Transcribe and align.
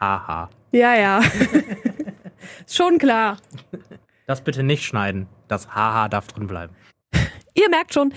Haha. 0.00 0.50
Ja, 0.72 0.94
ja. 0.94 1.22
Schon 2.68 2.98
klar. 2.98 3.38
Das 4.26 4.42
bitte 4.42 4.62
nicht 4.62 4.84
schneiden. 4.84 5.26
Das 5.48 5.74
Haha 5.74 6.08
darf 6.08 6.26
drin 6.28 6.46
bleiben. 6.46 6.74
Ihr 7.54 7.70
merkt 7.70 7.94
schon, 7.94 8.12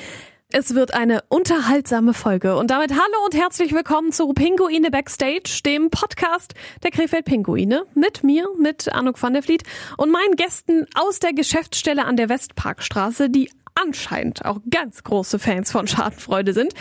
es 0.52 0.76
wird 0.76 0.94
eine 0.94 1.24
unterhaltsame 1.30 2.14
Folge. 2.14 2.58
Und 2.58 2.72
damit 2.72 2.92
hallo 2.92 3.26
und 3.26 3.36
herzlich 3.36 3.72
willkommen 3.72 4.12
zu 4.12 4.28
Pinguine 4.34 4.92
Backstage, 4.92 5.62
dem 5.66 5.90
Podcast 5.90 6.56
der 6.84 6.92
Krefeld 6.92 7.26
Pinguine. 7.26 7.86
Mit 7.94 8.24
mir, 8.24 8.50
mit 8.58 8.92
Anouk 8.92 9.22
van 9.22 9.34
der 9.34 9.44
Vliet 9.44 9.64
und 9.96 10.12
meinen 10.12 10.36
Gästen 10.36 10.86
aus 10.96 11.20
der 11.20 11.34
Geschäftsstelle 11.34 12.04
an 12.04 12.18
der 12.18 12.28
Westparkstraße, 12.28 13.30
die 13.30 13.50
anscheinend 13.76 14.44
auch 14.44 14.60
ganz 14.70 15.04
große 15.04 15.40
Fans 15.40 15.72
von 15.72 15.88
Schadenfreude 15.88 16.52
sind. 16.54 16.74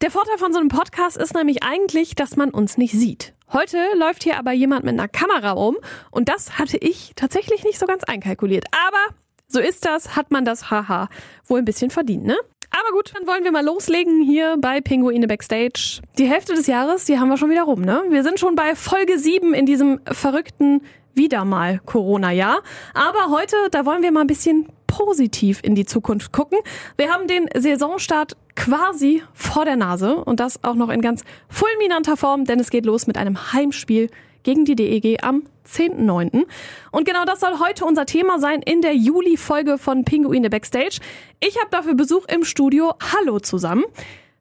Der 0.00 0.10
Vorteil 0.10 0.38
von 0.38 0.52
so 0.52 0.58
einem 0.58 0.68
Podcast 0.68 1.16
ist 1.16 1.34
nämlich 1.34 1.62
eigentlich, 1.62 2.16
dass 2.16 2.36
man 2.36 2.50
uns 2.50 2.78
nicht 2.78 2.94
sieht. 2.94 3.33
Heute 3.52 3.78
läuft 3.96 4.24
hier 4.24 4.38
aber 4.38 4.52
jemand 4.52 4.84
mit 4.84 4.94
einer 4.94 5.08
Kamera 5.08 5.52
rum 5.52 5.76
und 6.10 6.28
das 6.28 6.58
hatte 6.58 6.76
ich 6.78 7.12
tatsächlich 7.14 7.64
nicht 7.64 7.78
so 7.78 7.86
ganz 7.86 8.04
einkalkuliert. 8.04 8.64
Aber 8.72 9.14
so 9.46 9.60
ist 9.60 9.84
das, 9.84 10.16
hat 10.16 10.30
man 10.30 10.44
das 10.44 10.70
Haha 10.70 11.08
wohl 11.46 11.58
ein 11.58 11.64
bisschen 11.64 11.90
verdient, 11.90 12.24
ne? 12.24 12.36
Aber 12.70 12.96
gut, 12.96 13.12
dann 13.14 13.26
wollen 13.28 13.44
wir 13.44 13.52
mal 13.52 13.64
loslegen 13.64 14.20
hier 14.20 14.56
bei 14.58 14.80
Pinguine 14.80 15.28
Backstage. 15.28 16.00
Die 16.18 16.26
Hälfte 16.26 16.54
des 16.54 16.66
Jahres, 16.66 17.04
die 17.04 17.20
haben 17.20 17.28
wir 17.28 17.36
schon 17.36 17.50
wieder 17.50 17.62
rum, 17.62 17.82
ne? 17.82 18.02
Wir 18.08 18.24
sind 18.24 18.40
schon 18.40 18.56
bei 18.56 18.74
Folge 18.74 19.16
7 19.16 19.54
in 19.54 19.64
diesem 19.64 20.00
verrückten 20.10 20.82
wieder 21.14 21.44
mal 21.44 21.80
Corona-Jahr. 21.84 22.62
Aber 22.94 23.30
heute, 23.30 23.56
da 23.70 23.86
wollen 23.86 24.02
wir 24.02 24.12
mal 24.12 24.22
ein 24.22 24.26
bisschen 24.26 24.68
positiv 24.86 25.60
in 25.62 25.74
die 25.74 25.86
Zukunft 25.86 26.32
gucken. 26.32 26.58
Wir 26.96 27.12
haben 27.12 27.26
den 27.26 27.48
Saisonstart 27.56 28.36
quasi 28.54 29.22
vor 29.32 29.64
der 29.64 29.76
Nase 29.76 30.16
und 30.16 30.40
das 30.40 30.62
auch 30.62 30.74
noch 30.74 30.88
in 30.88 31.00
ganz 31.00 31.24
fulminanter 31.48 32.16
Form, 32.16 32.44
denn 32.44 32.60
es 32.60 32.70
geht 32.70 32.86
los 32.86 33.06
mit 33.06 33.18
einem 33.18 33.52
Heimspiel 33.52 34.10
gegen 34.44 34.64
die 34.64 34.76
DEG 34.76 35.24
am 35.24 35.42
10.9. 35.66 36.44
Und 36.92 37.06
genau 37.06 37.24
das 37.24 37.40
soll 37.40 37.58
heute 37.58 37.84
unser 37.84 38.06
Thema 38.06 38.38
sein 38.38 38.62
in 38.62 38.82
der 38.82 38.94
Juli-Folge 38.94 39.78
von 39.78 40.04
Pinguine 40.04 40.50
Backstage. 40.50 41.00
Ich 41.40 41.58
habe 41.58 41.70
dafür 41.70 41.94
Besuch 41.94 42.26
im 42.28 42.44
Studio. 42.44 42.94
Hallo 43.12 43.40
zusammen. 43.40 43.84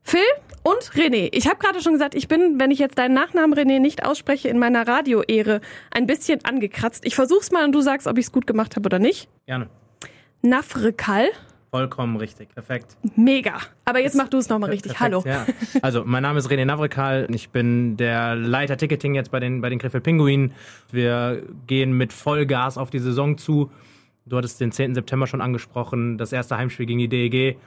Phil 0.03 0.21
und 0.63 0.91
René. 0.95 1.29
Ich 1.31 1.47
habe 1.47 1.57
gerade 1.57 1.81
schon 1.81 1.93
gesagt, 1.93 2.15
ich 2.15 2.27
bin, 2.27 2.59
wenn 2.59 2.71
ich 2.71 2.79
jetzt 2.79 2.97
deinen 2.97 3.13
Nachnamen 3.13 3.57
René 3.57 3.79
nicht 3.79 4.05
ausspreche, 4.05 4.49
in 4.49 4.59
meiner 4.59 4.87
Radio-Ehre 4.87 5.61
ein 5.91 6.07
bisschen 6.07 6.43
angekratzt. 6.43 7.05
Ich 7.05 7.15
versuch's 7.15 7.51
mal 7.51 7.65
und 7.65 7.73
du 7.73 7.81
sagst, 7.81 8.07
ob 8.07 8.17
ich 8.17 8.25
es 8.25 8.31
gut 8.31 8.47
gemacht 8.47 8.75
habe 8.75 8.87
oder 8.87 8.99
nicht. 8.99 9.29
Gerne. 9.45 9.69
Nafrekal. 10.41 11.27
Vollkommen 11.71 12.17
richtig. 12.17 12.53
Perfekt. 12.53 12.97
Mega. 13.15 13.57
Aber 13.85 13.99
jetzt 13.99 14.15
mach 14.15 14.29
du 14.29 14.37
es 14.37 14.47
nochmal 14.47 14.69
richtig. 14.69 14.93
Perfekt, 14.93 15.13
Hallo. 15.13 15.23
Ja. 15.25 15.45
Also, 15.81 16.03
mein 16.05 16.21
Name 16.21 16.37
ist 16.37 16.49
René 16.49 16.65
Navrekal. 16.65 17.27
Ich 17.31 17.49
bin 17.49 17.97
der 17.97 18.35
Leiter 18.35 18.77
Ticketing 18.77 19.15
jetzt 19.15 19.31
bei 19.31 19.39
den, 19.39 19.61
bei 19.61 19.69
den 19.69 19.79
Krefeld 19.79 20.03
Pinguinen. 20.03 20.53
Wir 20.91 21.41
gehen 21.65 21.93
mit 21.93 22.13
Vollgas 22.13 22.77
auf 22.77 22.91
die 22.91 22.99
Saison 22.99 23.37
zu. 23.37 23.71
Du 24.25 24.37
hattest 24.37 24.61
den 24.61 24.71
10. 24.71 24.93
September 24.93 25.25
schon 25.25 25.41
angesprochen, 25.41 26.17
das 26.17 26.31
erste 26.31 26.57
Heimspiel 26.57 26.85
gegen 26.85 26.99
die 26.99 27.09
DEG. 27.09 27.57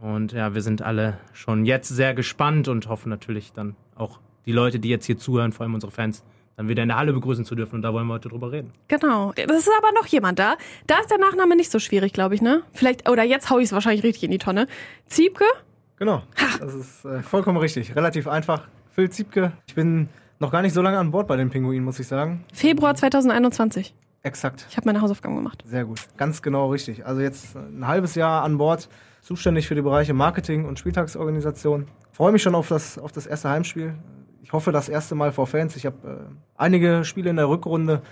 Und 0.00 0.32
ja, 0.32 0.54
wir 0.54 0.62
sind 0.62 0.82
alle 0.82 1.18
schon 1.32 1.64
jetzt 1.64 1.88
sehr 1.88 2.14
gespannt 2.14 2.68
und 2.68 2.88
hoffen 2.88 3.08
natürlich 3.08 3.52
dann 3.52 3.76
auch 3.94 4.20
die 4.44 4.52
Leute, 4.52 4.78
die 4.78 4.88
jetzt 4.88 5.06
hier 5.06 5.18
zuhören, 5.18 5.52
vor 5.52 5.64
allem 5.64 5.74
unsere 5.74 5.90
Fans, 5.90 6.22
dann 6.56 6.68
wieder 6.68 6.82
in 6.82 6.88
der 6.88 6.98
Halle 6.98 7.12
begrüßen 7.12 7.44
zu 7.44 7.54
dürfen. 7.54 7.76
Und 7.76 7.82
da 7.82 7.92
wollen 7.92 8.06
wir 8.06 8.14
heute 8.14 8.28
drüber 8.28 8.52
reden. 8.52 8.72
Genau. 8.88 9.32
Das 9.34 9.58
ist 9.58 9.70
aber 9.78 9.92
noch 9.92 10.06
jemand 10.06 10.38
da. 10.38 10.56
Da 10.86 10.98
ist 11.00 11.10
der 11.10 11.18
Nachname 11.18 11.56
nicht 11.56 11.70
so 11.70 11.78
schwierig, 11.78 12.12
glaube 12.12 12.34
ich, 12.34 12.42
ne? 12.42 12.62
Vielleicht, 12.72 13.08
oder 13.08 13.24
jetzt 13.24 13.50
hau 13.50 13.58
ich 13.58 13.66
es 13.66 13.72
wahrscheinlich 13.72 14.04
richtig 14.04 14.24
in 14.24 14.30
die 14.30 14.38
Tonne. 14.38 14.66
Ziebke? 15.06 15.44
Genau. 15.98 16.22
Das 16.60 16.74
ist 16.74 17.04
äh, 17.04 17.22
vollkommen 17.22 17.58
richtig. 17.58 17.94
Relativ 17.96 18.28
einfach. 18.28 18.68
Phil 18.90 19.10
Ziebke. 19.10 19.52
Ich 19.66 19.74
bin 19.74 20.08
noch 20.38 20.50
gar 20.50 20.62
nicht 20.62 20.72
so 20.72 20.82
lange 20.82 20.98
an 20.98 21.10
Bord 21.10 21.26
bei 21.26 21.36
den 21.36 21.50
Pinguinen, 21.50 21.84
muss 21.84 21.98
ich 21.98 22.06
sagen. 22.06 22.44
Februar 22.52 22.94
2021. 22.94 23.94
Exakt. 24.22 24.66
Ich 24.70 24.76
habe 24.76 24.86
meine 24.86 25.00
Hausaufgaben 25.00 25.36
gemacht. 25.36 25.62
Sehr 25.66 25.84
gut. 25.84 26.00
Ganz 26.16 26.42
genau 26.42 26.70
richtig. 26.70 27.06
Also 27.06 27.20
jetzt 27.20 27.56
ein 27.56 27.86
halbes 27.86 28.14
Jahr 28.14 28.42
an 28.42 28.58
Bord, 28.58 28.88
zuständig 29.26 29.66
für 29.66 29.74
die 29.74 29.82
Bereiche 29.82 30.14
Marketing 30.14 30.66
und 30.66 30.78
Spieltagsorganisation. 30.78 31.86
Freue 32.12 32.30
mich 32.30 32.42
schon 32.42 32.54
auf 32.54 32.68
das, 32.68 32.96
auf 32.96 33.10
das 33.10 33.26
erste 33.26 33.50
Heimspiel. 33.50 33.94
Ich 34.44 34.52
hoffe, 34.52 34.70
das 34.70 34.88
erste 34.88 35.16
Mal 35.16 35.32
vor 35.32 35.48
Fans. 35.48 35.74
Ich 35.74 35.84
habe 35.84 35.96
äh, 36.08 36.34
einige 36.56 37.04
Spiele 37.04 37.30
in 37.30 37.36
der 37.36 37.48
Rückrunde 37.48 38.02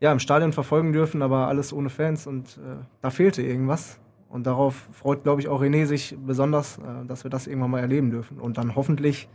ja, 0.00 0.10
im 0.10 0.18
Stadion 0.18 0.52
verfolgen 0.52 0.92
dürfen, 0.92 1.22
aber 1.22 1.46
alles 1.46 1.72
ohne 1.72 1.88
Fans 1.88 2.26
und 2.26 2.58
äh, 2.58 2.82
da 3.00 3.10
fehlte 3.10 3.42
irgendwas. 3.42 4.00
Und 4.28 4.48
darauf 4.48 4.88
freut, 4.92 5.22
glaube 5.22 5.40
ich, 5.40 5.46
auch 5.46 5.62
René 5.62 5.86
sich 5.86 6.16
besonders, 6.18 6.78
äh, 6.78 7.06
dass 7.06 7.22
wir 7.22 7.30
das 7.30 7.46
irgendwann 7.46 7.70
mal 7.70 7.80
erleben 7.80 8.10
dürfen. 8.10 8.40
Und 8.40 8.58
dann 8.58 8.74
hoffentlich 8.74 9.28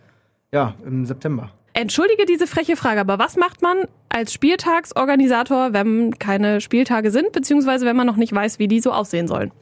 ja, 0.52 0.75
im 0.86 1.06
September. 1.06 1.50
Entschuldige 1.72 2.25
diese 2.25 2.46
freche 2.46 2.75
Frage, 2.75 3.00
aber 3.00 3.19
was 3.19 3.38
macht 3.38 3.62
man 3.62 3.86
als 4.09 4.34
Spieltagsorganisator, 4.34 5.72
wenn 5.72 6.19
keine 6.19 6.59
Spieltage 6.59 7.09
sind, 7.09 7.31
beziehungsweise 7.31 7.86
wenn 7.86 7.96
man 7.96 8.06
noch 8.06 8.18
nicht 8.18 8.36
weiß, 8.36 8.59
wie 8.59 8.68
die 8.68 8.81
so 8.81 8.92
aussehen 8.92 9.30
sollen? 9.30 9.53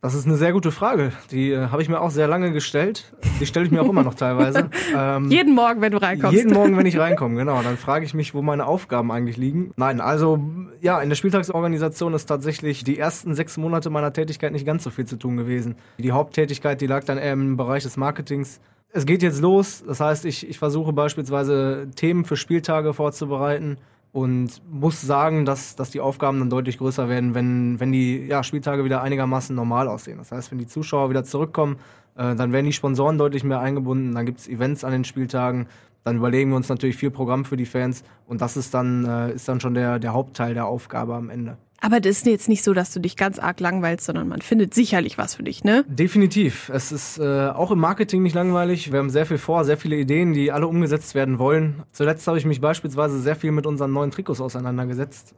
Das 0.00 0.14
ist 0.14 0.26
eine 0.26 0.36
sehr 0.36 0.52
gute 0.52 0.70
Frage. 0.70 1.10
Die 1.32 1.50
äh, 1.50 1.70
habe 1.70 1.82
ich 1.82 1.88
mir 1.88 2.00
auch 2.00 2.10
sehr 2.10 2.28
lange 2.28 2.52
gestellt. 2.52 3.12
Die 3.40 3.46
stelle 3.46 3.66
ich 3.66 3.72
mir 3.72 3.82
auch 3.82 3.88
immer 3.88 4.04
noch 4.04 4.14
teilweise. 4.14 4.70
Ähm, 4.96 5.30
jeden 5.30 5.54
Morgen, 5.54 5.82
wenn 5.82 5.92
du 5.92 5.98
reinkommst. 5.98 6.34
Jeden 6.34 6.54
Morgen, 6.54 6.76
wenn 6.76 6.86
ich 6.86 6.98
reinkomme, 6.98 7.36
genau. 7.36 7.60
Dann 7.62 7.76
frage 7.76 8.06
ich 8.06 8.14
mich, 8.14 8.32
wo 8.32 8.40
meine 8.40 8.64
Aufgaben 8.64 9.12
eigentlich 9.12 9.36
liegen. 9.36 9.72
Nein, 9.76 10.00
also 10.00 10.40
ja, 10.80 11.00
in 11.00 11.10
der 11.10 11.16
Spieltagsorganisation 11.16 12.14
ist 12.14 12.24
tatsächlich 12.26 12.84
die 12.84 12.98
ersten 12.98 13.34
sechs 13.34 13.58
Monate 13.58 13.90
meiner 13.90 14.12
Tätigkeit 14.12 14.52
nicht 14.52 14.64
ganz 14.64 14.82
so 14.84 14.90
viel 14.90 15.04
zu 15.04 15.16
tun 15.16 15.36
gewesen. 15.36 15.76
Die 15.98 16.12
Haupttätigkeit, 16.12 16.80
die 16.80 16.86
lag 16.86 17.04
dann 17.04 17.18
eher 17.18 17.34
im 17.34 17.56
Bereich 17.58 17.82
des 17.82 17.98
Marketings. 17.98 18.60
Es 18.90 19.04
geht 19.04 19.22
jetzt 19.22 19.42
los. 19.42 19.84
Das 19.86 20.00
heißt, 20.00 20.24
ich, 20.24 20.48
ich 20.48 20.58
versuche 20.58 20.92
beispielsweise 20.92 21.88
Themen 21.94 22.24
für 22.24 22.36
Spieltage 22.36 22.94
vorzubereiten 22.94 23.76
und 24.12 24.62
muss 24.70 25.00
sagen, 25.00 25.44
dass, 25.44 25.76
dass 25.76 25.90
die 25.90 26.00
Aufgaben 26.00 26.38
dann 26.38 26.50
deutlich 26.50 26.78
größer 26.78 27.08
werden, 27.08 27.34
wenn, 27.34 27.78
wenn 27.78 27.92
die 27.92 28.26
ja, 28.26 28.42
Spieltage 28.42 28.84
wieder 28.84 29.02
einigermaßen 29.02 29.54
normal 29.54 29.88
aussehen. 29.88 30.18
Das 30.18 30.32
heißt, 30.32 30.50
wenn 30.50 30.58
die 30.58 30.66
Zuschauer 30.66 31.10
wieder 31.10 31.24
zurückkommen, 31.24 31.76
äh, 32.16 32.34
dann 32.34 32.52
werden 32.52 32.66
die 32.66 32.72
Sponsoren 32.72 33.18
deutlich 33.18 33.44
mehr 33.44 33.60
eingebunden, 33.60 34.14
dann 34.14 34.26
gibt 34.26 34.40
es 34.40 34.48
Events 34.48 34.84
an 34.84 34.92
den 34.92 35.04
Spieltagen, 35.04 35.66
dann 36.04 36.16
überlegen 36.16 36.50
wir 36.50 36.56
uns 36.56 36.68
natürlich 36.68 36.96
viel 36.96 37.10
Programm 37.10 37.44
für 37.44 37.56
die 37.56 37.66
Fans 37.66 38.02
und 38.26 38.40
das 38.40 38.56
ist 38.56 38.72
dann, 38.74 39.04
äh, 39.04 39.32
ist 39.32 39.48
dann 39.48 39.60
schon 39.60 39.74
der, 39.74 39.98
der 39.98 40.14
Hauptteil 40.14 40.54
der 40.54 40.66
Aufgabe 40.66 41.14
am 41.14 41.28
Ende. 41.28 41.58
Aber 41.80 42.00
das 42.00 42.18
ist 42.18 42.26
jetzt 42.26 42.48
nicht 42.48 42.64
so, 42.64 42.74
dass 42.74 42.92
du 42.92 43.00
dich 43.00 43.16
ganz 43.16 43.38
arg 43.38 43.60
langweilst, 43.60 44.06
sondern 44.06 44.28
man 44.28 44.42
findet 44.42 44.74
sicherlich 44.74 45.16
was 45.16 45.36
für 45.36 45.44
dich, 45.44 45.62
ne? 45.62 45.84
Definitiv. 45.88 46.70
Es 46.70 46.90
ist 46.90 47.18
äh, 47.18 47.48
auch 47.48 47.70
im 47.70 47.78
Marketing 47.78 48.22
nicht 48.22 48.34
langweilig. 48.34 48.90
Wir 48.90 48.98
haben 48.98 49.10
sehr 49.10 49.26
viel 49.26 49.38
vor, 49.38 49.64
sehr 49.64 49.76
viele 49.76 49.96
Ideen, 49.96 50.32
die 50.32 50.50
alle 50.50 50.66
umgesetzt 50.66 51.14
werden 51.14 51.38
wollen. 51.38 51.82
Zuletzt 51.92 52.26
habe 52.26 52.36
ich 52.36 52.44
mich 52.44 52.60
beispielsweise 52.60 53.20
sehr 53.20 53.36
viel 53.36 53.52
mit 53.52 53.64
unseren 53.64 53.92
neuen 53.92 54.10
Trikots 54.10 54.40
auseinandergesetzt, 54.40 55.34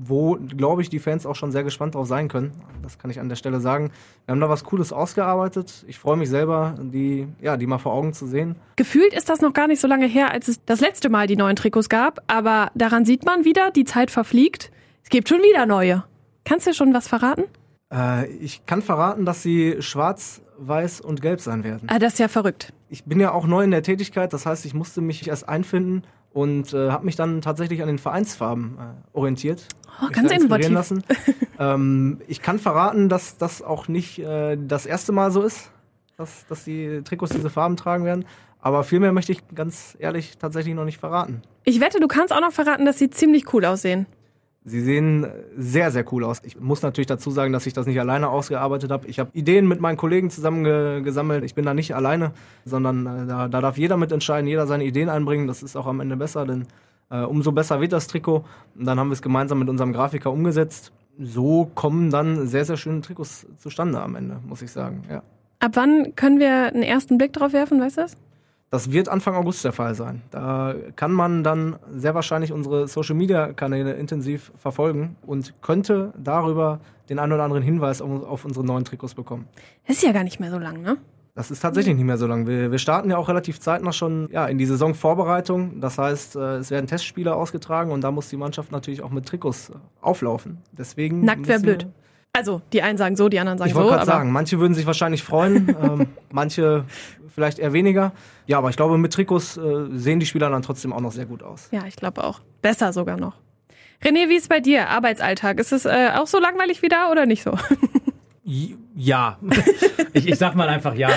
wo, 0.00 0.36
glaube 0.36 0.80
ich, 0.80 0.88
die 0.88 1.00
Fans 1.00 1.26
auch 1.26 1.36
schon 1.36 1.52
sehr 1.52 1.64
gespannt 1.64 1.94
drauf 1.94 2.06
sein 2.06 2.28
können. 2.28 2.52
Das 2.82 2.98
kann 2.98 3.10
ich 3.10 3.20
an 3.20 3.28
der 3.28 3.36
Stelle 3.36 3.60
sagen. 3.60 3.90
Wir 4.24 4.32
haben 4.32 4.40
da 4.40 4.48
was 4.48 4.64
Cooles 4.64 4.90
ausgearbeitet. 4.90 5.84
Ich 5.86 5.98
freue 5.98 6.16
mich 6.16 6.30
selber, 6.30 6.76
die, 6.80 7.28
ja, 7.42 7.58
die 7.58 7.66
mal 7.66 7.76
vor 7.76 7.92
Augen 7.92 8.14
zu 8.14 8.26
sehen. 8.26 8.56
Gefühlt 8.76 9.12
ist 9.12 9.28
das 9.28 9.42
noch 9.42 9.52
gar 9.52 9.66
nicht 9.68 9.80
so 9.80 9.86
lange 9.86 10.06
her, 10.06 10.30
als 10.30 10.48
es 10.48 10.64
das 10.64 10.80
letzte 10.80 11.10
Mal 11.10 11.26
die 11.26 11.36
neuen 11.36 11.56
Trikots 11.56 11.90
gab. 11.90 12.20
Aber 12.26 12.70
daran 12.74 13.04
sieht 13.04 13.26
man 13.26 13.44
wieder, 13.44 13.70
die 13.70 13.84
Zeit 13.84 14.10
verfliegt. 14.10 14.70
Es 15.08 15.10
gibt 15.10 15.30
schon 15.30 15.38
wieder 15.38 15.64
neue. 15.64 16.04
Kannst 16.44 16.66
du 16.66 16.74
schon 16.74 16.92
was 16.92 17.08
verraten? 17.08 17.44
Äh, 17.90 18.26
ich 18.26 18.66
kann 18.66 18.82
verraten, 18.82 19.24
dass 19.24 19.42
sie 19.42 19.76
schwarz, 19.80 20.42
weiß 20.58 21.00
und 21.00 21.22
gelb 21.22 21.40
sein 21.40 21.64
werden. 21.64 21.88
Ah, 21.88 21.98
das 21.98 22.12
ist 22.12 22.18
ja 22.18 22.28
verrückt. 22.28 22.74
Ich 22.90 23.04
bin 23.04 23.18
ja 23.18 23.32
auch 23.32 23.46
neu 23.46 23.64
in 23.64 23.70
der 23.70 23.82
Tätigkeit, 23.82 24.34
das 24.34 24.44
heißt, 24.44 24.66
ich 24.66 24.74
musste 24.74 25.00
mich 25.00 25.26
erst 25.26 25.48
einfinden 25.48 26.02
und 26.34 26.74
äh, 26.74 26.90
habe 26.90 27.06
mich 27.06 27.16
dann 27.16 27.40
tatsächlich 27.40 27.80
an 27.80 27.86
den 27.88 27.96
Vereinsfarben 27.96 28.76
äh, 28.76 29.16
orientiert. 29.16 29.66
Oh, 30.02 30.08
ganz 30.12 30.30
innovativ. 30.30 30.68
Lassen. 30.68 31.02
ähm, 31.58 32.20
ich 32.28 32.42
kann 32.42 32.58
verraten, 32.58 33.08
dass 33.08 33.38
das 33.38 33.62
auch 33.62 33.88
nicht 33.88 34.18
äh, 34.18 34.58
das 34.60 34.84
erste 34.84 35.12
Mal 35.12 35.30
so 35.30 35.40
ist, 35.40 35.70
dass, 36.18 36.44
dass 36.48 36.64
die 36.64 37.00
Trikots 37.02 37.32
diese 37.32 37.48
Farben 37.48 37.78
tragen 37.78 38.04
werden. 38.04 38.26
Aber 38.60 38.84
viel 38.84 39.00
mehr 39.00 39.12
möchte 39.12 39.32
ich 39.32 39.40
ganz 39.54 39.96
ehrlich 39.98 40.36
tatsächlich 40.36 40.74
noch 40.74 40.84
nicht 40.84 40.98
verraten. 40.98 41.40
Ich 41.64 41.80
wette, 41.80 41.98
du 41.98 42.08
kannst 42.08 42.30
auch 42.30 42.42
noch 42.42 42.52
verraten, 42.52 42.84
dass 42.84 42.98
sie 42.98 43.08
ziemlich 43.08 43.54
cool 43.54 43.64
aussehen. 43.64 44.06
Sie 44.68 44.80
sehen 44.80 45.26
sehr, 45.56 45.90
sehr 45.90 46.04
cool 46.12 46.24
aus. 46.24 46.40
Ich 46.44 46.60
muss 46.60 46.82
natürlich 46.82 47.06
dazu 47.06 47.30
sagen, 47.30 47.52
dass 47.52 47.66
ich 47.66 47.72
das 47.72 47.86
nicht 47.86 47.98
alleine 47.98 48.28
ausgearbeitet 48.28 48.90
habe. 48.90 49.06
Ich 49.06 49.18
habe 49.18 49.30
Ideen 49.32 49.66
mit 49.66 49.80
meinen 49.80 49.96
Kollegen 49.96 50.30
zusammen 50.30 50.64
ge 50.64 51.00
gesammelt. 51.02 51.44
Ich 51.44 51.54
bin 51.54 51.64
da 51.64 51.74
nicht 51.74 51.94
alleine, 51.94 52.32
sondern 52.64 53.06
äh, 53.06 53.26
da, 53.26 53.48
da, 53.48 53.60
darf 53.60 53.78
jeder 53.78 53.96
mitentscheiden, 53.96 54.46
jeder 54.46 54.66
seine 54.66 54.84
Ideen 54.84 55.08
einbringen. 55.08 55.46
Das 55.46 55.62
ist 55.62 55.76
auch 55.76 55.86
am 55.86 56.00
Ende 56.00 56.16
besser, 56.16 56.44
denn 56.44 56.66
äh, 57.10 57.22
umso 57.22 57.52
besser 57.52 57.80
wird 57.80 57.92
das 57.92 58.06
Trikot. 58.06 58.44
Und 58.76 58.84
dann 58.84 59.00
haben 59.00 59.08
wir 59.08 59.14
es 59.14 59.22
gemeinsam 59.22 59.58
mit 59.58 59.68
unserem 59.68 59.92
Grafiker 59.92 60.30
umgesetzt. 60.30 60.92
So 61.18 61.70
kommen 61.74 62.10
dann 62.10 62.46
sehr, 62.46 62.64
sehr 62.64 62.76
schöne 62.76 63.00
Trikots 63.00 63.46
zustande 63.56 64.00
am 64.00 64.14
Ende, 64.14 64.38
muss 64.46 64.62
ich 64.62 64.70
sagen. 64.70 65.02
Ja. 65.10 65.22
Ab 65.60 65.72
wann 65.74 66.14
können 66.14 66.38
wir 66.38 66.66
einen 66.66 66.84
ersten 66.84 67.18
Blick 67.18 67.32
drauf 67.32 67.52
werfen, 67.52 67.80
weißt 67.80 67.96
du 67.96 68.02
das? 68.02 68.16
Das 68.70 68.92
wird 68.92 69.08
Anfang 69.08 69.34
August 69.34 69.64
der 69.64 69.72
Fall 69.72 69.94
sein. 69.94 70.22
Da 70.30 70.74
kann 70.94 71.12
man 71.12 71.42
dann 71.42 71.76
sehr 71.94 72.14
wahrscheinlich 72.14 72.52
unsere 72.52 72.86
Social-Media-Kanäle 72.86 73.94
intensiv 73.94 74.52
verfolgen 74.56 75.16
und 75.26 75.54
könnte 75.62 76.12
darüber 76.18 76.80
den 77.08 77.18
einen 77.18 77.32
oder 77.32 77.44
anderen 77.44 77.62
Hinweis 77.62 78.02
auf 78.02 78.44
unsere 78.44 78.66
neuen 78.66 78.84
Trikots 78.84 79.14
bekommen. 79.14 79.48
Das 79.86 79.96
ist 79.96 80.02
ja 80.02 80.12
gar 80.12 80.24
nicht 80.24 80.38
mehr 80.38 80.50
so 80.50 80.58
lang, 80.58 80.82
ne? 80.82 80.98
Das 81.34 81.52
ist 81.52 81.60
tatsächlich 81.60 81.94
nicht 81.94 82.04
mehr 82.04 82.18
so 82.18 82.26
lang. 82.26 82.48
Wir, 82.48 82.72
wir 82.72 82.78
starten 82.78 83.10
ja 83.10 83.16
auch 83.16 83.28
relativ 83.28 83.60
zeitnah 83.60 83.92
schon 83.92 84.28
ja, 84.32 84.46
in 84.46 84.58
die 84.58 84.66
Saisonvorbereitung. 84.66 85.80
Das 85.80 85.96
heißt, 85.96 86.34
äh, 86.34 86.56
es 86.56 86.72
werden 86.72 86.88
Testspiele 86.88 87.32
ausgetragen 87.32 87.92
und 87.92 88.02
da 88.02 88.10
muss 88.10 88.28
die 88.28 88.36
Mannschaft 88.36 88.72
natürlich 88.72 89.02
auch 89.02 89.10
mit 89.10 89.26
Trikots 89.26 89.70
äh, 89.70 89.74
auflaufen. 90.00 90.58
Deswegen 90.72 91.24
Nackt 91.24 91.46
wäre 91.46 91.60
blöd. 91.60 91.86
Also, 92.38 92.62
die 92.72 92.82
einen 92.82 92.98
sagen 92.98 93.16
so, 93.16 93.28
die 93.28 93.40
anderen 93.40 93.58
sagen 93.58 93.68
Ich 93.68 93.74
so. 93.74 93.80
wollte 93.80 93.94
gerade 93.94 94.06
sagen, 94.06 94.30
manche 94.30 94.60
würden 94.60 94.74
sich 94.74 94.86
wahrscheinlich 94.86 95.24
freuen, 95.24 95.76
ähm, 95.82 96.06
manche 96.30 96.84
vielleicht 97.34 97.58
eher 97.58 97.72
weniger. 97.72 98.12
Ja, 98.46 98.58
aber 98.58 98.70
ich 98.70 98.76
glaube, 98.76 98.96
mit 98.96 99.12
Trikots 99.12 99.56
äh, 99.56 99.86
sehen 99.90 100.20
die 100.20 100.26
Spieler 100.26 100.48
dann 100.48 100.62
trotzdem 100.62 100.92
auch 100.92 101.00
noch 101.00 101.10
sehr 101.10 101.26
gut 101.26 101.42
aus. 101.42 101.66
Ja, 101.72 101.82
ich 101.88 101.96
glaube 101.96 102.22
auch. 102.22 102.40
Besser 102.62 102.92
sogar 102.92 103.16
noch. 103.16 103.34
René, 104.04 104.28
wie 104.28 104.36
ist 104.36 104.48
bei 104.48 104.60
dir? 104.60 104.88
Arbeitsalltag? 104.88 105.58
Ist 105.58 105.72
es 105.72 105.84
äh, 105.84 106.10
auch 106.14 106.28
so 106.28 106.38
langweilig 106.38 106.80
wie 106.82 106.88
da 106.88 107.10
oder 107.10 107.26
nicht 107.26 107.42
so? 107.42 107.58
Ja. 108.94 109.38
ich, 110.12 110.28
ich 110.28 110.38
sag 110.38 110.54
mal 110.54 110.68
einfach 110.68 110.94
ja. 110.94 111.10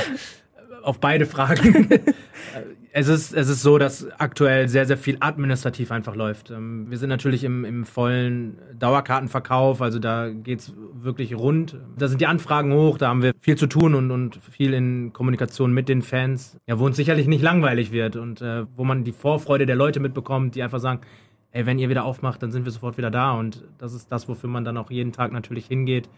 Auf 0.84 1.00
beide 1.00 1.26
Fragen. 1.26 1.90
es, 2.94 3.08
ist, 3.08 3.34
es 3.34 3.50
ist 3.50 3.62
so, 3.62 3.78
dass 3.78 4.08
aktuell 4.20 4.68
sehr, 4.68 4.86
sehr 4.86 4.98
viel 4.98 5.18
administrativ 5.20 5.92
einfach 5.92 6.16
läuft. 6.16 6.52
Ähm, 6.52 6.88
Wir 6.90 6.98
sind 6.98 7.10
natürlich 7.10 7.44
im, 7.44 7.64
im 7.66 7.86
vollen 7.86 8.58
Dauerkartenverkauf, 8.78 9.82
also 9.82 10.00
da 10.00 10.30
geht's 10.30 10.74
wirklich 10.94 11.36
rund. 11.36 11.78
Da 11.98 12.08
sind 12.08 12.22
die 12.22 12.28
Anfragen 12.28 12.74
hoch, 12.74 12.98
da 12.98 13.08
haben 13.10 13.22
wir 13.22 13.34
viel 13.40 13.56
zu 13.56 13.68
tun 13.68 13.96
und, 13.96 14.12
und 14.12 14.40
viel 14.50 14.74
in 14.74 15.14
Kommunikation 15.14 15.74
mit 15.74 15.90
den 15.90 16.02
Fans. 16.02 16.58
Ja, 16.68 16.80
wo 16.80 16.86
uns 16.86 16.98
sicherlich 16.98 17.28
nicht 17.28 17.42
langweilig 17.42 17.92
wird 17.92 18.16
und 18.16 18.42
äh, 18.42 18.66
wo 18.76 18.84
man 18.84 19.04
die 19.04 19.14
Vorfreude 19.14 19.66
der 19.66 19.76
Leute 19.76 20.00
mitbekommt, 20.00 20.56
die 20.56 20.64
einfach 20.64 20.80
sagen, 20.80 21.02
ey, 21.54 21.66
wenn 21.66 21.80
ihr 21.80 21.90
wieder 21.90 22.06
aufmacht, 22.06 22.42
dann 22.42 22.52
sind 22.52 22.66
wir 22.66 22.72
sofort 22.72 22.98
wieder 22.98 23.12
da. 23.12 23.34
Und 23.34 23.64
das 23.78 23.94
ist 23.94 24.12
das, 24.12 24.28
wofür 24.28 24.50
man 24.50 24.64
dann 24.64 24.78
auch 24.78 24.90
jeden 24.90 25.12
Tag 25.12 25.32
natürlich 25.32 25.66
hingeht. 25.66 26.10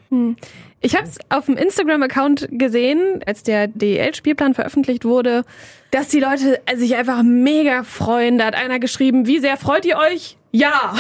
Ich 0.82 0.96
habe 0.96 1.08
es 1.08 1.18
auf 1.30 1.46
dem 1.48 1.58
Instagram-Account 1.58 2.50
gesehen, 2.52 3.22
als 3.26 3.44
der 3.44 3.68
DEL-Spielplan 3.68 4.54
veröffentlicht 4.54 5.06
wurde, 5.06 5.44
dass 5.92 6.10
die 6.10 6.20
Leute 6.20 6.62
sich 6.76 6.96
einfach 6.96 7.24
mega 7.24 7.84
freuen. 7.84 8.38
Da 8.38 8.46
hat 8.46 8.56
einer 8.56 8.80
geschrieben, 8.80 9.26
wie 9.26 9.40
sehr 9.40 9.58
freut 9.58 9.86
ihr 9.86 9.98
euch? 9.98 10.38
Ja. 10.52 10.94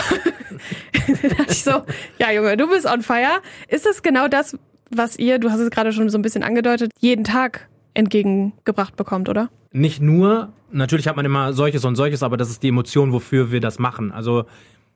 da 1.21 1.27
dachte 1.29 1.51
ich 1.51 1.63
so, 1.63 1.83
ja 2.17 2.31
Junge, 2.31 2.57
du 2.57 2.67
bist 2.67 2.85
on 2.85 3.01
fire. 3.01 3.41
Ist 3.67 3.85
das 3.85 4.01
genau 4.01 4.27
das, 4.27 4.57
was 4.89 5.17
ihr, 5.17 5.37
du 5.37 5.51
hast 5.51 5.59
es 5.59 5.69
gerade 5.69 5.91
schon 5.91 6.09
so 6.09 6.17
ein 6.17 6.23
bisschen 6.23 6.43
angedeutet, 6.43 6.91
jeden 6.99 7.23
Tag 7.23 7.69
entgegengebracht 7.93 8.95
bekommt, 8.95 9.29
oder? 9.29 9.49
nicht 9.73 10.01
nur, 10.01 10.53
natürlich 10.73 11.07
hat 11.07 11.15
man 11.15 11.25
immer 11.25 11.53
solches 11.53 11.85
und 11.85 11.95
solches, 11.95 12.23
aber 12.23 12.37
das 12.37 12.49
ist 12.49 12.63
die 12.63 12.69
Emotion, 12.69 13.13
wofür 13.13 13.51
wir 13.51 13.61
das 13.61 13.79
machen. 13.79 14.11
Also 14.11 14.45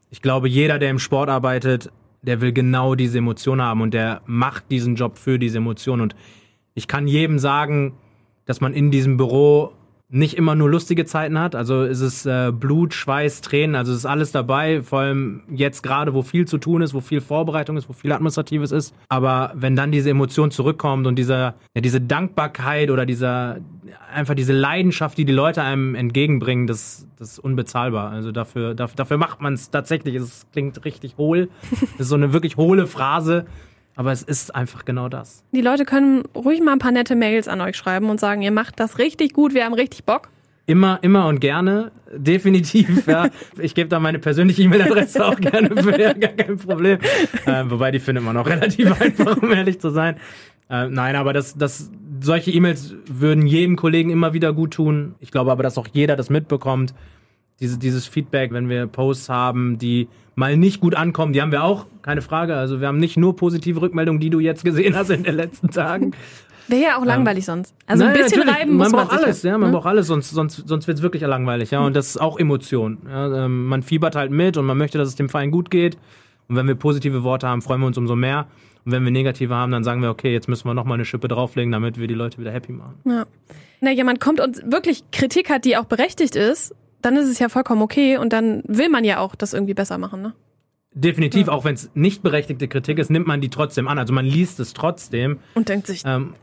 ich 0.09 0.21
glaube, 0.21 0.49
jeder, 0.49 0.79
der 0.79 0.89
im 0.89 0.99
Sport 0.99 1.29
arbeitet, 1.29 1.91
der 2.21 2.41
will 2.41 2.51
genau 2.51 2.95
diese 2.95 3.19
Emotion 3.19 3.61
haben 3.61 3.81
und 3.81 3.93
der 3.93 4.21
macht 4.25 4.71
diesen 4.71 4.95
Job 4.95 5.17
für 5.17 5.39
diese 5.39 5.59
Emotion. 5.59 6.01
Und 6.01 6.15
ich 6.73 6.87
kann 6.87 7.07
jedem 7.07 7.39
sagen, 7.39 7.93
dass 8.45 8.61
man 8.61 8.73
in 8.73 8.91
diesem 8.91 9.17
Büro 9.17 9.73
nicht 10.09 10.37
immer 10.37 10.55
nur 10.55 10.69
lustige 10.69 11.05
Zeiten 11.05 11.37
hat. 11.37 11.53
Also 11.53 11.83
es 11.83 11.99
ist 11.99 12.25
äh, 12.25 12.51
Blut, 12.53 12.93
Schweiß, 12.93 13.41
Tränen, 13.41 13.75
also 13.75 13.91
es 13.91 13.99
ist 13.99 14.05
alles 14.05 14.31
dabei. 14.31 14.81
Vor 14.81 14.99
allem 14.99 15.43
jetzt 15.49 15.83
gerade, 15.83 16.13
wo 16.13 16.21
viel 16.21 16.47
zu 16.47 16.57
tun 16.57 16.81
ist, 16.81 16.93
wo 16.93 17.01
viel 17.01 17.19
Vorbereitung 17.19 17.75
ist, 17.75 17.89
wo 17.89 17.93
viel 17.93 18.13
Administratives 18.13 18.71
ist. 18.71 18.95
Aber 19.09 19.51
wenn 19.55 19.75
dann 19.75 19.91
diese 19.91 20.09
Emotion 20.09 20.49
zurückkommt 20.49 21.07
und 21.07 21.17
dieser, 21.17 21.55
ja, 21.75 21.81
diese 21.81 21.99
Dankbarkeit 21.99 22.89
oder 22.89 23.05
dieser 23.05 23.57
einfach 24.13 24.33
diese 24.33 24.53
Leidenschaft, 24.53 25.17
die 25.17 25.25
die 25.25 25.33
Leute 25.33 25.61
einem 25.61 25.93
entgegenbringen, 25.93 26.67
das, 26.67 27.05
das 27.17 27.33
ist 27.33 27.39
unbezahlbar. 27.39 28.11
Also 28.11 28.31
dafür, 28.31 28.75
dafür, 28.75 28.95
dafür 28.95 29.17
macht 29.17 29.41
man 29.41 29.53
es 29.53 29.69
tatsächlich. 29.69 30.15
Es 30.15 30.47
klingt 30.51 30.83
richtig 30.85 31.17
hohl. 31.17 31.49
Das 31.97 32.05
ist 32.05 32.09
so 32.09 32.15
eine 32.15 32.33
wirklich 32.33 32.57
hohle 32.57 32.85
Phrase. 32.85 33.45
Aber 33.97 34.11
es 34.11 34.21
ist 34.21 34.53
einfach 34.53 34.85
genau 34.85 35.09
das. 35.09 35.43
Die 35.51 35.61
Leute 35.61 35.83
können 35.83 36.23
ruhig 36.35 36.61
mal 36.61 36.73
ein 36.73 36.79
paar 36.79 36.91
nette 36.91 37.15
Mails 37.15 37.47
an 37.47 37.61
euch 37.61 37.75
schreiben 37.75 38.11
und 38.11 38.19
sagen, 38.19 38.43
ihr 38.43 38.51
macht 38.51 38.79
das 38.79 38.99
richtig 38.99 39.33
gut, 39.33 39.55
wir 39.55 39.65
haben 39.65 39.73
richtig 39.73 40.05
Bock. 40.05 40.29
Immer, 40.67 40.99
immer 41.01 41.25
und 41.27 41.39
gerne. 41.39 41.91
Definitiv, 42.13 43.07
ja. 43.07 43.29
Ich 43.57 43.73
gebe 43.73 43.89
da 43.89 43.99
meine 43.99 44.19
persönliche 44.19 44.61
E-Mail-Adresse 44.61 45.25
auch 45.25 45.39
gerne 45.39 45.75
für, 45.81 45.99
ja, 45.99 46.13
gar 46.13 46.29
kein 46.29 46.57
Problem. 46.57 46.99
Äh, 47.47 47.63
wobei 47.69 47.89
die 47.89 47.99
findet 47.99 48.23
man 48.23 48.37
auch 48.37 48.45
relativ 48.45 49.01
einfach, 49.01 49.41
um 49.41 49.51
ehrlich 49.51 49.79
zu 49.79 49.89
sein. 49.89 50.17
Äh, 50.69 50.89
nein, 50.89 51.15
aber 51.15 51.33
das, 51.33 51.57
das, 51.57 51.89
solche 52.19 52.51
E-Mails 52.51 52.93
würden 53.07 53.47
jedem 53.47 53.77
Kollegen 53.77 54.11
immer 54.11 54.33
wieder 54.33 54.53
gut 54.53 54.75
tun. 54.75 55.15
Ich 55.19 55.31
glaube 55.31 55.51
aber, 55.51 55.63
dass 55.63 55.77
auch 55.79 55.87
jeder 55.91 56.15
das 56.15 56.29
mitbekommt. 56.29 56.93
Diese, 57.59 57.79
dieses 57.79 58.05
Feedback, 58.05 58.51
wenn 58.51 58.69
wir 58.69 58.85
Posts 58.87 59.29
haben, 59.29 59.77
die 59.77 60.07
mal 60.35 60.55
nicht 60.55 60.79
gut 60.79 60.93
ankommen, 60.93 61.33
die 61.33 61.41
haben 61.41 61.51
wir 61.51 61.63
auch, 61.63 61.87
keine 62.03 62.21
Frage. 62.21 62.55
Also 62.55 62.79
wir 62.79 62.87
haben 62.87 62.99
nicht 62.99 63.17
nur 63.17 63.35
positive 63.35 63.81
Rückmeldungen, 63.81 64.19
die 64.19 64.29
du 64.29 64.39
jetzt 64.39 64.63
gesehen 64.63 64.95
hast 64.95 65.09
in 65.09 65.23
den 65.23 65.35
letzten 65.35 65.69
Tagen. 65.69 66.13
Wäre 66.67 66.81
ja 66.81 66.97
auch 66.97 67.05
langweilig 67.05 67.45
sonst. 67.45 67.73
Also 67.85 68.03
ein 68.03 68.11
Nein, 68.11 68.21
bisschen 68.21 68.39
natürlich. 68.39 68.59
reiben 68.59 68.73
muss 68.75 68.91
man, 68.91 69.07
braucht 69.07 69.17
sich 69.17 69.25
alles, 69.25 69.43
ja, 69.43 69.51
ja, 69.51 69.57
man 69.57 69.69
ne? 69.69 69.75
braucht 69.77 69.87
alles, 69.87 70.07
sonst, 70.07 70.31
sonst, 70.31 70.67
sonst 70.67 70.87
wird 70.87 70.97
es 70.97 71.03
wirklich 71.03 71.23
langweilig, 71.23 71.71
ja. 71.71 71.79
Und 71.79 71.95
das 71.95 72.09
ist 72.09 72.17
auch 72.17 72.37
Emotion. 72.37 72.99
Ja? 73.07 73.45
Ähm, 73.45 73.65
man 73.65 73.83
fiebert 73.83 74.15
halt 74.15 74.31
mit 74.31 74.57
und 74.57 74.65
man 74.65 74.77
möchte, 74.77 74.97
dass 74.97 75.07
es 75.07 75.15
dem 75.15 75.29
Verein 75.29 75.49
gut 75.49 75.71
geht. 75.71 75.97
Und 76.49 76.55
wenn 76.55 76.67
wir 76.67 76.75
positive 76.75 77.23
Worte 77.23 77.47
haben, 77.47 77.61
freuen 77.61 77.81
wir 77.81 77.87
uns 77.87 77.97
umso 77.97 78.15
mehr. 78.15 78.47
Und 78.85 78.91
wenn 78.91 79.03
wir 79.03 79.11
negative 79.11 79.53
haben, 79.55 79.71
dann 79.71 79.83
sagen 79.83 80.01
wir, 80.01 80.09
okay, 80.09 80.31
jetzt 80.31 80.47
müssen 80.47 80.67
wir 80.67 80.73
nochmal 80.73 80.95
eine 80.95 81.05
Schippe 81.05 81.27
drauflegen, 81.27 81.71
damit 81.71 81.99
wir 81.99 82.07
die 82.07 82.13
Leute 82.13 82.37
wieder 82.37 82.51
happy 82.51 82.73
machen. 82.73 82.95
Ja. 83.05 83.25
Na, 83.79 83.91
jemand 83.91 84.19
kommt 84.19 84.39
und 84.39 84.71
wirklich 84.71 85.03
Kritik 85.11 85.49
hat, 85.49 85.65
die 85.65 85.77
auch 85.77 85.85
berechtigt 85.85 86.35
ist, 86.35 86.75
dann 87.01 87.15
ist 87.15 87.27
es 87.29 87.39
ja 87.39 87.49
vollkommen 87.49 87.81
okay 87.81 88.17
und 88.17 88.33
dann 88.33 88.63
will 88.67 88.89
man 88.89 89.03
ja 89.03 89.19
auch 89.19 89.35
das 89.35 89.53
irgendwie 89.53 89.73
besser 89.73 89.97
machen, 89.97 90.21
ne? 90.21 90.33
Definitiv, 90.93 91.47
auch 91.47 91.63
wenn 91.63 91.75
es 91.75 91.91
nicht 91.93 92.23
berechtigte 92.23 92.67
Kritik 92.67 92.97
ist, 92.97 93.11
nimmt 93.11 93.27
man 93.27 93.39
die 93.39 93.49
trotzdem 93.49 93.87
an. 93.87 93.99
Also 93.99 94.13
man 94.13 94.25
liest 94.25 94.59
es 94.59 94.73
trotzdem. 94.73 95.37
Und 95.53 95.69
denkt 95.69 95.85
sich, 95.85 96.01
Ähm, 96.03 96.33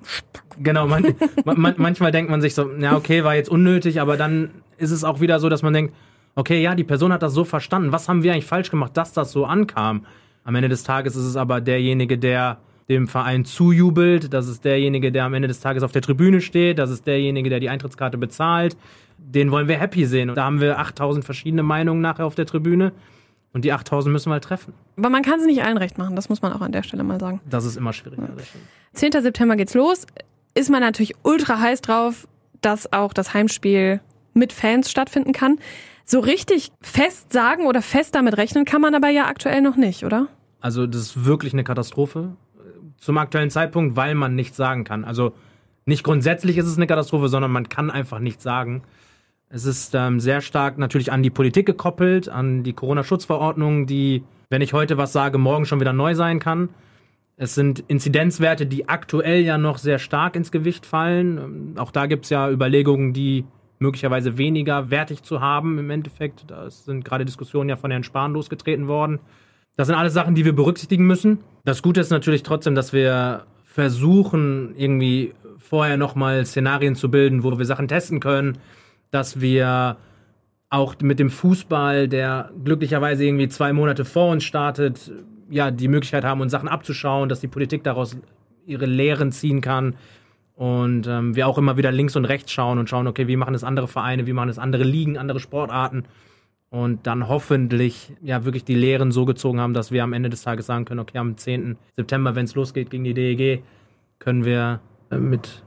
genau, 0.63 0.87
man, 0.87 1.15
man, 1.45 1.75
manchmal 1.77 2.13
denkt 2.13 2.31
man 2.31 2.41
sich 2.41 2.55
so, 2.55 2.71
ja, 2.79 2.95
okay, 2.97 3.25
war 3.25 3.35
jetzt 3.35 3.49
unnötig, 3.49 4.01
aber 4.01 4.17
dann 4.17 4.51
ist 4.79 4.93
es 4.93 5.03
auch 5.03 5.21
wieder 5.21 5.41
so, 5.41 5.49
dass 5.49 5.63
man 5.63 5.73
denkt, 5.73 5.95
okay, 6.37 6.63
ja, 6.63 6.77
die 6.77 6.85
Person 6.85 7.13
hat 7.13 7.23
das 7.23 7.33
so 7.33 7.45
verstanden. 7.45 7.91
Was 7.91 8.09
haben 8.09 8.23
wir 8.23 8.33
eigentlich 8.33 8.47
falsch 8.47 8.71
gemacht, 8.71 8.97
dass 8.97 9.13
das 9.13 9.33
so 9.33 9.45
ankam? 9.45 10.07
Am 10.45 10.55
Ende 10.55 10.69
des 10.69 10.85
Tages 10.85 11.17
ist 11.17 11.25
es 11.25 11.37
aber 11.37 11.61
derjenige, 11.61 12.17
der 12.17 12.59
dem 12.89 13.09
Verein 13.09 13.45
zujubelt. 13.45 14.33
Das 14.33 14.49
ist 14.49 14.65
derjenige, 14.65 15.11
der 15.11 15.25
am 15.25 15.35
Ende 15.35 15.49
des 15.49 15.61
Tages 15.61 15.83
auf 15.83 15.93
der 15.93 16.03
Tribüne 16.03 16.41
steht. 16.41 16.79
Das 16.79 16.91
ist 16.91 17.07
derjenige, 17.07 17.49
der 17.51 17.61
die 17.61 17.69
Eintrittskarte 17.69 18.19
bezahlt. 18.19 18.77
Den 19.19 19.51
wollen 19.51 19.69
wir 19.69 19.79
happy 19.79 20.05
sehen. 20.05 20.29
Und 20.31 20.37
da 20.37 20.45
haben 20.45 20.61
wir 20.61 20.79
8000 20.79 21.25
verschiedene 21.25 21.63
Meinungen 21.63 22.01
nachher 22.03 22.27
auf 22.27 22.35
der 22.35 22.47
Tribüne. 22.47 22.93
Und 23.53 23.65
die 23.65 23.73
8000 23.73 24.13
müssen 24.13 24.31
wir 24.31 24.35
halt 24.35 24.45
treffen. 24.45 24.75
aber 24.97 25.11
man 25.11 25.23
kann 25.23 25.39
es 25.39 25.47
nicht 25.47 25.63
allen 25.63 25.77
recht 25.77 25.97
machen, 25.97 26.17
das 26.17 26.29
muss 26.29 26.43
man 26.43 26.53
auch 26.53 26.61
an 26.61 26.73
der 26.73 26.83
Stelle 26.83 27.05
mal 27.05 27.21
sagen. 27.21 27.41
Das 27.49 27.65
ist 27.65 27.77
immer 27.77 27.93
schwieriger. 27.93 28.29
das 28.37 28.49
stimmt. 28.49 28.65
10. 28.95 29.23
September 29.23 29.55
geht's 29.55 29.75
los. 29.75 30.07
Ist 30.55 30.71
man 30.71 30.81
natürlich 30.81 31.15
ultra 31.23 31.61
heiß 31.61 31.81
drauf, 31.81 32.27
dass 32.61 32.93
auch 32.93 33.13
das 33.13 33.33
Heimspiel 33.33 34.01
mit 34.35 34.53
Fans 34.53 34.91
stattfinden 34.91 35.33
kann. 35.33 35.59
So 36.05 36.19
richtig 36.19 36.73
fest 36.81 37.33
sagen 37.33 37.67
oder 37.67 37.81
fest 37.81 38.17
damit 38.17 38.37
rechnen 38.37 38.65
kann 38.65 38.81
man 38.81 38.95
aber 38.95 39.09
ja 39.09 39.27
aktuell 39.27 39.63
noch 39.63 39.77
nicht, 39.77 40.05
oder? 40.05 40.27
Also 40.61 40.87
das 40.87 41.03
ist 41.03 41.25
wirklich 41.25 41.53
eine 41.53 41.63
Katastrophe 41.63 42.37
zum 43.05 43.19
aktuellen 43.19 43.51
Zeitpunkt, 43.51 43.97
weil 43.97 44.15
man 44.15 44.35
nichts 44.35 44.57
sagen 44.57 44.85
kann. 44.85 45.05
Also 45.05 45.35
nicht 45.85 46.05
grundsätzlich 46.05 46.57
ist 46.57 46.67
es 46.67 46.77
eine 46.77 46.87
Katastrophe, 46.87 47.29
sondern 47.29 47.53
man 47.53 47.69
kann 47.69 47.91
einfach 47.91 48.19
nichts 48.19 48.43
sagen. 48.43 48.83
Es 49.51 49.67
ist 49.67 49.95
ähm, 49.95 50.21
sehr 50.21 50.41
stark 50.41 50.79
natürlich 50.79 51.13
an 51.13 51.23
die 51.23 51.31
Politik 51.31 51.67
gekoppelt, 51.67 52.29
an 52.29 52.63
die 52.63 52.73
Corona-Schutzverordnung, 52.73 53.87
die, 53.87 54.25
wenn 54.49 54.63
ich 54.63 54.73
heute 54.73 54.97
was 54.97 55.13
sage, 55.13 55.37
morgen 55.37 55.67
schon 55.67 55.81
wieder 55.81 55.93
neu 55.93 56.15
sein 56.15 56.39
kann. 56.39 56.71
Es 57.37 57.55
sind 57.55 57.85
Inzidenzwerte, 57.89 58.65
die 58.65 58.89
aktuell 58.89 59.43
ja 59.43 59.59
noch 59.59 59.79
sehr 59.79 59.99
stark 59.99 60.35
ins 60.35 60.51
Gewicht 60.51 60.87
fallen. 60.87 61.39
Ähm, 61.39 61.75
Auch 61.77 61.91
da 61.91 62.07
gibt 62.07 62.25
es 62.25 62.31
ja 62.31 62.51
Überlegungen, 62.51 63.13
die 63.13 63.45
möglicherweise 63.79 64.39
weniger 64.39 64.91
wertig 64.91 65.23
zu 65.23 65.43
haben 65.43 65.79
im 65.79 65.91
Endeffekt. 65.91 66.51
Da 66.51 66.71
sind 66.71 67.05
gerade 67.05 67.27
Diskussionen 67.27 67.69
ja 67.69 67.77
von 67.77 67.91
Herrn 67.91 68.05
Spahn 68.05 68.33
losgetreten 68.33 68.89
worden. 68.89 69.21
Das 69.77 69.89
sind 69.89 69.97
alles 69.97 70.13
Sachen, 70.13 70.35
die 70.35 70.45
wir 70.45 70.55
berücksichtigen 70.55 71.07
müssen. 71.07 71.39
Das 71.65 71.83
Gute 71.83 72.01
ist 72.01 72.11
natürlich 72.11 72.43
trotzdem, 72.43 72.75
dass 72.75 72.93
wir 72.93 73.45
versuchen, 73.65 74.75
irgendwie 74.77 75.35
vorher 75.59 75.97
nochmal 75.97 76.47
Szenarien 76.47 76.95
zu 76.95 77.11
bilden, 77.11 77.43
wo 77.43 77.57
wir 77.59 77.65
Sachen 77.65 77.89
testen 77.89 78.21
können, 78.21 78.59
dass 79.11 79.41
wir 79.41 79.97
auch 80.71 80.95
mit 81.01 81.19
dem 81.19 81.31
Fußball, 81.31 82.09
der 82.09 82.51
glücklicherweise 82.65 83.25
irgendwie 83.25 83.49
zwei 83.49 83.73
Monate 83.73 84.05
vor 84.05 84.31
uns 84.31 84.45
startet, 84.45 85.11
ja, 85.51 85.71
die 85.71 85.89
Möglichkeit 85.89 86.25
haben, 86.25 86.41
uns 86.41 86.53
Sachen 86.53 86.69
abzuschauen, 86.69 87.29
dass 87.29 87.41
die 87.41 87.49
Politik 87.49 87.85
daraus 87.85 88.17
ihre 88.67 88.87
Lehren 88.87 89.33
ziehen 89.33 89.61
kann. 89.61 89.97
Und 90.57 91.07
ähm, 91.09 91.35
wir 91.35 91.49
auch 91.49 91.59
immer 91.59 91.77
wieder 91.77 91.91
links 91.91 92.17
und 92.17 92.25
rechts 92.25 92.53
schauen 92.53 92.79
und 92.79 92.89
schauen, 92.89 93.07
okay, 93.07 93.27
wie 93.27 93.37
machen 93.37 93.55
es 93.55 93.65
andere 93.65 93.89
Vereine, 93.89 94.27
wie 94.27 94.33
machen 94.33 94.49
es 94.49 94.59
andere 94.59 94.85
Ligen, 94.85 95.19
andere 95.19 95.41
Sportarten. 95.41 96.05
Und 96.71 97.07
dann 97.07 97.29
hoffentlich 97.29 98.13
ja 98.21 98.45
wirklich 98.45 98.65
die 98.65 98.75
Lehren 98.75 99.13
so 99.13 99.25
gezogen 99.25 99.61
haben, 99.61 99.75
dass 99.75 99.93
wir 99.93 100.03
am 100.03 100.13
Ende 100.13 100.29
des 100.29 100.43
Tages 100.43 100.67
sagen 100.67 100.85
können, 100.85 101.01
okay, 101.01 101.19
am 101.19 101.37
10. 101.37 101.77
September, 101.97 102.35
wenn 102.35 102.47
es 102.47 102.55
losgeht 102.57 102.91
gegen 102.91 103.05
die 103.05 103.15
DEG, 103.15 103.63
können 104.19 104.45
wir 104.45 104.81
äh, 105.11 105.19
mit 105.19 105.63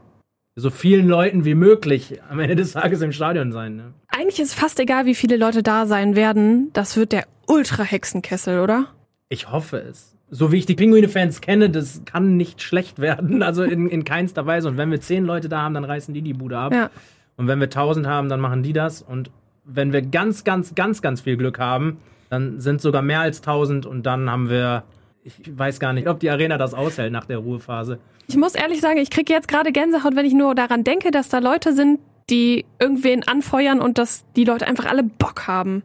so 0.56 0.70
vielen 0.70 1.08
Leuten 1.08 1.46
wie 1.46 1.54
möglich 1.54 2.20
am 2.30 2.40
Ende 2.40 2.56
des 2.56 2.74
Tages 2.74 3.02
im 3.02 3.12
Stadion 3.12 3.52
sein. 3.52 3.76
Ne? 3.76 3.94
Eigentlich 4.08 4.40
ist 4.40 4.56
fast 4.56 4.80
egal, 4.80 5.06
wie 5.06 5.16
viele 5.16 5.38
Leute 5.38 5.62
da 5.64 5.86
sein 5.86 6.16
werden. 6.16 6.72
Das 6.74 6.98
wird 6.98 7.12
der 7.12 7.26
Ultra-Hexenkessel, 7.48 8.60
oder? 8.60 8.88
Ich 9.30 9.52
hoffe 9.52 9.78
es. 9.78 10.18
so 10.30 10.52
wie 10.52 10.58
ich 10.58 10.66
die 10.66 10.76
Pinguine-Fans 10.76 11.42
kenne, 11.42 11.70
das 11.70 12.02
kann 12.06 12.36
nicht 12.38 12.62
schlecht 12.62 13.00
werden. 13.00 13.44
Also 13.44 13.64
in, 13.64 13.88
in 13.88 14.04
keinster 14.04 14.46
Weise. 14.46 14.68
Und 14.68 14.78
wenn 14.78 14.92
wir 14.92 15.00
zehn 15.00 15.26
Leute 15.26 15.48
da 15.48 15.62
haben, 15.62 15.76
dann 15.76 15.86
reißen 15.86 16.14
die 16.14 16.22
die 16.22 16.34
Bude 16.34 16.58
ab. 16.58 16.74
Ja. 16.74 16.90
Und 17.38 17.48
wenn 17.48 17.60
wir 17.60 17.70
tausend 17.70 18.08
haben, 18.08 18.28
dann 18.28 18.40
machen 18.40 18.64
die 18.64 18.74
das. 18.74 19.02
Und 19.02 19.30
wenn 19.68 19.94
wir 19.94 20.02
ganz, 20.02 20.44
ganz, 20.44 20.74
ganz, 20.74 21.02
ganz 21.02 21.22
viel 21.22 21.38
Glück 21.38 21.60
haben, 21.60 21.98
dann 22.30 22.60
sind 22.60 22.82
sogar 22.82 23.02
mehr 23.02 23.20
als 23.20 23.42
tausend. 23.42 23.86
Und 23.86 24.06
dann 24.06 24.30
haben 24.30 24.50
wir, 24.50 24.84
ich 25.24 25.36
weiß 25.56 25.80
gar 25.80 25.94
nicht, 25.94 26.08
ob 26.08 26.20
die 26.20 26.30
Arena 26.30 26.58
das 26.58 26.74
aushält 26.74 27.12
nach 27.12 27.26
der 27.26 27.38
Ruhephase. 27.38 28.00
Ich 28.28 28.38
muss 28.38 28.56
ehrlich 28.56 28.82
sagen, 28.82 28.98
ich 28.98 29.10
kriege 29.10 29.32
jetzt 29.32 29.48
gerade 29.48 29.72
Gänsehaut, 29.72 30.16
wenn 30.16 30.26
ich 30.26 30.34
nur 30.34 30.56
daran 30.56 30.84
denke, 30.84 31.12
dass 31.12 31.30
da 31.30 31.40
Leute 31.40 31.74
sind, 31.74 32.00
die 32.30 32.66
irgendwen 32.80 33.24
anfeuern 33.28 33.80
und 33.80 33.98
dass 33.98 34.26
die 34.36 34.44
Leute 34.44 34.68
einfach 34.68 34.86
alle 34.86 35.04
Bock 35.04 35.48
haben. 35.48 35.84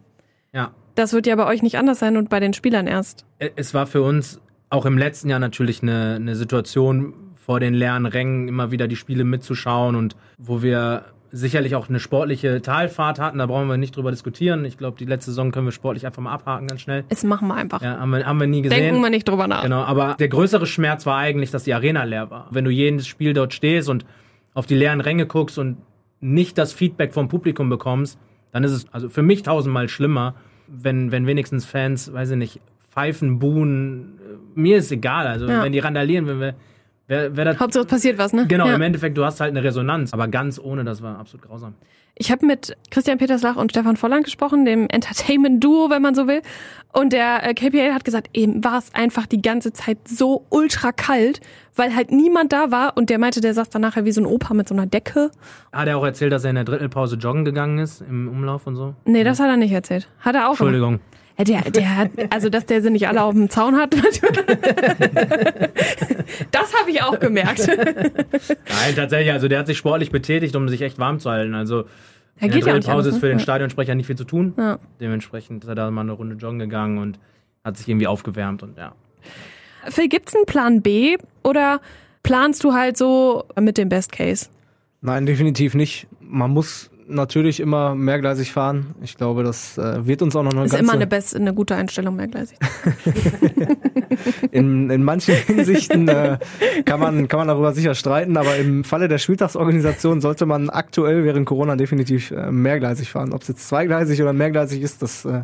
Ja. 0.52 0.72
Das 0.94 1.12
wird 1.12 1.26
ja 1.26 1.36
bei 1.36 1.46
euch 1.46 1.62
nicht 1.62 1.78
anders 1.78 2.00
sein 2.00 2.16
und 2.16 2.28
bei 2.28 2.40
den 2.40 2.52
Spielern 2.52 2.86
erst. 2.86 3.24
Es 3.38 3.74
war 3.74 3.86
für 3.86 4.02
uns 4.02 4.40
auch 4.70 4.86
im 4.86 4.98
letzten 4.98 5.28
Jahr 5.28 5.38
natürlich 5.38 5.82
eine, 5.82 6.16
eine 6.16 6.34
Situation, 6.34 7.14
vor 7.36 7.60
den 7.60 7.74
leeren 7.74 8.06
Rängen 8.06 8.48
immer 8.48 8.70
wieder 8.70 8.88
die 8.88 8.96
Spiele 8.96 9.24
mitzuschauen 9.24 9.96
und 9.96 10.16
wo 10.38 10.62
wir 10.62 11.04
sicherlich 11.32 11.74
auch 11.74 11.88
eine 11.88 11.98
sportliche 11.98 12.60
Talfahrt 12.60 13.18
hatten. 13.18 13.38
Da 13.38 13.46
brauchen 13.46 13.66
wir 13.66 13.78
nicht 13.78 13.96
drüber 13.96 14.10
diskutieren. 14.10 14.64
Ich 14.66 14.76
glaube, 14.76 14.98
die 14.98 15.06
letzte 15.06 15.30
Saison 15.30 15.50
können 15.50 15.66
wir 15.66 15.72
sportlich 15.72 16.04
einfach 16.06 16.22
mal 16.22 16.32
abhaken 16.32 16.66
ganz 16.66 16.82
schnell. 16.82 17.04
Das 17.08 17.24
machen 17.24 17.48
wir 17.48 17.54
einfach. 17.54 17.80
Ja, 17.82 17.98
haben 17.98 18.10
wir, 18.10 18.26
haben 18.26 18.38
wir 18.38 18.46
nie 18.46 18.60
gesehen. 18.62 18.78
Denken 18.78 19.00
wir 19.00 19.08
nicht 19.10 19.26
drüber 19.26 19.46
nach. 19.48 19.62
Genau, 19.62 19.82
aber 19.82 20.14
der 20.18 20.28
größere 20.28 20.66
Schmerz 20.66 21.06
war 21.06 21.16
eigentlich, 21.16 21.50
dass 21.50 21.64
die 21.64 21.72
Arena 21.74 22.04
leer 22.04 22.30
war. 22.30 22.48
Wenn 22.50 22.64
du 22.66 22.70
jedes 22.70 23.06
Spiel 23.06 23.32
dort 23.32 23.54
stehst 23.54 23.88
und 23.88 24.04
auf 24.54 24.66
die 24.66 24.74
leeren 24.74 25.00
Ränge 25.00 25.26
guckst 25.26 25.58
und 25.58 25.78
nicht 26.20 26.58
das 26.58 26.72
Feedback 26.74 27.14
vom 27.14 27.28
Publikum 27.28 27.68
bekommst, 27.70 28.18
dann 28.52 28.62
ist 28.64 28.72
es 28.72 28.86
also 28.92 29.08
für 29.08 29.22
mich 29.22 29.42
tausendmal 29.42 29.88
schlimmer, 29.88 30.34
wenn, 30.68 31.10
wenn 31.12 31.26
wenigstens 31.26 31.64
Fans, 31.64 32.12
weiß 32.12 32.32
ich 32.32 32.36
nicht, 32.36 32.60
pfeifen, 32.90 33.38
buhen. 33.38 34.18
Mir 34.54 34.76
ist 34.76 34.92
egal. 34.92 35.26
Also 35.26 35.46
Ja. 35.48 35.64
wenn 35.64 35.72
die 35.72 35.78
randalieren, 35.78 36.26
wenn 36.26 36.40
wir. 36.40 36.54
Wer, 37.12 37.36
wer 37.36 37.44
das, 37.44 37.58
Hauptsache 37.60 37.84
passiert 37.84 38.16
was, 38.16 38.32
ne? 38.32 38.46
genau, 38.46 38.66
Ja. 38.66 38.74
im 38.74 38.80
Endeffekt, 38.80 39.18
du 39.18 39.24
hast 39.24 39.38
halt 39.40 39.50
eine 39.50 39.62
Resonanz. 39.62 40.14
Aber 40.14 40.28
ganz 40.28 40.58
ohne, 40.58 40.82
das 40.82 41.02
war 41.02 41.18
absolut 41.18 41.46
grausam. 41.46 41.74
Ich 42.14 42.30
habe 42.30 42.44
mit 42.46 42.74
Christian 42.90 43.18
Peterslach 43.18 43.56
und 43.56 43.70
Stefan 43.72 43.96
Volland 43.96 44.24
gesprochen, 44.24 44.64
dem 44.64 44.86
Entertainment-Duo, 44.88 45.90
wenn 45.90 46.00
man 46.02 46.14
so 46.14 46.26
will. 46.26 46.40
Und 46.92 47.12
der 47.12 47.46
äh, 47.46 47.54
KPL 47.54 47.92
hat 47.92 48.04
gesagt, 48.04 48.28
eben 48.34 48.62
war 48.64 48.78
es 48.78 48.94
einfach 48.94 49.26
die 49.26 49.40
ganze 49.42 49.72
Zeit 49.72 49.98
so 50.06 50.44
ultra 50.50 50.92
kalt, 50.92 51.40
weil 51.76 51.94
halt 51.94 52.12
niemand 52.12 52.52
da 52.52 52.70
war. 52.70 52.96
Und 52.96 53.08
der 53.10 53.18
meinte, 53.18 53.40
der 53.40 53.54
saß 53.54 53.70
dann 53.70 53.82
nachher 53.82 54.04
wie 54.04 54.12
so 54.12 54.20
ein 54.20 54.26
Opa 54.26 54.54
mit 54.54 54.68
so 54.68 54.74
einer 54.74 54.86
Decke. 54.86 55.30
Hat 55.72 55.88
er 55.88 55.96
auch 55.98 56.04
erzählt, 56.04 56.32
dass 56.32 56.44
er 56.44 56.50
in 56.50 56.56
der 56.56 56.64
Drittelpause 56.64 57.16
joggen 57.16 57.44
gegangen 57.44 57.78
ist, 57.78 58.02
im 58.02 58.28
Umlauf 58.28 58.66
und 58.66 58.76
so? 58.76 58.94
Nee, 59.04 59.24
das 59.24 59.40
hat 59.40 59.48
er 59.48 59.56
nicht 59.56 59.72
erzählt. 59.72 60.08
Hat 60.20 60.34
er 60.34 60.46
auch. 60.46 60.52
Entschuldigung. 60.52 60.94
Ja, 60.94 61.00
der, 61.38 61.62
der 61.70 61.96
hat, 61.96 62.10
also 62.30 62.48
dass 62.48 62.66
der 62.66 62.82
sie 62.82 62.90
nicht 62.90 63.08
alle 63.08 63.22
auf 63.22 63.34
dem 63.34 63.48
Zaun 63.50 63.76
hat. 63.76 63.94
das 66.50 66.74
habe 66.78 66.90
ich 66.90 67.02
auch 67.02 67.18
gemerkt. 67.18 67.66
Nein, 67.66 68.94
tatsächlich, 68.94 69.32
also 69.32 69.48
der 69.48 69.60
hat 69.60 69.66
sich 69.66 69.78
sportlich 69.78 70.10
betätigt, 70.10 70.54
um 70.56 70.68
sich 70.68 70.82
echt 70.82 70.98
warm 70.98 71.18
zu 71.20 71.30
halten. 71.30 71.54
Also 71.54 71.84
der 72.40 72.48
geht 72.48 72.66
ja 72.66 72.74
nicht 72.74 72.88
anders, 72.88 73.06
ist 73.06 73.18
für 73.18 73.26
ne? 73.26 73.32
den. 73.32 73.40
Stadionsprecher 73.40 73.94
nicht 73.94 74.06
viel 74.06 74.16
zu 74.16 74.24
tun. 74.24 74.54
Ja. 74.56 74.78
Dementsprechend 75.00 75.64
ist 75.64 75.68
er 75.68 75.74
da 75.74 75.90
mal 75.90 76.02
eine 76.02 76.12
Runde 76.12 76.36
joggen 76.36 76.58
gegangen 76.58 76.98
und 76.98 77.18
hat 77.64 77.76
sich 77.76 77.88
irgendwie 77.88 78.06
aufgewärmt 78.06 78.62
und 78.62 78.76
ja. 78.76 78.94
Phil, 79.88 80.08
gibt's 80.08 80.34
einen 80.34 80.46
Plan 80.46 80.82
B 80.82 81.16
oder 81.42 81.80
planst 82.22 82.62
du 82.64 82.72
halt 82.72 82.96
so 82.96 83.44
mit 83.60 83.78
dem 83.78 83.88
Best 83.88 84.12
Case? 84.12 84.48
Nein, 85.00 85.26
definitiv 85.26 85.74
nicht. 85.74 86.06
Man 86.20 86.52
muss 86.52 86.90
natürlich 87.12 87.60
immer 87.60 87.94
mehrgleisig 87.94 88.52
fahren. 88.52 88.94
Ich 89.02 89.16
glaube, 89.16 89.44
das 89.44 89.78
äh, 89.78 90.06
wird 90.06 90.22
uns 90.22 90.34
auch 90.36 90.42
noch 90.42 90.52
eine 90.52 90.64
Ist 90.64 90.72
ganze... 90.72 90.84
immer 90.84 90.94
eine, 90.94 91.06
best, 91.06 91.36
eine 91.36 91.54
gute 91.54 91.74
Einstellung, 91.74 92.16
mehrgleisig. 92.16 92.58
in, 94.50 94.90
in 94.90 95.02
manchen 95.02 95.34
Hinsichten 95.34 96.08
äh, 96.08 96.38
kann, 96.84 97.00
man, 97.00 97.28
kann 97.28 97.38
man 97.38 97.48
darüber 97.48 97.72
sicher 97.72 97.94
streiten, 97.94 98.36
aber 98.36 98.56
im 98.56 98.84
Falle 98.84 99.08
der 99.08 99.18
Spieltagsorganisation 99.18 100.20
sollte 100.20 100.46
man 100.46 100.70
aktuell 100.70 101.24
während 101.24 101.46
Corona 101.46 101.76
definitiv 101.76 102.30
äh, 102.30 102.50
mehrgleisig 102.50 103.10
fahren. 103.10 103.32
Ob 103.32 103.42
es 103.42 103.48
jetzt 103.48 103.68
zweigleisig 103.68 104.20
oder 104.22 104.32
mehrgleisig 104.32 104.82
ist, 104.82 105.02
das 105.02 105.24
äh, 105.24 105.42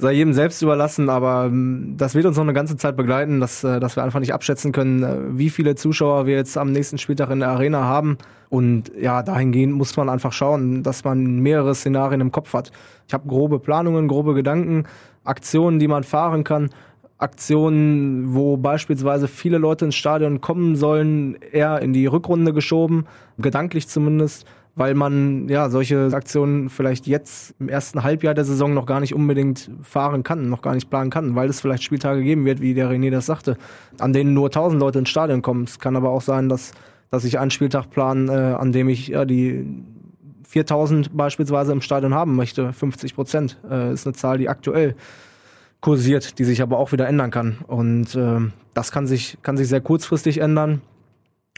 sei 0.00 0.12
jedem 0.12 0.32
selbst 0.32 0.62
überlassen, 0.62 1.08
aber 1.10 1.46
ähm, 1.46 1.94
das 1.96 2.14
wird 2.14 2.24
uns 2.26 2.36
noch 2.36 2.44
eine 2.44 2.52
ganze 2.52 2.76
Zeit 2.76 2.96
begleiten, 2.96 3.40
dass, 3.40 3.62
äh, 3.62 3.80
dass 3.80 3.96
wir 3.96 4.02
einfach 4.02 4.20
nicht 4.20 4.32
abschätzen 4.32 4.72
können, 4.72 5.02
äh, 5.02 5.38
wie 5.38 5.50
viele 5.50 5.74
Zuschauer 5.74 6.26
wir 6.26 6.36
jetzt 6.36 6.56
am 6.56 6.72
nächsten 6.72 6.98
Spieltag 6.98 7.30
in 7.30 7.40
der 7.40 7.50
Arena 7.50 7.84
haben. 7.84 8.16
Und 8.48 8.90
ja, 8.98 9.22
dahingehend 9.22 9.74
muss 9.74 9.96
man 9.96 10.08
einfach 10.08 10.32
schauen, 10.32 10.82
dass 10.82 11.04
man 11.04 11.40
mehrere 11.40 11.74
Szenarien 11.74 12.20
im 12.20 12.32
Kopf 12.32 12.52
hat. 12.54 12.72
Ich 13.06 13.14
habe 13.14 13.28
grobe 13.28 13.58
Planungen, 13.58 14.08
grobe 14.08 14.34
Gedanken, 14.34 14.84
Aktionen, 15.24 15.78
die 15.78 15.88
man 15.88 16.02
fahren 16.02 16.44
kann. 16.44 16.70
Aktionen, 17.18 18.34
wo 18.34 18.56
beispielsweise 18.56 19.28
viele 19.28 19.58
Leute 19.58 19.84
ins 19.84 19.94
Stadion 19.94 20.40
kommen 20.40 20.74
sollen, 20.74 21.36
eher 21.52 21.82
in 21.82 21.92
die 21.92 22.06
Rückrunde 22.06 22.54
geschoben, 22.54 23.04
gedanklich 23.38 23.88
zumindest, 23.88 24.46
weil 24.80 24.94
man 24.94 25.46
ja 25.50 25.68
solche 25.68 26.08
Aktionen 26.14 26.70
vielleicht 26.70 27.06
jetzt 27.06 27.54
im 27.60 27.68
ersten 27.68 28.02
Halbjahr 28.02 28.32
der 28.32 28.46
Saison 28.46 28.72
noch 28.72 28.86
gar 28.86 29.00
nicht 29.00 29.14
unbedingt 29.14 29.70
fahren 29.82 30.22
kann, 30.22 30.48
noch 30.48 30.62
gar 30.62 30.74
nicht 30.74 30.88
planen 30.88 31.10
kann, 31.10 31.34
weil 31.34 31.50
es 31.50 31.60
vielleicht 31.60 31.82
Spieltage 31.82 32.22
geben 32.22 32.46
wird, 32.46 32.62
wie 32.62 32.72
der 32.72 32.90
René 32.90 33.10
das 33.10 33.26
sagte, 33.26 33.58
an 33.98 34.14
denen 34.14 34.32
nur 34.32 34.46
1000 34.46 34.80
Leute 34.80 35.00
ins 35.00 35.10
Stadion 35.10 35.42
kommen. 35.42 35.64
Es 35.64 35.80
kann 35.80 35.96
aber 35.96 36.08
auch 36.08 36.22
sein, 36.22 36.48
dass, 36.48 36.72
dass 37.10 37.26
ich 37.26 37.38
einen 37.38 37.50
Spieltag 37.50 37.90
plan, 37.90 38.30
äh, 38.30 38.32
an 38.32 38.72
dem 38.72 38.88
ich 38.88 39.08
ja, 39.08 39.26
die 39.26 39.66
4000 40.48 41.14
beispielsweise 41.14 41.72
im 41.72 41.82
Stadion 41.82 42.14
haben 42.14 42.34
möchte. 42.34 42.72
50 42.72 43.14
Prozent 43.14 43.58
äh, 43.70 43.92
ist 43.92 44.06
eine 44.06 44.14
Zahl, 44.14 44.38
die 44.38 44.48
aktuell 44.48 44.96
kursiert, 45.82 46.38
die 46.38 46.44
sich 46.44 46.62
aber 46.62 46.78
auch 46.78 46.90
wieder 46.92 47.06
ändern 47.06 47.30
kann. 47.30 47.58
Und 47.66 48.14
ähm, 48.14 48.54
das 48.72 48.92
kann 48.92 49.06
sich, 49.06 49.36
kann 49.42 49.58
sich 49.58 49.68
sehr 49.68 49.82
kurzfristig 49.82 50.38
ändern 50.38 50.80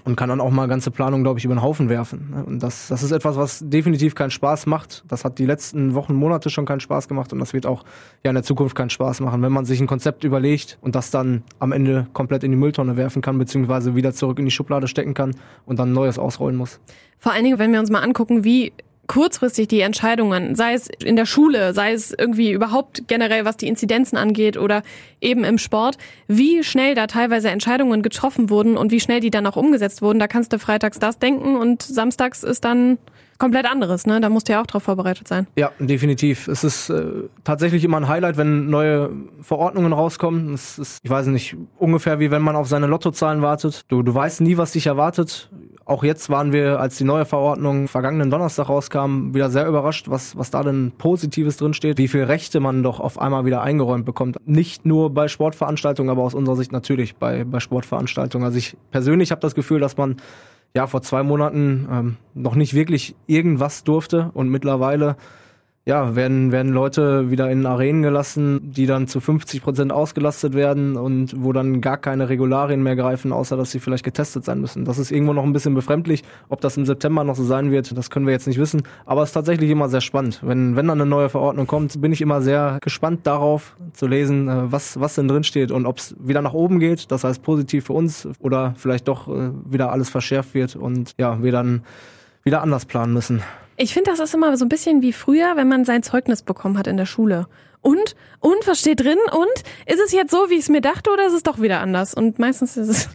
und 0.04 0.16
kann 0.16 0.28
dann 0.28 0.40
auch 0.40 0.50
mal 0.50 0.66
ganze 0.66 0.90
Planung, 0.90 1.22
glaube 1.22 1.38
ich, 1.38 1.44
über 1.44 1.54
den 1.54 1.62
Haufen 1.62 1.88
werfen. 1.88 2.30
ne? 2.30 2.44
Und 2.44 2.62
das, 2.62 2.88
das 2.88 3.02
ist 3.02 3.12
etwas, 3.12 3.36
was 3.36 3.60
definitiv 3.64 4.14
keinen 4.14 4.30
Spaß 4.30 4.66
macht. 4.66 5.04
Das 5.06 5.24
hat 5.24 5.38
die 5.38 5.46
letzten 5.46 5.94
Wochen, 5.94 6.14
Monate 6.14 6.50
schon 6.50 6.66
keinen 6.66 6.80
Spaß 6.80 7.08
gemacht 7.08 7.32
und 7.32 7.38
das 7.38 7.52
wird 7.52 7.66
auch 7.66 7.84
ja 8.24 8.30
in 8.30 8.34
der 8.34 8.42
Zukunft 8.42 8.74
keinen 8.74 8.90
Spaß 8.90 9.20
machen, 9.20 9.42
wenn 9.42 9.52
man 9.52 9.64
sich 9.64 9.80
ein 9.80 9.86
Konzept 9.86 10.24
überlegt 10.24 10.78
und 10.80 10.94
das 10.94 11.10
dann 11.10 11.44
am 11.58 11.72
Ende 11.72 12.06
komplett 12.12 12.42
in 12.42 12.50
die 12.50 12.56
Mülltonne 12.56 12.96
werfen 12.96 13.22
kann, 13.22 13.38
beziehungsweise 13.38 13.94
wieder 13.94 14.12
zurück 14.12 14.38
in 14.38 14.44
die 14.44 14.50
Schublade 14.50 14.88
stecken 14.88 15.14
kann 15.14 15.36
und 15.66 15.78
dann 15.78 15.92
Neues 15.92 16.18
ausrollen 16.18 16.56
muss. 16.56 16.80
Vor 17.18 17.32
allen 17.32 17.44
Dingen, 17.44 17.58
wenn 17.58 17.72
wir 17.72 17.78
uns 17.78 17.90
mal 17.90 18.00
angucken, 18.00 18.44
wie 18.44 18.72
kurzfristig 19.12 19.68
die 19.68 19.80
Entscheidungen, 19.80 20.54
sei 20.54 20.72
es 20.72 20.88
in 20.88 21.16
der 21.16 21.26
Schule, 21.26 21.74
sei 21.74 21.92
es 21.92 22.14
irgendwie 22.16 22.50
überhaupt 22.50 23.08
generell, 23.08 23.44
was 23.44 23.58
die 23.58 23.68
Inzidenzen 23.68 24.16
angeht 24.16 24.56
oder 24.56 24.82
eben 25.20 25.44
im 25.44 25.58
Sport, 25.58 25.98
wie 26.28 26.64
schnell 26.64 26.94
da 26.94 27.06
teilweise 27.06 27.50
Entscheidungen 27.50 28.00
getroffen 28.00 28.48
wurden 28.48 28.78
und 28.78 28.90
wie 28.90 29.00
schnell 29.00 29.20
die 29.20 29.28
dann 29.28 29.46
auch 29.46 29.56
umgesetzt 29.56 30.00
wurden. 30.00 30.18
Da 30.18 30.28
kannst 30.28 30.54
du 30.54 30.58
freitags 30.58 30.98
das 30.98 31.18
denken 31.18 31.56
und 31.56 31.82
samstags 31.82 32.42
ist 32.42 32.64
dann 32.64 32.96
komplett 33.36 33.70
anderes, 33.70 34.06
ne? 34.06 34.18
Da 34.20 34.30
musst 34.30 34.48
du 34.48 34.54
ja 34.54 34.62
auch 34.62 34.66
drauf 34.66 34.84
vorbereitet 34.84 35.28
sein. 35.28 35.46
Ja, 35.56 35.72
definitiv. 35.78 36.48
Es 36.48 36.64
ist 36.64 36.88
äh, 36.88 37.04
tatsächlich 37.44 37.84
immer 37.84 37.98
ein 37.98 38.08
Highlight, 38.08 38.38
wenn 38.38 38.70
neue 38.70 39.10
Verordnungen 39.42 39.92
rauskommen. 39.92 40.54
Es 40.54 40.78
ist, 40.78 41.00
ich 41.02 41.10
weiß 41.10 41.26
nicht, 41.26 41.56
ungefähr 41.76 42.18
wie 42.18 42.30
wenn 42.30 42.40
man 42.40 42.56
auf 42.56 42.68
seine 42.68 42.86
Lottozahlen 42.86 43.42
wartet. 43.42 43.82
Du, 43.88 44.02
du 44.02 44.14
weißt 44.14 44.40
nie, 44.40 44.56
was 44.56 44.72
dich 44.72 44.86
erwartet. 44.86 45.50
Auch 45.84 46.04
jetzt 46.04 46.30
waren 46.30 46.52
wir, 46.52 46.80
als 46.80 46.96
die 46.96 47.04
neue 47.04 47.24
Verordnung 47.24 47.88
vergangenen 47.88 48.30
Donnerstag 48.30 48.68
rauskam, 48.68 49.34
wieder 49.34 49.50
sehr 49.50 49.66
überrascht, 49.66 50.08
was, 50.08 50.36
was 50.36 50.50
da 50.50 50.62
denn 50.62 50.92
Positives 50.96 51.56
drinsteht, 51.56 51.98
wie 51.98 52.08
viel 52.08 52.24
Rechte 52.24 52.60
man 52.60 52.82
doch 52.82 53.00
auf 53.00 53.18
einmal 53.18 53.44
wieder 53.44 53.62
eingeräumt 53.62 54.04
bekommt. 54.04 54.36
Nicht 54.46 54.86
nur 54.86 55.10
bei 55.10 55.28
Sportveranstaltungen, 55.28 56.10
aber 56.10 56.22
aus 56.22 56.34
unserer 56.34 56.56
Sicht 56.56 56.72
natürlich 56.72 57.16
bei, 57.16 57.44
bei 57.44 57.58
Sportveranstaltungen. 57.58 58.44
Also 58.44 58.58
ich 58.58 58.76
persönlich 58.90 59.30
habe 59.32 59.40
das 59.40 59.54
Gefühl, 59.54 59.80
dass 59.80 59.96
man 59.96 60.16
ja 60.74 60.86
vor 60.86 61.02
zwei 61.02 61.22
Monaten 61.22 61.88
ähm, 61.90 62.16
noch 62.34 62.54
nicht 62.54 62.74
wirklich 62.74 63.14
irgendwas 63.26 63.84
durfte 63.84 64.30
und 64.34 64.48
mittlerweile 64.48 65.16
ja, 65.84 66.14
werden, 66.14 66.52
werden 66.52 66.72
Leute 66.72 67.32
wieder 67.32 67.50
in 67.50 67.66
Arenen 67.66 68.02
gelassen, 68.02 68.72
die 68.72 68.86
dann 68.86 69.08
zu 69.08 69.18
50 69.18 69.62
Prozent 69.62 69.92
ausgelastet 69.92 70.54
werden 70.54 70.96
und 70.96 71.34
wo 71.42 71.52
dann 71.52 71.80
gar 71.80 71.96
keine 71.96 72.28
Regularien 72.28 72.84
mehr 72.84 72.94
greifen, 72.94 73.32
außer 73.32 73.56
dass 73.56 73.72
sie 73.72 73.80
vielleicht 73.80 74.04
getestet 74.04 74.44
sein 74.44 74.60
müssen. 74.60 74.84
Das 74.84 74.98
ist 74.98 75.10
irgendwo 75.10 75.32
noch 75.32 75.42
ein 75.42 75.52
bisschen 75.52 75.74
befremdlich. 75.74 76.22
Ob 76.48 76.60
das 76.60 76.76
im 76.76 76.86
September 76.86 77.24
noch 77.24 77.34
so 77.34 77.42
sein 77.42 77.72
wird, 77.72 77.96
das 77.98 78.10
können 78.10 78.26
wir 78.26 78.32
jetzt 78.32 78.46
nicht 78.46 78.60
wissen. 78.60 78.84
Aber 79.06 79.22
es 79.22 79.30
ist 79.30 79.34
tatsächlich 79.34 79.70
immer 79.70 79.88
sehr 79.88 80.00
spannend. 80.00 80.38
Wenn, 80.42 80.76
wenn 80.76 80.86
dann 80.86 81.00
eine 81.00 81.10
neue 81.10 81.28
Verordnung 81.28 81.66
kommt, 81.66 82.00
bin 82.00 82.12
ich 82.12 82.20
immer 82.20 82.42
sehr 82.42 82.78
gespannt 82.80 83.26
darauf 83.26 83.76
zu 83.92 84.06
lesen, 84.06 84.48
äh, 84.48 84.70
was, 84.70 85.00
was 85.00 85.16
denn 85.16 85.26
drin 85.26 85.42
steht 85.42 85.72
und 85.72 85.86
ob 85.86 85.98
es 85.98 86.14
wieder 86.20 86.42
nach 86.42 86.54
oben 86.54 86.78
geht, 86.78 87.10
das 87.10 87.24
heißt 87.24 87.42
positiv 87.42 87.86
für 87.86 87.92
uns 87.94 88.28
oder 88.38 88.74
vielleicht 88.76 89.08
doch 89.08 89.26
äh, 89.26 89.50
wieder 89.64 89.90
alles 89.90 90.10
verschärft 90.10 90.54
wird 90.54 90.76
und 90.76 91.14
ja, 91.18 91.42
wir 91.42 91.50
dann 91.50 91.82
wieder 92.44 92.62
anders 92.62 92.86
planen 92.86 93.12
müssen. 93.12 93.42
Ich 93.76 93.94
finde, 93.94 94.10
das 94.10 94.20
ist 94.20 94.34
immer 94.34 94.56
so 94.56 94.64
ein 94.64 94.68
bisschen 94.68 95.02
wie 95.02 95.12
früher, 95.12 95.56
wenn 95.56 95.68
man 95.68 95.84
sein 95.84 96.02
Zeugnis 96.02 96.42
bekommen 96.42 96.78
hat 96.78 96.86
in 96.86 96.96
der 96.96 97.06
Schule. 97.06 97.46
Und? 97.80 98.14
Und? 98.40 98.66
Was 98.66 98.80
steht 98.80 99.00
drin? 99.00 99.18
Und? 99.32 99.46
Ist 99.86 100.00
es 100.04 100.12
jetzt 100.12 100.30
so, 100.30 100.50
wie 100.50 100.54
ich 100.54 100.60
es 100.60 100.68
mir 100.68 100.80
dachte, 100.80 101.10
oder 101.10 101.26
ist 101.26 101.32
es 101.32 101.42
doch 101.42 101.60
wieder 101.60 101.80
anders? 101.80 102.14
Und 102.14 102.38
meistens 102.38 102.76
ist 102.76 102.88
es 102.88 103.08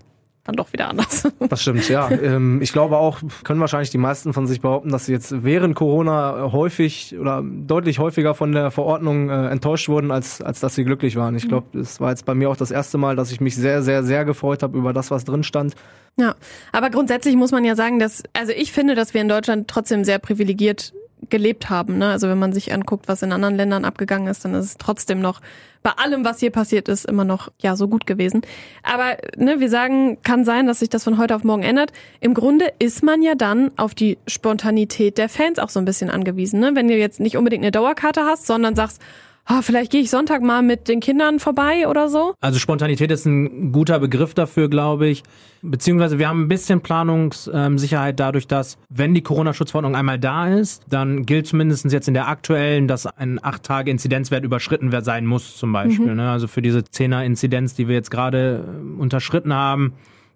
dann 0.48 0.56
doch 0.56 0.74
wieder 0.74 0.90
anders. 0.90 1.28
Das 1.50 1.62
stimmt, 1.62 1.88
ja. 1.88 2.10
Ähm, 2.10 2.62
ich 2.62 2.74
glaube 2.74 2.98
auch, 2.98 3.20
können 3.44 3.60
wahrscheinlich 3.60 3.90
die 3.90 3.98
meisten 3.98 4.34
von 4.34 4.48
sich 4.48 4.60
behaupten, 4.60 4.90
dass 4.90 5.06
sie 5.06 5.14
jetzt 5.14 5.44
während 5.44 5.76
Corona 5.76 6.52
häufig 6.52 7.16
oder 7.18 7.44
deutlich 7.44 8.00
häufiger 8.00 8.34
von 8.34 8.52
der 8.52 8.72
Verordnung 8.72 9.30
äh, 9.30 9.48
enttäuscht 9.48 9.88
wurden, 9.88 10.12
als, 10.12 10.42
als 10.42 10.60
dass 10.60 10.76
sie 10.76 10.84
glücklich 10.84 11.16
waren. 11.16 11.36
Ich 11.36 11.48
glaube, 11.48 11.78
es 11.80 12.02
war 12.02 12.10
jetzt 12.10 12.26
bei 12.26 12.34
mir 12.34 12.50
auch 12.50 12.58
das 12.58 12.72
erste 12.72 12.98
Mal, 12.98 13.16
dass 13.16 13.32
ich 13.32 13.40
mich 13.40 13.56
sehr, 13.56 13.82
sehr, 13.82 14.04
sehr 14.04 14.26
gefreut 14.26 14.64
habe 14.64 14.78
über 14.78 14.94
das, 14.94 15.12
was 15.12 15.26
drin 15.26 15.44
stand. 15.44 15.76
Ja, 16.18 16.36
aber 16.72 16.90
grundsätzlich 16.90 17.36
muss 17.36 17.52
man 17.52 17.64
ja 17.64 17.76
sagen, 17.76 18.00
dass, 18.00 18.24
also 18.34 18.52
ich 18.52 18.72
finde, 18.72 18.96
dass 18.96 19.14
wir 19.14 19.22
in 19.22 19.30
Deutschland 19.30 19.68
trotzdem 19.68 20.04
sehr 20.04 20.20
privilegiert 20.20 20.94
gelebt 21.30 21.70
haben. 21.70 21.98
Ne? 21.98 22.10
Also 22.10 22.30
wenn 22.30 22.38
man 22.38 22.54
sich 22.54 22.74
anguckt, 22.74 23.08
was 23.08 23.22
in 23.22 23.32
anderen 23.32 23.56
Ländern 23.56 23.86
abgegangen 23.86 24.28
ist, 24.28 24.46
dann 24.46 24.54
ist 24.54 24.66
es 24.66 24.78
trotzdem 24.78 25.20
noch 25.20 25.42
bei 25.84 25.92
allem, 25.92 26.26
was 26.26 26.40
hier 26.40 26.52
passiert 26.52 26.90
ist, 26.90 27.06
immer 27.06 27.24
noch 27.24 27.50
ja 27.60 27.76
so 27.76 27.88
gut 27.88 28.06
gewesen. 28.06 28.42
Aber 28.84 29.18
ne, 29.38 29.60
wir 29.60 29.70
sagen, 29.70 30.22
kann 30.22 30.44
sein, 30.44 30.68
dass 30.68 30.80
sich 30.80 30.90
das 30.90 31.04
von 31.04 31.18
heute 31.18 31.36
auf 31.36 31.44
morgen 31.44 31.64
ändert. 31.64 31.92
Im 32.20 32.34
Grunde 32.34 32.72
ist 32.80 33.04
man 33.04 33.22
ja 33.22 33.36
dann 33.36 33.72
auf 33.78 33.96
die 33.96 34.18
Spontanität 34.28 35.18
der 35.18 35.30
Fans 35.30 35.60
auch 35.60 35.70
so 35.70 35.80
ein 35.80 35.86
bisschen 35.86 36.10
angewiesen. 36.10 36.60
Ne? 36.60 36.72
Wenn 36.76 36.88
du 36.88 36.96
jetzt 36.96 37.20
nicht 37.20 37.38
unbedingt 37.38 37.64
eine 37.64 37.72
Dauerkarte 37.72 38.26
hast, 38.26 38.48
sondern 38.48 38.76
sagst, 38.76 39.02
oh, 39.50 39.62
vielleicht 39.62 39.92
gehe 39.92 40.02
ich 40.02 40.10
Sonntag 40.10 40.42
mal 40.42 40.62
mit 40.62 40.88
den 40.88 41.00
Kindern 41.00 41.40
vorbei 41.40 41.88
oder 41.88 42.10
so. 42.10 42.34
Also 42.42 42.60
Spontanität 42.60 43.12
ist 43.12 43.26
ein 43.26 43.72
guter 43.72 44.00
Begriff 44.00 44.34
dafür, 44.34 44.70
glaube 44.70 45.08
ich. 45.08 45.24
Beziehungsweise 45.62 46.20
wir 46.20 46.30
haben 46.30 46.44
ein 46.44 46.48
bisschen 46.48 46.82
Planungssicherheit 46.82 48.20
dadurch, 48.20 48.48
dass 48.48 48.78
wenn 48.90 49.14
die 49.14 49.22
Corona-Schutzverordnung 49.22 49.96
einmal 49.96 50.20
da 50.20 50.48
ist, 50.48 50.84
dann 50.90 51.26
gilt 51.26 51.48
zumindest 51.48 51.92
jetzt 51.92 52.08
in 52.08 52.14
der 52.14 52.28
aktuellen, 52.28 52.88
dass 52.88 53.08
ein 53.08 53.44
acht 53.44 53.64
Tage 53.64 53.90
Inzidenzwert 53.92 54.44
überschritten 54.44 54.92
sein 55.02 55.26
muss 55.26 55.58
zum 55.58 55.72
Beispiel. 55.72 56.14
Mhm. 56.14 56.20
Also 56.20 56.48
für 56.48 56.62
diese 56.62 56.84
Zehner-Inzidenz, 56.84 57.74
die 57.74 57.88
wir 57.88 57.96
jetzt 57.96 58.12
gerade 58.12 58.66
äh, 58.68 59.02
unterschritten 59.02 59.54
haben, 59.54 59.94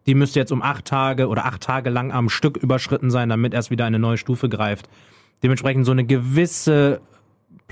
die 0.07 0.15
müsste 0.15 0.39
jetzt 0.39 0.51
um 0.51 0.61
acht 0.61 0.85
Tage 0.85 1.27
oder 1.27 1.45
acht 1.45 1.61
Tage 1.61 1.89
lang 1.89 2.11
am 2.11 2.29
Stück 2.29 2.57
überschritten 2.57 3.11
sein, 3.11 3.29
damit 3.29 3.53
erst 3.53 3.69
wieder 3.69 3.85
eine 3.85 3.99
neue 3.99 4.17
Stufe 4.17 4.49
greift. 4.49 4.89
Dementsprechend 5.43 5.85
so 5.85 5.91
eine 5.91 6.05
gewisse 6.05 7.01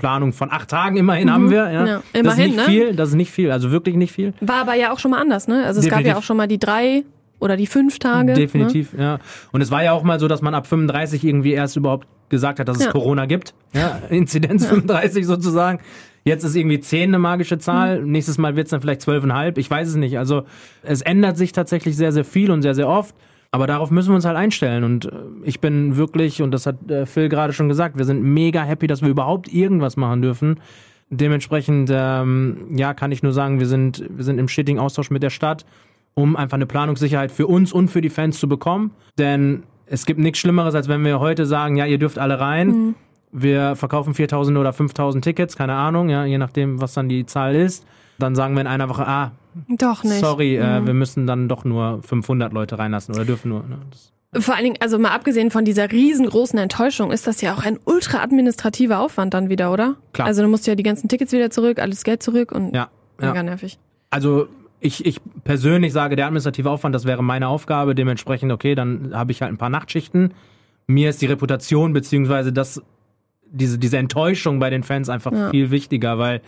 Planung 0.00 0.32
von 0.32 0.50
acht 0.50 0.68
Tagen 0.68 0.96
immerhin 0.96 1.28
mhm. 1.28 1.32
haben 1.32 1.50
wir. 1.50 1.70
Ja. 1.70 1.86
ja 1.86 2.02
immerhin, 2.12 2.24
das 2.24 2.32
ist 2.32 2.38
nicht 2.38 2.56
ne? 2.56 2.62
viel, 2.64 2.94
das 2.96 3.08
ist 3.10 3.14
nicht 3.14 3.30
viel, 3.30 3.52
also 3.52 3.70
wirklich 3.70 3.96
nicht 3.96 4.12
viel. 4.12 4.34
War 4.40 4.62
aber 4.62 4.74
ja 4.74 4.92
auch 4.92 4.98
schon 4.98 5.12
mal 5.12 5.20
anders, 5.20 5.46
ne? 5.46 5.64
Also 5.64 5.78
es 5.78 5.84
Definitiv. 5.84 6.06
gab 6.06 6.14
ja 6.14 6.18
auch 6.18 6.24
schon 6.24 6.36
mal 6.36 6.48
die 6.48 6.58
drei 6.58 7.04
oder 7.38 7.56
die 7.56 7.66
fünf 7.66 7.98
Tage. 7.98 8.34
Definitiv, 8.34 8.92
ne? 8.92 9.02
ja. 9.02 9.18
Und 9.52 9.60
es 9.60 9.70
war 9.70 9.82
ja 9.84 9.92
auch 9.92 10.02
mal 10.02 10.18
so, 10.18 10.28
dass 10.28 10.42
man 10.42 10.54
ab 10.54 10.66
35 10.66 11.24
irgendwie 11.24 11.52
erst 11.52 11.76
überhaupt 11.76 12.06
gesagt 12.28 12.60
hat, 12.60 12.68
dass 12.68 12.78
es 12.78 12.86
ja. 12.86 12.92
Corona 12.92 13.26
gibt. 13.26 13.54
Ja, 13.72 14.00
Inzidenz 14.10 14.64
ja. 14.64 14.70
35 14.70 15.26
sozusagen. 15.26 15.80
Jetzt 16.24 16.44
ist 16.44 16.54
irgendwie 16.54 16.80
10 16.80 17.10
eine 17.10 17.18
magische 17.18 17.58
Zahl. 17.58 18.00
Mhm. 18.00 18.12
Nächstes 18.12 18.38
Mal 18.38 18.56
wird 18.56 18.66
es 18.66 18.70
dann 18.70 18.80
vielleicht 18.80 19.00
12,5. 19.02 19.58
Ich 19.58 19.70
weiß 19.70 19.88
es 19.88 19.96
nicht. 19.96 20.18
Also 20.18 20.44
es 20.82 21.00
ändert 21.00 21.38
sich 21.38 21.52
tatsächlich 21.52 21.96
sehr, 21.96 22.12
sehr 22.12 22.24
viel 22.24 22.50
und 22.50 22.62
sehr, 22.62 22.74
sehr 22.74 22.88
oft. 22.88 23.14
Aber 23.52 23.66
darauf 23.66 23.90
müssen 23.90 24.10
wir 24.10 24.14
uns 24.14 24.24
halt 24.24 24.36
einstellen. 24.36 24.84
Und 24.84 25.06
äh, 25.06 25.10
ich 25.44 25.60
bin 25.60 25.96
wirklich, 25.96 26.42
und 26.42 26.52
das 26.52 26.66
hat 26.66 26.90
äh, 26.90 27.06
Phil 27.06 27.28
gerade 27.28 27.52
schon 27.52 27.68
gesagt, 27.68 27.98
wir 27.98 28.04
sind 28.04 28.22
mega 28.22 28.62
happy, 28.62 28.86
dass 28.86 29.02
wir 29.02 29.08
überhaupt 29.08 29.52
irgendwas 29.52 29.96
machen 29.96 30.22
dürfen. 30.22 30.60
Dementsprechend, 31.10 31.90
ähm, 31.92 32.68
ja, 32.76 32.94
kann 32.94 33.10
ich 33.10 33.22
nur 33.22 33.32
sagen, 33.32 33.58
wir 33.58 33.66
sind, 33.66 34.04
wir 34.08 34.24
sind 34.24 34.38
im 34.38 34.46
stetigen 34.46 34.78
Austausch 34.78 35.10
mit 35.10 35.24
der 35.24 35.30
Stadt, 35.30 35.66
um 36.14 36.36
einfach 36.36 36.54
eine 36.54 36.66
Planungssicherheit 36.66 37.32
für 37.32 37.48
uns 37.48 37.72
und 37.72 37.88
für 37.88 38.00
die 38.00 38.10
Fans 38.10 38.38
zu 38.38 38.48
bekommen. 38.48 38.92
Denn 39.18 39.64
es 39.86 40.06
gibt 40.06 40.20
nichts 40.20 40.38
Schlimmeres, 40.38 40.76
als 40.76 40.86
wenn 40.86 41.04
wir 41.04 41.18
heute 41.18 41.46
sagen, 41.46 41.74
ja, 41.76 41.84
ihr 41.86 41.98
dürft 41.98 42.18
alle 42.18 42.38
rein. 42.38 42.68
Mhm. 42.68 42.94
Wir 43.32 43.74
verkaufen 43.74 44.14
4000 44.14 44.56
oder 44.58 44.72
5000 44.72 45.22
Tickets, 45.22 45.56
keine 45.56 45.74
Ahnung, 45.74 46.08
ja, 46.08 46.24
je 46.24 46.38
nachdem, 46.38 46.80
was 46.80 46.94
dann 46.94 47.08
die 47.08 47.26
Zahl 47.26 47.56
ist. 47.56 47.84
Dann 48.18 48.34
sagen 48.36 48.54
wir 48.54 48.60
in 48.60 48.66
einer 48.66 48.88
Woche, 48.88 49.06
ah, 49.06 49.32
doch 49.68 50.04
nicht. 50.04 50.20
Sorry, 50.20 50.56
äh, 50.56 50.80
mhm. 50.80 50.84
äh, 50.84 50.86
wir 50.88 50.94
müssen 50.94 51.26
dann 51.26 51.48
doch 51.48 51.64
nur 51.64 52.02
500 52.02 52.52
Leute 52.52 52.78
reinlassen 52.78 53.14
oder 53.14 53.24
dürfen 53.24 53.48
nur. 53.48 53.60
Ne? 53.60 53.78
Vor 54.40 54.54
allen 54.54 54.64
Dingen, 54.64 54.76
also 54.80 54.98
mal 54.98 55.10
abgesehen 55.10 55.50
von 55.50 55.64
dieser 55.64 55.90
riesengroßen 55.90 56.58
Enttäuschung, 56.58 57.10
ist 57.10 57.26
das 57.26 57.40
ja 57.40 57.54
auch 57.54 57.64
ein 57.64 57.78
ultra 57.84 58.22
administrativer 58.22 59.00
Aufwand 59.00 59.34
dann 59.34 59.48
wieder, 59.48 59.72
oder? 59.72 59.96
Klar. 60.12 60.28
Also 60.28 60.42
du 60.42 60.48
musst 60.48 60.66
ja 60.68 60.76
die 60.76 60.84
ganzen 60.84 61.08
Tickets 61.08 61.32
wieder 61.32 61.50
zurück, 61.50 61.80
alles 61.80 62.04
Geld 62.04 62.22
zurück 62.22 62.52
und 62.52 62.72
ja, 62.72 62.90
mega 63.18 63.34
ja. 63.34 63.42
nervig. 63.42 63.78
Also 64.10 64.46
ich, 64.78 65.04
ich 65.04 65.20
persönlich 65.44 65.92
sage, 65.92 66.16
der 66.16 66.26
administrative 66.26 66.70
Aufwand, 66.70 66.94
das 66.94 67.04
wäre 67.04 67.22
meine 67.22 67.48
Aufgabe. 67.48 67.94
Dementsprechend, 67.94 68.52
okay, 68.52 68.74
dann 68.74 69.12
habe 69.14 69.32
ich 69.32 69.42
halt 69.42 69.52
ein 69.52 69.58
paar 69.58 69.68
Nachtschichten. 69.68 70.32
Mir 70.86 71.10
ist 71.10 71.20
die 71.22 71.26
Reputation 71.26 71.92
beziehungsweise 71.92 72.52
das, 72.52 72.82
diese, 73.44 73.78
diese 73.78 73.98
Enttäuschung 73.98 74.58
bei 74.58 74.70
den 74.70 74.82
Fans 74.82 75.08
einfach 75.08 75.32
ja. 75.32 75.50
viel 75.50 75.70
wichtiger, 75.70 76.18
weil 76.18 76.40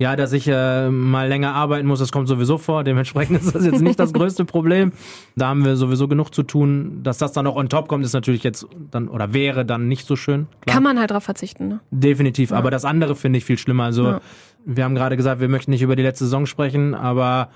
ja, 0.00 0.16
dass 0.16 0.32
ich 0.32 0.48
äh, 0.48 0.90
mal 0.90 1.28
länger 1.28 1.54
arbeiten 1.54 1.86
muss, 1.86 2.00
das 2.00 2.10
kommt 2.10 2.26
sowieso 2.26 2.58
vor. 2.58 2.82
Dementsprechend 2.82 3.40
ist 3.42 3.54
das 3.54 3.64
jetzt 3.64 3.80
nicht 3.80 3.98
das 4.00 4.12
größte 4.12 4.44
Problem. 4.44 4.92
Da 5.36 5.48
haben 5.48 5.64
wir 5.64 5.76
sowieso 5.76 6.08
genug 6.08 6.34
zu 6.34 6.42
tun. 6.42 7.00
Dass 7.04 7.18
das 7.18 7.32
dann 7.32 7.46
auch 7.46 7.54
on 7.54 7.68
top 7.68 7.86
kommt, 7.86 8.04
ist 8.04 8.12
natürlich 8.12 8.42
jetzt 8.42 8.66
dann 8.90 9.08
oder 9.08 9.32
wäre 9.32 9.64
dann 9.64 9.86
nicht 9.86 10.06
so 10.06 10.16
schön. 10.16 10.48
Klar. 10.62 10.74
Kann 10.74 10.82
man 10.82 10.98
halt 10.98 11.12
drauf 11.12 11.24
verzichten, 11.24 11.68
ne? 11.68 11.80
Definitiv. 11.90 12.50
Ja. 12.50 12.56
Aber 12.56 12.70
das 12.70 12.84
andere 12.84 13.14
finde 13.14 13.38
ich 13.38 13.44
viel 13.44 13.58
schlimmer. 13.58 13.84
Also, 13.84 14.04
ja. 14.04 14.20
wir 14.64 14.82
haben 14.82 14.96
gerade 14.96 15.16
gesagt, 15.16 15.40
wir 15.40 15.48
möchten 15.48 15.70
nicht 15.70 15.82
über 15.82 15.94
die 15.94 16.02
letzte 16.02 16.24
Saison 16.24 16.46
sprechen, 16.46 16.94
aber 16.94 17.50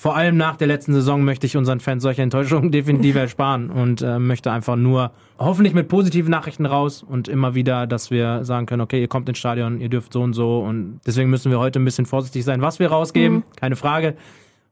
vor 0.00 0.16
allem 0.16 0.38
nach 0.38 0.56
der 0.56 0.66
letzten 0.66 0.94
Saison 0.94 1.24
möchte 1.24 1.44
ich 1.46 1.58
unseren 1.58 1.78
Fans 1.78 2.02
solche 2.02 2.22
Enttäuschungen 2.22 2.70
definitiv 2.72 3.16
ersparen 3.16 3.68
und 3.68 4.00
äh, 4.00 4.18
möchte 4.18 4.50
einfach 4.50 4.76
nur 4.76 5.10
hoffentlich 5.38 5.74
mit 5.74 5.88
positiven 5.88 6.30
Nachrichten 6.30 6.64
raus 6.64 7.02
und 7.02 7.28
immer 7.28 7.54
wieder, 7.54 7.86
dass 7.86 8.10
wir 8.10 8.42
sagen 8.46 8.64
können, 8.64 8.80
okay, 8.80 8.98
ihr 8.98 9.08
kommt 9.08 9.28
ins 9.28 9.36
Stadion, 9.36 9.78
ihr 9.78 9.90
dürft 9.90 10.14
so 10.14 10.22
und 10.22 10.32
so 10.32 10.60
und 10.60 11.02
deswegen 11.06 11.28
müssen 11.28 11.50
wir 11.50 11.58
heute 11.58 11.80
ein 11.80 11.84
bisschen 11.84 12.06
vorsichtig 12.06 12.46
sein, 12.46 12.62
was 12.62 12.78
wir 12.78 12.88
rausgeben, 12.88 13.36
mhm. 13.36 13.42
keine 13.56 13.76
Frage, 13.76 14.16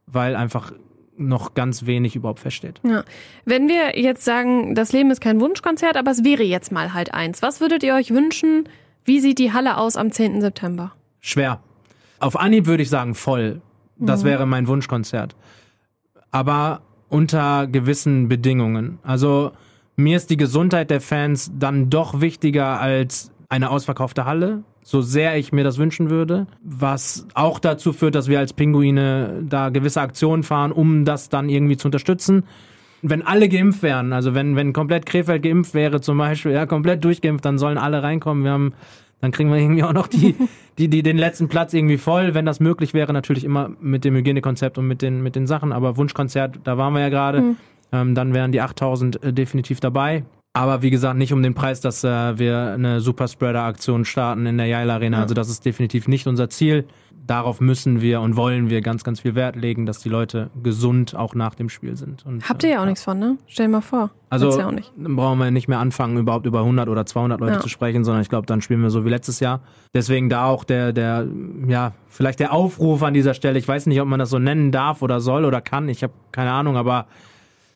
weil 0.07 0.35
einfach 0.35 0.73
noch 1.19 1.53
ganz 1.53 1.85
wenig 1.85 2.17
überhaupt 2.17 2.41
feststeht. 2.41 2.81
Ja. 2.83 3.05
Wenn 3.45 3.69
wir 3.69 4.01
jetzt 4.01 4.25
sagen, 4.25 4.75
das 4.75 4.95
Leben 4.95 5.11
ist 5.11 5.21
kein 5.21 5.43
Wunschkonzert, 5.43 5.99
aber 5.99 6.11
es 6.11 6.25
wäre 6.25 6.43
jetzt 6.43 6.73
mal 6.73 6.95
halt 6.95 7.13
eins. 7.13 7.43
Was 7.43 7.61
würdet 7.61 7.83
ihr 7.83 7.95
euch 7.95 8.15
wünschen? 8.15 8.67
Wie 9.05 9.21
sieht 9.21 9.39
die 9.39 9.53
Halle 9.53 9.77
aus 9.77 9.99
am 9.99 10.11
10. 10.11 10.41
September? 10.41 10.93
Schwer. 11.21 11.61
Auf 12.19 12.41
Anhieb 12.41 12.65
würde 12.65 12.83
ich 12.83 12.89
sagen 12.89 13.15
voll. 13.15 13.61
Das 13.99 14.23
mhm. 14.23 14.29
wäre 14.29 14.47
mein 14.47 14.67
Wunschkonzert. 14.67 15.37
Aber 16.31 16.83
unter 17.09 17.67
gewissen 17.67 18.29
Bedingungen. 18.29 18.99
Also 19.03 19.53
mir 19.97 20.17
ist 20.17 20.31
die 20.31 20.37
Gesundheit 20.37 20.91
der 20.91 21.01
Fans 21.01 21.51
dann 21.59 21.91
doch 21.91 22.21
wichtiger 22.21 22.81
als 22.81 23.33
eine 23.49 23.71
ausverkaufte 23.71 24.27
Halle, 24.27 24.63
so 24.83 25.01
sehr 25.01 25.37
ich 25.39 25.53
mir 25.53 25.65
das 25.65 25.79
wünschen 25.79 26.11
würde. 26.11 26.47
Was 26.63 27.27
auch 27.35 27.59
dazu 27.59 27.93
führt, 27.93 28.15
dass 28.15 28.29
wir 28.29 28.39
als 28.39 28.53
Pinguine 28.53 29.43
da 29.49 29.71
gewisse 29.71 30.01
Aktionen 30.01 30.43
fahren, 30.43 30.71
um 30.71 31.05
das 31.05 31.29
dann 31.31 31.49
irgendwie 31.49 31.77
zu 31.77 31.89
unterstützen. 31.89 32.45
Wenn 33.01 33.23
alle 33.23 33.49
geimpft 33.49 33.83
wären, 33.83 34.13
also 34.13 34.35
wenn, 34.35 34.57
wenn 34.57 34.73
komplett 34.73 35.07
Krefeld 35.07 35.43
geimpft 35.43 35.73
wäre 35.73 36.01
zum 36.01 36.19
Beispiel, 36.19 36.53
ja, 36.53 36.67
komplett 36.67 37.05
durchgeimpft, 37.05 37.45
dann 37.45 37.59
sollen 37.59 37.79
alle 37.79 38.03
reinkommen. 38.03 38.45
Wir 38.45 38.51
haben 38.51 38.73
dann 39.21 39.33
kriegen 39.33 39.51
wir 39.51 39.59
irgendwie 39.59 39.83
auch 39.83 39.93
noch 39.93 40.07
die, 40.07 40.35
die, 40.79 40.89
die, 40.89 41.03
den 41.03 41.19
letzten 41.19 41.49
Platz 41.49 41.75
irgendwie 41.75 41.99
voll, 41.99 42.35
wenn 42.35 42.47
das 42.47 42.61
möglich 42.61 42.95
wäre, 42.95 43.13
natürlich 43.13 43.45
immer 43.45 43.71
mit 43.81 44.05
dem 44.05 44.15
Hygienekonzept 44.15 44.79
und 44.79 44.87
mit 44.87 45.03
den, 45.03 45.23
mit 45.23 45.37
den 45.37 45.47
Sachen. 45.47 45.73
Aber 45.73 45.97
Wunschkonzert, 45.97 46.61
da 46.65 46.79
waren 46.79 46.93
wir 46.93 47.01
ja 47.01 47.09
gerade. 47.09 47.41
Mhm. 47.41 47.57
Ähm, 47.91 48.15
dann 48.15 48.35
wären 48.35 48.53
die 48.53 48.61
8000 48.61 49.23
äh, 49.23 49.33
definitiv 49.33 49.81
dabei. 49.81 50.25
Aber 50.55 50.83
wie 50.83 50.91
gesagt, 50.91 51.17
nicht 51.19 51.33
um 51.33 51.43
den 51.43 51.55
Preis, 51.55 51.81
dass 51.81 52.03
äh, 52.03 52.39
wir 52.39 52.73
eine 52.73 53.01
Superspreader-Aktion 53.01 54.05
starten 54.05 54.47
in 54.47 54.59
der 54.59 54.67
Jail 54.67 54.91
Arena. 54.91 55.19
Ja. 55.19 55.23
Also 55.23 55.35
das 55.35 55.49
ist 55.49 55.65
definitiv 55.65 56.09
nicht 56.09 56.27
unser 56.27 56.51
Ziel 56.51 56.87
darauf 57.29 57.61
müssen 57.61 58.01
wir 58.01 58.21
und 58.21 58.37
wollen 58.37 58.71
wir 58.71 58.81
ganz, 58.81 59.05
ganz 59.05 59.21
viel 59.21 59.35
Wert 59.35 59.55
legen, 59.55 59.87
dass 59.87 60.01
die 60.01 60.09
Leute 60.09 60.51
gesund 60.63 61.15
auch 61.15 61.35
nach 61.35 61.55
dem 61.55 61.69
Spiel 61.69 61.97
sind. 61.97 62.25
Und, 62.27 62.49
Habt 62.49 62.65
ihr 62.65 62.71
ja 62.71 62.79
auch 62.81 62.85
äh, 62.85 62.87
nichts 62.87 63.05
von, 63.05 63.19
ne? 63.19 63.37
Stell 63.47 63.67
dir 63.67 63.73
mal 63.73 63.81
vor. 63.81 64.11
Also 64.31 64.59
ja 64.59 64.71
brauchen 64.97 65.39
wir 65.39 65.51
nicht 65.51 65.69
mehr 65.69 65.79
anfangen, 65.79 66.17
überhaupt 66.19 66.47
über 66.47 66.61
100 66.61 66.89
oder 66.89 67.07
200 67.07 67.41
Leute 67.41 67.55
ja. 67.55 67.61
zu 67.61 67.69
sprechen, 67.69 68.05
sondern 68.05 68.23
ich 68.23 68.29
glaube, 68.29 68.47
dann 68.47 68.61
spielen 68.61 68.83
wir 68.83 68.91
so 68.91 69.05
wie 69.05 69.11
letztes 69.11 69.41
Jahr. 69.41 69.61
Deswegen 69.95 70.29
da 70.29 70.47
auch 70.47 70.65
der, 70.65 70.93
der, 70.93 71.27
ja, 71.67 71.93
vielleicht 72.09 72.41
der 72.41 72.53
Aufruf 72.53 73.03
an 73.03 73.15
dieser 73.15 73.35
Stelle. 73.35 73.59
Ich 73.59 73.69
weiß 73.69 73.87
nicht, 73.87 74.01
ob 74.01 74.09
man 74.09 74.19
das 74.19 74.31
so 74.31 74.39
nennen 74.39 74.73
darf 74.73 75.03
oder 75.03 75.21
soll 75.21 75.45
oder 75.45 75.61
kann. 75.61 75.89
Ich 75.89 76.03
habe 76.03 76.13
keine 76.33 76.53
Ahnung, 76.53 76.77
aber 76.77 77.07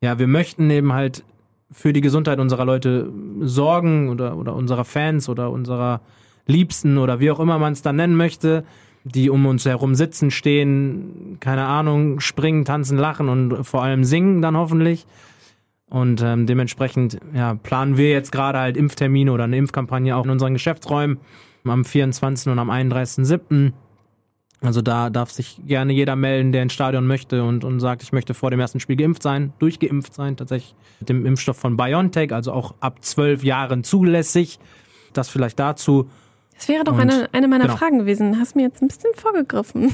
ja, 0.01 0.19
wir 0.19 0.27
möchten 0.27 0.69
eben 0.71 0.93
halt 0.93 1.25
für 1.73 1.93
die 1.93 2.01
Gesundheit 2.01 2.39
unserer 2.39 2.65
Leute 2.65 3.11
sorgen 3.41 4.09
oder, 4.09 4.37
oder 4.37 4.55
unserer 4.55 4.85
Fans 4.85 5.29
oder 5.29 5.51
unserer 5.51 6.01
Liebsten 6.47 6.99
oder 6.99 7.21
wie 7.21 7.31
auch 7.31 7.41
immer 7.41 7.59
man 7.59 7.73
es 7.73 7.83
dann 7.83 7.97
nennen 7.97 8.17
möchte 8.17 8.65
die 9.05 9.31
um 9.31 9.47
uns 9.47 9.65
herum 9.65 9.95
sitzen, 9.95 10.31
stehen, 10.31 11.39
keine 11.41 11.65
Ahnung, 11.65 12.21
springen, 12.21 12.65
tanzen, 12.65 12.99
lachen 12.99 13.29
und 13.29 13.65
vor 13.65 13.83
allem 13.83 14.05
singen 14.05 14.43
dann 14.43 14.57
hoffentlich. 14.57 15.07
Und 15.87 16.23
ähm, 16.23 16.47
dementsprechend 16.47 17.19
ja, 17.35 17.55
planen 17.55 17.97
wir 17.97 18.11
jetzt 18.11 18.33
gerade 18.33 18.59
halt 18.59 18.77
Impftermine 18.77 19.33
oder 19.33 19.45
eine 19.45 19.59
Impfkampagne 19.59 20.17
auch 20.17 20.25
in 20.25 20.31
unseren 20.31 20.55
Geschäftsräumen 20.55 21.19
am 21.65 21.85
24. 21.85 22.51
und 22.51 22.59
am 22.59 22.71
31.07. 22.71 23.73
Also 24.63 24.81
da 24.81 25.11
darf 25.11 25.31
sich 25.31 25.61
gerne 25.67 25.93
jeder 25.93 26.15
melden, 26.17 26.53
der 26.53 26.63
ins 26.63 26.73
Stadion 26.73 27.07
möchte 27.07 27.43
und, 27.43 27.65
und 27.65 27.81
sagt, 27.81 28.03
ich 28.03 28.13
möchte 28.13 28.33
vor 28.33 28.51
dem 28.51 28.61
ersten 28.61 28.79
Spiel 28.81 28.97
geimpft 28.97 29.23
sein, 29.23 29.53
durchgeimpft 29.59 30.15
sein, 30.15 30.37
tatsächlich 30.37 30.75
mit 31.01 31.09
dem 31.09 31.27
Impfstoff 31.27 31.57
von 31.59 31.77
BioNTech, 31.77 32.33
also 32.33 32.53
auch 32.53 32.75
ab 32.81 33.05
zwölf 33.05 33.43
Jahren 33.43 33.83
zulässig. 33.83 34.59
Das 35.13 35.29
vielleicht 35.29 35.59
dazu. 35.59 36.09
Das 36.55 36.69
wäre 36.69 36.85
doch 36.85 36.93
Und- 36.93 37.01
eine, 37.01 37.29
eine 37.33 37.49
meiner 37.49 37.65
genau. 37.65 37.77
Fragen 37.77 37.99
gewesen. 37.99 38.39
Hast 38.39 38.55
mir 38.55 38.63
jetzt 38.63 38.81
ein 38.83 38.87
bisschen 38.89 39.11
vorgegriffen. 39.17 39.93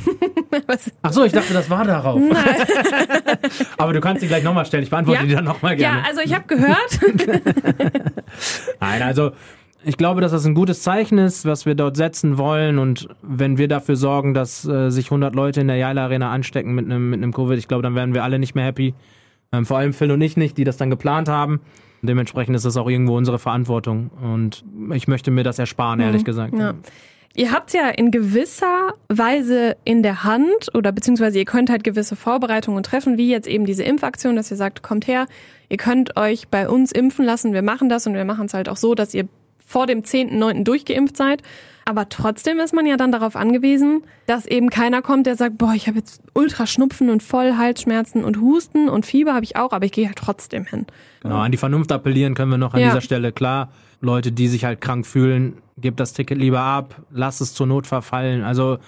Ach 1.02 1.12
so, 1.12 1.24
ich 1.24 1.33
dachte, 1.33 1.54
das 1.54 1.70
war 1.70 1.85
darauf. 1.87 2.20
Aber 3.78 3.94
du 3.94 4.00
kannst 4.02 4.20
sie 4.20 4.28
gleich 4.28 4.42
nochmal 4.44 4.66
stellen. 4.66 4.83
Ich 4.83 4.90
beantworte 4.90 5.22
Ja. 5.22 5.26
die 5.26 5.35
dann 5.35 5.44
nochmal 5.44 5.76
gerne. 5.76 6.00
ja, 6.00 6.04
also 6.07 6.20
ich 6.20 6.35
habe 6.35 6.44
gehört. 6.46 7.00
Nein, 8.81 9.02
also 9.02 9.31
ich 9.85 9.97
glaube, 9.97 10.21
dass 10.21 10.33
das 10.33 10.45
ein 10.45 10.55
gutes 10.55 10.83
Zeichen 10.83 11.19
ist, 11.19 11.45
was 11.45 11.64
wir 11.64 11.75
dort 11.75 11.97
setzen 11.97 12.37
wollen. 12.37 12.79
Und 12.79 13.09
wenn 13.23 13.59
wir 13.59 13.69
dafür 13.69 13.97
sorgen, 13.97 14.35
dass 14.35 14.67
äh, 14.67 14.91
sich 14.91 15.07
100 15.07 15.35
Leute 15.35 15.61
in 15.61 15.69
der 15.69 15.77
Jaila 15.77 16.05
Arena 16.05 16.31
anstecken 16.31 16.75
mit 16.75 16.87
einem 16.87 17.11
mit 17.11 17.23
einem 17.23 17.33
Covid, 17.33 17.59
ich 17.59 17.69
glaube, 17.69 17.83
dann 17.83 17.95
werden 17.95 18.14
wir 18.14 18.25
alle 18.25 18.38
nicht 18.38 18.55
mehr 18.55 18.64
happy. 18.64 18.95
Ähm, 19.53 19.64
vor 19.64 19.79
allem 19.79 19.93
Phil 19.93 20.11
und 20.11 20.21
ich 20.21 20.37
nicht, 20.37 20.59
die 20.59 20.64
das 20.64 20.77
dann 20.77 20.91
geplant 20.91 21.29
haben. 21.29 21.61
Dementsprechend 22.03 22.55
ist 22.55 22.64
das 22.64 22.77
auch 22.77 22.88
irgendwo 22.88 23.17
unsere 23.17 23.38
Verantwortung. 23.38 24.11
Und 24.23 24.64
ich 24.93 25.09
möchte 25.09 25.31
mir 25.31 25.43
das 25.43 25.59
ersparen, 25.59 26.01
ehrlich 26.01 26.25
gesagt. 26.25 26.55
Ja. 26.57 26.75
Ihr 27.35 27.53
habt 27.53 27.73
ja 27.73 27.88
in 27.88 28.11
gewisser 28.11 28.95
Weise 29.09 29.77
in 29.85 30.03
der 30.03 30.25
Hand 30.25 30.75
oder 30.75 30.93
beziehungsweise 30.93 31.38
ihr 31.38 31.45
könnt 31.45 31.71
halt 31.71 31.85
gewisse 31.85 32.17
Vorbereitungen 32.17 32.83
treffen, 32.83 33.17
wie 33.17 33.31
jetzt 33.31 33.47
eben 33.47 33.64
diese 33.64 33.85
Impfaktion, 33.85 34.35
dass 34.35 34.51
ihr 34.51 34.57
sagt, 34.57 34.83
kommt 34.83 35.07
her, 35.07 35.27
ihr 35.69 35.77
könnt 35.77 36.17
euch 36.17 36.49
bei 36.49 36.69
uns 36.69 36.91
impfen 36.91 37.25
lassen, 37.25 37.53
wir 37.53 37.62
machen 37.62 37.88
das 37.88 38.07
und 38.07 38.14
wir 38.14 38.25
machen 38.25 38.47
es 38.47 38.55
halt 38.55 38.69
auch 38.69 38.77
so, 38.77 38.95
dass 38.95 39.14
ihr 39.14 39.29
vor 39.68 39.87
dem 39.87 40.00
10.9. 40.00 40.64
durchgeimpft 40.64 41.16
seid. 41.16 41.42
Aber 41.85 42.09
trotzdem 42.09 42.59
ist 42.59 42.74
man 42.74 42.85
ja 42.87 42.96
dann 42.96 43.12
darauf 43.12 43.35
angewiesen, 43.37 44.02
dass 44.26 44.46
eben 44.46 44.68
keiner 44.68 45.00
kommt, 45.00 45.26
der 45.26 45.37
sagt, 45.37 45.57
boah, 45.57 45.72
ich 45.74 45.87
habe 45.88 45.98
jetzt 45.98 46.20
Ultraschnupfen 46.35 47.09
und 47.09 47.22
voll 47.22 47.54
Halsschmerzen 47.57 48.24
und 48.24 48.40
Husten 48.40 48.88
und 48.88 49.07
Fieber 49.07 49.33
habe 49.35 49.44
ich 49.44 49.57
auch, 49.57 49.72
aber 49.72 49.87
ich 49.87 49.92
gehe 49.92 50.07
halt 50.07 50.16
trotzdem 50.18 50.64
hin. 50.66 50.87
Genau, 51.22 51.37
an 51.38 51.50
die 51.52 51.57
Vernunft 51.59 51.90
appellieren 51.92 52.35
können 52.35 52.50
wir 52.50 52.59
noch 52.59 52.74
an 52.74 52.81
Ja. 52.81 52.88
dieser 52.88 53.00
Stelle. 53.00 53.33
Klar, 53.33 53.70
Leute, 54.00 54.33
die 54.33 54.48
sich 54.48 54.64
halt 54.64 54.81
krank 54.83 55.07
fühlen, 55.07 55.59
gebt 55.78 55.98
das 55.98 56.12
Ticket 56.12 56.38
lieber 56.38 56.61
ab, 56.61 56.96
lasst 57.11 57.40
es 57.40 57.54
zur 57.54 57.66
Not 57.66 57.87
verfallen. 57.87 58.42
Also 58.44 58.78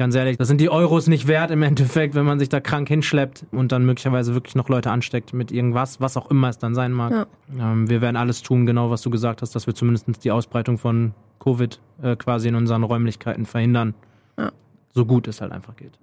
ganz 0.00 0.14
ehrlich, 0.14 0.38
das 0.38 0.48
sind 0.48 0.62
die 0.62 0.70
Euros 0.70 1.08
nicht 1.08 1.28
wert 1.28 1.50
im 1.50 1.62
Endeffekt, 1.62 2.14
wenn 2.14 2.24
man 2.24 2.38
sich 2.38 2.48
da 2.48 2.58
krank 2.58 2.88
hinschleppt 2.88 3.44
und 3.52 3.70
dann 3.70 3.84
möglicherweise 3.84 4.32
wirklich 4.32 4.54
noch 4.54 4.70
Leute 4.70 4.90
ansteckt 4.90 5.34
mit 5.34 5.52
irgendwas, 5.52 6.00
was 6.00 6.16
auch 6.16 6.30
immer 6.30 6.48
es 6.48 6.56
dann 6.56 6.74
sein 6.74 6.90
mag. 6.92 7.12
Ja. 7.12 7.72
Ähm, 7.72 7.90
wir 7.90 8.00
werden 8.00 8.16
alles 8.16 8.40
tun, 8.40 8.64
genau 8.64 8.90
was 8.90 9.02
du 9.02 9.10
gesagt 9.10 9.42
hast, 9.42 9.54
dass 9.54 9.66
wir 9.66 9.74
zumindest 9.74 10.24
die 10.24 10.30
Ausbreitung 10.30 10.78
von 10.78 11.12
Covid 11.38 11.78
äh, 12.02 12.16
quasi 12.16 12.48
in 12.48 12.54
unseren 12.54 12.82
Räumlichkeiten 12.82 13.44
verhindern. 13.44 13.92
Ja. 14.38 14.52
So 14.94 15.04
gut 15.04 15.28
es 15.28 15.42
halt 15.42 15.52
einfach 15.52 15.76
geht. 15.76 15.98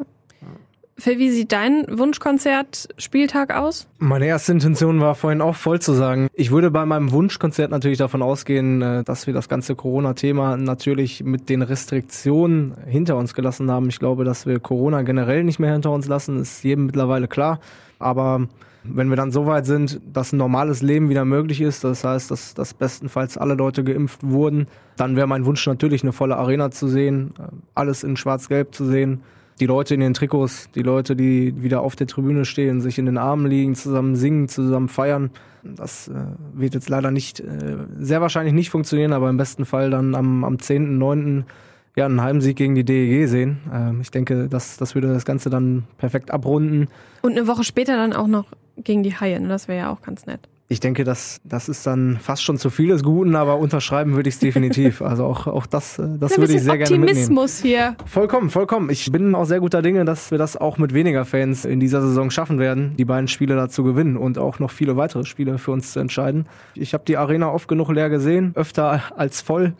Phil, 0.99 1.19
wie 1.19 1.29
sieht 1.29 1.51
dein 1.51 1.85
Wunschkonzert-Spieltag 1.95 3.53
aus? 3.53 3.87
Meine 3.99 4.25
erste 4.25 4.51
Intention 4.51 4.99
war 4.99 5.13
vorhin 5.13 5.41
auch 5.41 5.55
voll 5.55 5.79
zu 5.79 5.93
sagen. 5.93 6.27
Ich 6.33 6.49
würde 6.49 6.71
bei 6.71 6.87
meinem 6.87 7.11
Wunschkonzert 7.11 7.69
natürlich 7.69 7.99
davon 7.99 8.23
ausgehen, 8.23 8.81
äh, 8.81 9.03
dass 9.03 9.27
wir 9.27 9.33
das 9.35 9.47
ganze 9.47 9.75
Corona-Thema 9.75 10.57
natürlich 10.57 11.23
mit 11.23 11.49
den 11.49 11.61
Restriktionen 11.61 12.73
hinter 12.87 13.15
uns 13.15 13.35
gelassen 13.35 13.69
haben. 13.69 13.89
Ich 13.89 13.99
glaube, 13.99 14.23
dass 14.23 14.47
wir 14.47 14.59
Corona 14.59 15.03
generell 15.03 15.43
nicht 15.43 15.59
mehr 15.59 15.71
hinter 15.71 15.91
uns 15.91 16.07
lassen, 16.07 16.39
ist 16.39 16.63
jedem 16.63 16.87
mittlerweile 16.87 17.27
klar. 17.27 17.59
Aber 17.99 18.47
wenn 18.83 19.09
wir 19.09 19.17
dann 19.17 19.31
so 19.31 19.45
weit 19.45 19.67
sind, 19.67 20.01
dass 20.11 20.33
ein 20.33 20.37
normales 20.37 20.81
Leben 20.81 21.09
wieder 21.09 21.25
möglich 21.25 21.61
ist, 21.61 21.83
das 21.83 22.03
heißt, 22.03 22.31
dass, 22.31 22.55
dass 22.55 22.73
bestenfalls 22.73 23.37
alle 23.37 23.53
Leute 23.53 23.83
geimpft 23.83 24.23
wurden, 24.23 24.65
dann 24.95 25.15
wäre 25.15 25.27
mein 25.27 25.45
Wunsch 25.45 25.67
natürlich 25.67 26.01
eine 26.01 26.11
volle 26.11 26.37
Arena 26.37 26.71
zu 26.71 26.87
sehen, 26.87 27.35
äh, 27.37 27.43
alles 27.75 28.03
in 28.03 28.17
schwarz-gelb 28.17 28.73
zu 28.73 28.85
sehen 28.85 29.21
die 29.59 29.65
Leute 29.65 29.93
in 29.93 29.99
den 29.99 30.13
Trikots, 30.13 30.69
die 30.71 30.81
Leute, 30.81 31.15
die 31.15 31.61
wieder 31.61 31.81
auf 31.81 31.95
der 31.95 32.07
Tribüne 32.07 32.45
stehen, 32.45 32.81
sich 32.81 32.99
in 32.99 33.05
den 33.05 33.17
Armen 33.17 33.47
liegen, 33.47 33.75
zusammen 33.75 34.15
singen, 34.15 34.47
zusammen 34.47 34.87
feiern. 34.87 35.31
Das 35.63 36.07
äh, 36.07 36.13
wird 36.53 36.73
jetzt 36.73 36.89
leider 36.89 37.11
nicht, 37.11 37.39
äh, 37.39 37.77
sehr 37.99 38.21
wahrscheinlich 38.21 38.53
nicht 38.53 38.69
funktionieren, 38.69 39.13
aber 39.13 39.29
im 39.29 39.37
besten 39.37 39.65
Fall 39.65 39.89
dann 39.89 40.15
am, 40.15 40.43
am 40.43 40.55
10.9. 40.55 41.43
ja 41.95 42.05
einen 42.05 42.21
Heimsieg 42.21 42.55
gegen 42.55 42.75
die 42.75 42.85
DEG 42.85 43.27
sehen. 43.27 43.59
Ähm, 43.73 44.01
ich 44.01 44.11
denke, 44.11 44.47
das, 44.47 44.77
das 44.77 44.95
würde 44.95 45.11
das 45.11 45.25
Ganze 45.25 45.49
dann 45.49 45.85
perfekt 45.97 46.31
abrunden. 46.31 46.87
Und 47.21 47.31
eine 47.31 47.47
Woche 47.47 47.63
später 47.63 47.97
dann 47.97 48.13
auch 48.13 48.27
noch 48.27 48.45
gegen 48.77 49.03
die 49.03 49.15
Haie, 49.15 49.39
ne? 49.39 49.47
das 49.47 49.67
wäre 49.67 49.79
ja 49.79 49.89
auch 49.91 50.01
ganz 50.01 50.25
nett. 50.27 50.47
Ich 50.69 50.81
denke, 50.81 51.05
das, 51.05 51.39
das 51.45 51.69
ist 51.69 51.87
dann 51.87 52.19
fast 52.21 52.43
schon 52.43 52.57
zu 52.57 52.69
viel 52.69 52.89
des 52.89 53.01
Guten, 53.01 53.35
aber 53.35 53.57
unterschreiben 53.57 54.15
würde 54.15 54.27
ich 54.27 54.35
es 54.35 54.39
definitiv. 54.39 55.01
Also 55.07 55.23
auch, 55.25 55.47
auch 55.47 55.65
das, 55.65 55.99
äh, 55.99 56.17
das 56.19 56.37
würde 56.37 56.53
ich 56.53 56.61
sehr 56.61 56.77
gerne 56.77 56.97
mitnehmen. 56.97 57.19
Optimismus 57.19 57.61
hier. 57.61 57.95
Vollkommen, 58.05 58.49
vollkommen. 58.49 58.89
Ich 58.89 59.09
bin 59.09 59.35
auch 59.35 59.45
sehr 59.45 59.61
guter 59.61 59.81
Dinge, 59.81 60.03
dass 60.03 60.31
wir 60.31 60.37
das 60.37 60.57
auch 60.57 60.77
mit 60.77 60.93
weniger 60.93 61.23
Fans 61.23 61.63
in 61.63 61.79
dieser 61.79 62.01
Saison 62.01 62.29
schaffen 62.29 62.59
werden, 62.59 62.93
die 62.97 63.05
beiden 63.05 63.29
Spiele 63.29 63.55
da 63.55 63.69
zu 63.69 63.83
gewinnen 63.83 64.17
und 64.17 64.37
auch 64.37 64.59
noch 64.59 64.71
viele 64.71 64.97
weitere 64.97 65.23
Spiele 65.23 65.57
für 65.59 65.71
uns 65.71 65.93
zu 65.93 65.99
entscheiden. 65.99 66.47
Ich 66.75 66.93
habe 66.93 67.05
die 67.07 67.15
Arena 67.15 67.49
oft 67.51 67.69
genug 67.69 67.89
leer 67.89 68.09
gesehen, 68.09 68.51
öfter 68.55 69.01
als 69.15 69.41
voll. 69.41 69.73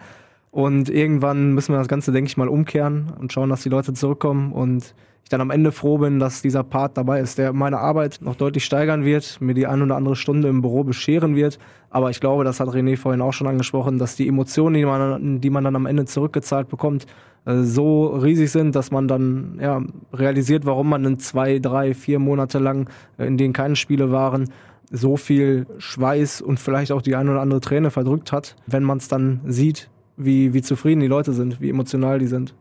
Und 0.52 0.90
irgendwann 0.90 1.54
müssen 1.54 1.74
wir 1.74 1.80
das 1.80 1.88
Ganze, 1.88 2.12
denke 2.12 2.30
ich 2.30 2.38
mal, 2.38 2.48
umkehren 2.48 3.14
und 3.20 3.34
schauen, 3.34 3.50
dass 3.50 3.64
die 3.64 3.70
Leute 3.70 3.94
zurückkommen 3.94 4.52
und 4.54 4.96
ich 5.28 5.30
dann 5.30 5.42
am 5.42 5.52
Ende 5.52 5.74
froh 5.74 5.98
bin, 5.98 6.20
dass 6.20 6.42
dieser 6.42 6.64
Part 6.64 6.96
dabei 6.98 7.20
ist, 7.20 7.38
der 7.38 7.52
meine 7.52 7.80
Arbeit 7.80 8.20
noch 8.22 8.36
deutlich 8.36 8.64
steigern 8.64 9.04
wird, 9.04 9.42
mir 9.42 9.54
die 9.54 9.68
ein 9.68 9.82
oder 9.82 9.98
andere 9.98 10.16
Stunde 10.16 10.48
im 10.48 10.62
Büro 10.62 10.86
bescheren 10.86 11.36
wird. 11.36 11.60
Aber 11.90 12.10
ich 12.10 12.22
glaube, 12.22 12.46
das 12.46 12.62
hat 12.62 12.70
René 12.70 12.96
vorhin 12.96 13.22
auch 13.22 13.34
schon 13.34 13.48
angesprochen, 13.48 14.00
dass 14.00 14.16
die 14.16 14.26
Emotionen, 14.26 14.76
die 14.76 14.86
man, 14.86 15.42
die 15.42 15.50
man 15.50 15.66
dann 15.66 15.76
am 15.76 15.86
Ende 15.86 16.06
zurückgezahlt 16.06 16.70
bekommt, 16.70 17.08
äh, 17.44 17.64
so 17.64 18.08
riesig 18.08 18.52
sind, 18.52 18.74
dass 18.74 18.90
man 18.90 19.10
dann 19.10 19.60
ja, 19.62 19.82
realisiert, 20.14 20.66
warum 20.66 20.88
man 20.88 21.04
in 21.04 21.20
zwei, 21.20 21.60
drei, 21.60 21.94
vier 21.94 22.20
Monate 22.20 22.60
lang, 22.60 22.90
äh, 23.18 23.28
in 23.28 23.38
denen 23.38 23.52
keine 23.52 23.76
Spiele 23.76 24.14
waren, 24.14 24.50
so 24.90 25.18
viel 25.18 25.68
Schweiß 25.78 26.42
und 26.42 26.58
vielleicht 26.58 26.94
auch 26.94 27.02
die 27.02 27.18
ein 27.18 27.28
oder 27.28 27.42
andere 27.42 27.60
Träne 27.60 27.92
verdrückt 27.92 28.32
hat, 28.32 28.56
wenn 28.66 28.84
man 28.84 29.00
es 29.00 29.10
dann 29.10 29.42
sieht, 29.46 29.90
wie, 30.18 30.54
wie 30.54 30.62
zufrieden 30.62 31.00
die 31.00 31.08
Leute 31.08 31.34
sind, 31.34 31.62
wie 31.62 31.70
emotional 31.70 32.20
die 32.20 32.28
sind. 32.28 32.54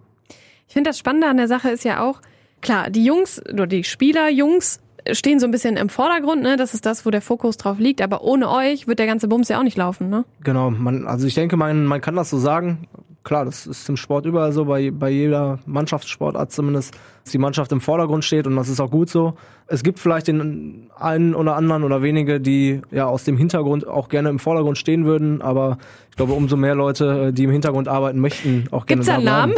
Ich 0.68 0.74
finde, 0.74 0.90
das 0.90 0.98
Spannende 0.98 1.26
an 1.26 1.36
der 1.36 1.48
Sache 1.48 1.70
ist 1.70 1.84
ja 1.84 2.02
auch, 2.02 2.20
klar, 2.60 2.90
die 2.90 3.04
Jungs 3.04 3.42
oder 3.52 3.66
die 3.66 3.84
Spieler, 3.84 4.30
Jungs, 4.30 4.80
stehen 5.12 5.38
so 5.38 5.46
ein 5.46 5.50
bisschen 5.50 5.76
im 5.76 5.88
Vordergrund, 5.88 6.42
ne? 6.42 6.56
Das 6.56 6.74
ist 6.74 6.86
das, 6.86 7.06
wo 7.06 7.10
der 7.10 7.22
Fokus 7.22 7.56
drauf 7.56 7.78
liegt. 7.78 8.02
Aber 8.02 8.22
ohne 8.22 8.50
euch 8.50 8.88
wird 8.88 8.98
der 8.98 9.06
ganze 9.06 9.28
Bums 9.28 9.48
ja 9.48 9.58
auch 9.58 9.62
nicht 9.62 9.76
laufen, 9.76 10.08
ne? 10.08 10.24
Genau, 10.42 10.70
man, 10.70 11.06
also 11.06 11.26
ich 11.26 11.34
denke, 11.34 11.56
man, 11.56 11.86
man 11.86 12.00
kann 12.00 12.16
das 12.16 12.30
so 12.30 12.38
sagen. 12.38 12.88
Klar, 13.22 13.44
das 13.44 13.66
ist 13.66 13.88
im 13.88 13.96
Sport 13.96 14.26
überall 14.26 14.52
so, 14.52 14.64
bei, 14.64 14.90
bei 14.90 15.10
jeder 15.10 15.58
Mannschaftssportart 15.66 16.52
zumindest, 16.52 16.96
dass 17.26 17.32
die 17.32 17.38
Mannschaft 17.38 17.72
im 17.72 17.80
Vordergrund 17.80 18.24
steht 18.24 18.46
und 18.46 18.54
das 18.54 18.68
ist 18.68 18.78
auch 18.78 18.90
gut 18.90 19.10
so. 19.10 19.34
Es 19.66 19.82
gibt 19.82 19.98
vielleicht 19.98 20.28
den 20.28 20.90
einen 20.96 21.34
oder 21.34 21.56
anderen 21.56 21.82
oder 21.82 22.00
wenige, 22.00 22.40
die 22.40 22.82
ja 22.92 23.06
aus 23.06 23.24
dem 23.24 23.36
Hintergrund 23.36 23.84
auch 23.84 24.08
gerne 24.08 24.28
im 24.28 24.38
Vordergrund 24.38 24.78
stehen 24.78 25.06
würden, 25.06 25.42
aber 25.42 25.78
ich 26.10 26.16
glaube, 26.16 26.34
umso 26.34 26.56
mehr 26.56 26.76
Leute, 26.76 27.32
die 27.32 27.42
im 27.42 27.50
Hintergrund 27.50 27.88
arbeiten 27.88 28.20
möchten, 28.20 28.68
auch 28.70 28.86
gerne 28.86 29.02
Gibt's 29.02 29.06
da 29.08 29.16
einen 29.16 29.24
Namen? 29.24 29.54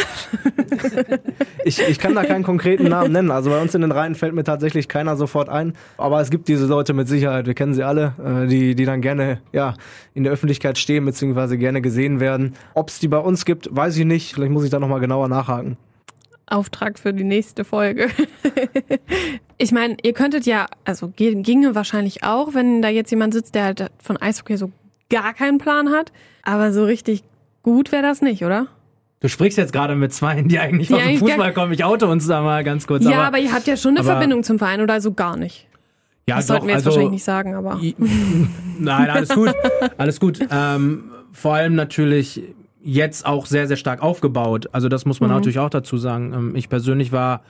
Ich, 1.63 1.79
ich 1.87 1.99
kann 1.99 2.15
da 2.15 2.25
keinen 2.25 2.43
konkreten 2.43 2.89
Namen 2.89 3.13
nennen. 3.13 3.31
Also 3.31 3.51
bei 3.51 3.61
uns 3.61 3.75
in 3.75 3.83
den 3.83 3.93
Reihen 3.93 4.15
fällt 4.15 4.35
mir 4.35 4.45
tatsächlich 4.45 4.89
keiner 4.89 5.17
sofort 5.17 5.51
ein. 5.51 5.75
Aber 5.99 6.23
es 6.23 6.31
gibt 6.31 6.49
diese 6.49 6.65
Leute 6.65 6.95
mit 6.95 7.07
Sicherheit, 7.07 7.47
wir 7.47 7.55
kennen 7.55 7.75
sie 7.75 7.85
alle, 7.85 8.15
äh, 8.25 8.47
die, 8.47 8.75
die 8.75 8.87
dann 8.87 9.03
gerne 9.03 9.43
ja, 9.53 9.75
in 10.15 10.25
der 10.25 10.33
Öffentlichkeit 10.33 10.79
stehen, 10.79 11.05
beziehungsweise 11.05 11.59
gerne 11.59 11.83
gesehen 11.83 12.19
werden. 12.19 12.55
Ob 12.73 12.89
es 12.89 12.99
die 12.99 13.09
bei 13.09 13.19
uns 13.19 13.45
gibt, 13.45 13.69
weiß 13.71 13.99
ich 13.99 14.07
nicht. 14.07 14.33
Vielleicht 14.33 14.53
muss 14.53 14.65
ich 14.65 14.71
da 14.71 14.81
nochmal 14.81 15.01
genauer 15.01 15.29
nachhaken. 15.29 15.77
Auftrag 16.51 16.99
für 16.99 17.13
die 17.13 17.25
nächste 17.25 17.65
Folge. 17.65 18.09
ich 19.59 19.73
meine, 19.73 19.97
ihr 20.03 20.13
könntet 20.13 20.47
ja, 20.47 20.67
also 20.85 21.09
ge- 21.09 21.41
ginge 21.43 21.75
wahrscheinlich 21.75 22.25
auch, 22.25 22.55
wenn 22.55 22.83
da 22.83 22.89
jetzt 22.89 23.11
jemand 23.11 23.35
sitzt, 23.35 23.55
der 23.55 23.65
halt 23.65 23.91
von 23.99 24.17
Eishockey 24.17 24.57
so 24.57 24.71
gar 25.11 25.35
keinen 25.35 25.59
Plan 25.59 25.91
hat. 25.91 26.13
Aber 26.43 26.73
so 26.73 26.85
richtig 26.85 27.23
gut 27.63 27.93
wäre 27.93 28.03
das 28.03 28.23
nicht, 28.23 28.45
oder? 28.45 28.67
Du 29.21 29.29
sprichst 29.29 29.59
jetzt 29.59 29.73
gerade 29.73 29.95
mit 29.97 30.13
zwei, 30.13 30.43
die 30.43 30.59
eigentlich 30.59 30.89
Die 30.89 30.95
aus 30.95 31.03
dem 31.03 31.19
Fußball 31.19 31.53
kommen. 31.53 31.73
Ich 31.73 31.85
oute 31.85 32.07
uns 32.07 32.27
da 32.27 32.41
mal 32.41 32.63
ganz 32.65 32.87
kurz. 32.87 33.05
ja, 33.05 33.11
aber, 33.19 33.25
aber, 33.27 33.39
ihr 33.39 33.53
habt 33.53 33.67
ja 33.67 33.77
schon 33.77 33.91
eine 33.93 34.01
aber- 34.01 34.11
Verbindung 34.11 34.43
zum 34.45 34.59
Verein 34.59 34.81
oder 34.81 35.01
so 35.01 35.13
gar 35.13 35.37
nicht. 35.37 35.67
ja, 36.27 36.37
Das 36.37 36.47
doch, 36.47 36.55
sollten 36.55 36.67
wir 36.69 36.75
jetzt 36.75 36.87
also, 36.87 36.91
wahrscheinlich 36.91 37.13
nicht 37.13 37.25
sagen, 37.25 37.55
aber. 37.55 37.81
Nein, 38.79 39.11
alles 39.11 39.31
gut. 39.31 39.53
Alles 39.99 40.21
gut. 40.21 40.39
Ähm, 40.51 41.11
vor 41.33 41.55
allem 41.55 41.75
natürlich 41.75 42.43
jetzt 42.83 43.27
auch 43.27 43.47
sehr, 43.47 43.67
sehr 43.67 43.77
stark 43.77 44.03
aufgebaut. 44.03 44.69
Also 44.73 44.89
das 44.89 45.05
muss 45.05 45.21
man 45.21 45.31
natürlich 45.31 45.59
auch 45.59 45.71
dazu 45.71 45.97
sagen. 45.97 46.33
Ähm, 46.33 46.57
ich 46.57 46.69
persönlich 46.69 47.13
war 47.13 47.43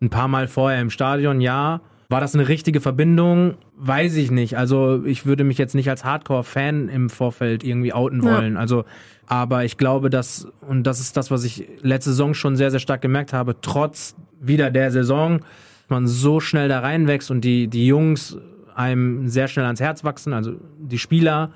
ein 0.00 0.10
paar 0.10 0.28
Mal 0.28 0.48
vorher 0.48 0.80
im 0.80 0.90
Stadion, 0.90 1.40
ja. 1.40 1.80
War 2.10 2.20
das 2.20 2.34
eine 2.34 2.48
richtige 2.48 2.80
Verbindung? 2.80 3.54
Weiß 3.76 4.16
ich 4.16 4.30
nicht. 4.30 4.58
Also 4.58 5.02
ich 5.04 5.24
würde 5.24 5.42
mich 5.42 5.56
jetzt 5.58 5.74
nicht 5.74 5.88
als 5.88 6.04
Hardcore-Fan 6.04 6.88
im 6.88 7.08
Vorfeld 7.08 7.64
irgendwie 7.64 7.92
outen 7.94 8.22
Ja. 8.22 8.30
wollen. 8.30 8.56
Also, 8.56 8.84
aber 9.26 9.64
ich 9.64 9.78
glaube, 9.78 10.10
dass, 10.10 10.46
und 10.60 10.84
das 10.84 11.00
ist 11.00 11.16
das, 11.16 11.30
was 11.30 11.44
ich 11.44 11.66
letzte 11.80 12.10
Saison 12.10 12.34
schon 12.34 12.56
sehr, 12.56 12.70
sehr 12.70 12.80
stark 12.80 13.00
gemerkt 13.00 13.32
habe, 13.32 13.56
trotz 13.62 14.14
wieder 14.40 14.70
der 14.70 14.90
Saison, 14.90 15.40
man 15.88 16.06
so 16.06 16.40
schnell 16.40 16.68
da 16.68 16.80
reinwächst 16.80 17.30
und 17.30 17.40
die, 17.42 17.68
die 17.68 17.86
Jungs 17.86 18.36
einem 18.74 19.28
sehr 19.28 19.48
schnell 19.48 19.64
ans 19.64 19.80
Herz 19.80 20.04
wachsen, 20.04 20.32
also 20.32 20.52
die 20.78 20.98
Spieler, 20.98 21.52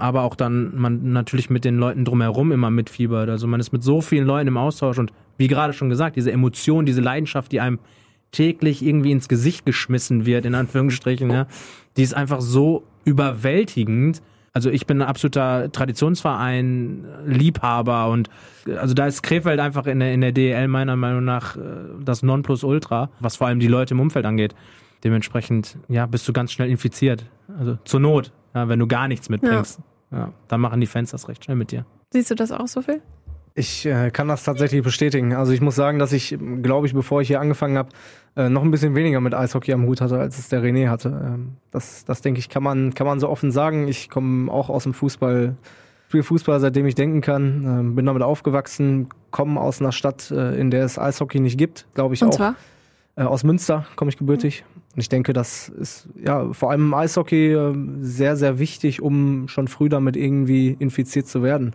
aber 0.00 0.22
auch 0.22 0.34
dann 0.34 0.76
man 0.76 1.12
natürlich 1.12 1.50
mit 1.50 1.64
den 1.64 1.76
Leuten 1.76 2.04
drumherum 2.04 2.52
immer 2.52 2.70
mitfiebert. 2.70 3.28
Also 3.28 3.46
man 3.46 3.60
ist 3.60 3.72
mit 3.72 3.82
so 3.82 4.00
vielen 4.00 4.26
Leuten 4.26 4.48
im 4.48 4.56
Austausch 4.56 4.98
und 4.98 5.12
wie 5.38 5.48
gerade 5.48 5.72
schon 5.72 5.88
gesagt, 5.88 6.16
diese 6.16 6.32
Emotion, 6.32 6.86
diese 6.86 7.00
Leidenschaft, 7.00 7.52
die 7.52 7.60
einem 7.60 7.78
täglich 8.32 8.84
irgendwie 8.84 9.12
ins 9.12 9.28
Gesicht 9.28 9.66
geschmissen 9.66 10.26
wird, 10.26 10.44
in 10.44 10.54
Anführungsstrichen, 10.54 11.30
ja, 11.30 11.46
die 11.96 12.02
ist 12.02 12.14
einfach 12.14 12.40
so 12.40 12.84
überwältigend. 13.04 14.22
Also 14.52 14.70
ich 14.70 14.86
bin 14.86 15.00
ein 15.00 15.08
absoluter 15.08 15.70
Traditionsverein, 15.70 17.04
Liebhaber 17.26 18.08
und 18.08 18.28
also 18.76 18.94
da 18.94 19.06
ist 19.06 19.22
Krefeld 19.22 19.60
einfach 19.60 19.86
in 19.86 20.00
der, 20.00 20.12
in 20.12 20.20
der 20.20 20.32
DEL 20.32 20.68
meiner 20.68 20.96
Meinung 20.96 21.24
nach 21.24 21.56
äh, 21.56 21.60
das 22.04 22.22
Nonplusultra, 22.22 23.10
was 23.20 23.36
vor 23.36 23.46
allem 23.46 23.60
die 23.60 23.68
Leute 23.68 23.94
im 23.94 24.00
Umfeld 24.00 24.26
angeht. 24.26 24.54
Dementsprechend, 25.04 25.78
ja, 25.88 26.06
bist 26.06 26.28
du 26.28 26.32
ganz 26.32 26.52
schnell 26.52 26.68
infiziert. 26.68 27.24
Also 27.58 27.78
zur 27.84 28.00
Not, 28.00 28.32
ja, 28.54 28.68
wenn 28.68 28.78
du 28.78 28.86
gar 28.86 29.08
nichts 29.08 29.28
mitbringst. 29.28 29.78
Ja. 29.78 29.84
Ja. 30.10 30.32
dann 30.48 30.60
machen 30.60 30.80
die 30.80 30.86
Fans 30.86 31.10
das 31.10 31.28
recht 31.28 31.44
schnell 31.44 31.56
mit 31.56 31.72
dir. 31.72 31.84
Siehst 32.12 32.30
du 32.30 32.34
das 32.34 32.52
auch 32.52 32.66
so 32.66 32.82
viel? 32.82 33.00
Ich 33.54 33.84
äh, 33.84 34.10
kann 34.10 34.28
das 34.28 34.44
tatsächlich 34.44 34.82
bestätigen. 34.82 35.34
Also 35.34 35.52
ich 35.52 35.60
muss 35.60 35.74
sagen, 35.74 35.98
dass 35.98 36.12
ich, 36.12 36.38
glaube 36.62 36.86
ich, 36.86 36.94
bevor 36.94 37.20
ich 37.20 37.28
hier 37.28 37.40
angefangen 37.40 37.76
habe, 37.76 37.88
äh, 38.36 38.48
noch 38.48 38.62
ein 38.62 38.70
bisschen 38.70 38.94
weniger 38.94 39.20
mit 39.20 39.34
Eishockey 39.34 39.72
am 39.72 39.86
Hut 39.86 40.00
hatte, 40.00 40.18
als 40.18 40.38
es 40.38 40.48
der 40.48 40.62
René 40.62 40.88
hatte. 40.88 41.08
Ähm, 41.08 41.56
das, 41.70 42.04
das 42.04 42.20
denke 42.20 42.38
ich, 42.38 42.48
kann 42.48 42.62
man, 42.62 42.94
kann 42.94 43.06
man 43.06 43.18
so 43.18 43.28
offen 43.28 43.50
sagen. 43.50 43.88
Ich 43.88 44.08
komme 44.08 44.50
auch 44.52 44.70
aus 44.70 44.84
dem 44.84 44.94
Fußball, 44.94 45.56
spiele 46.08 46.22
Fußball, 46.22 46.60
seitdem 46.60 46.86
ich 46.86 46.94
denken 46.94 47.20
kann, 47.22 47.90
äh, 47.90 47.94
bin 47.94 48.06
damit 48.06 48.22
aufgewachsen, 48.22 49.08
komme 49.32 49.60
aus 49.60 49.80
einer 49.80 49.92
Stadt, 49.92 50.30
äh, 50.30 50.58
in 50.58 50.70
der 50.70 50.84
es 50.84 50.98
Eishockey 50.98 51.40
nicht 51.40 51.58
gibt, 51.58 51.86
glaube 51.94 52.14
ich 52.14 52.22
Und 52.22 52.28
auch. 52.30 52.36
zwar? 52.36 52.54
Äh, 53.16 53.24
aus 53.24 53.42
Münster 53.42 53.84
komme 53.96 54.10
ich 54.10 54.16
gebürtig. 54.16 54.64
Und 54.94 55.00
ich 55.00 55.08
denke, 55.08 55.32
das 55.32 55.68
ist 55.68 56.08
ja 56.22 56.52
vor 56.52 56.70
allem 56.70 56.86
im 56.86 56.94
Eishockey 56.94 57.52
äh, 57.52 57.74
sehr, 58.00 58.36
sehr 58.36 58.58
wichtig, 58.58 59.00
um 59.00 59.46
schon 59.46 59.68
früh 59.68 59.88
damit 59.88 60.16
irgendwie 60.16 60.76
infiziert 60.78 61.28
zu 61.28 61.42
werden. 61.42 61.74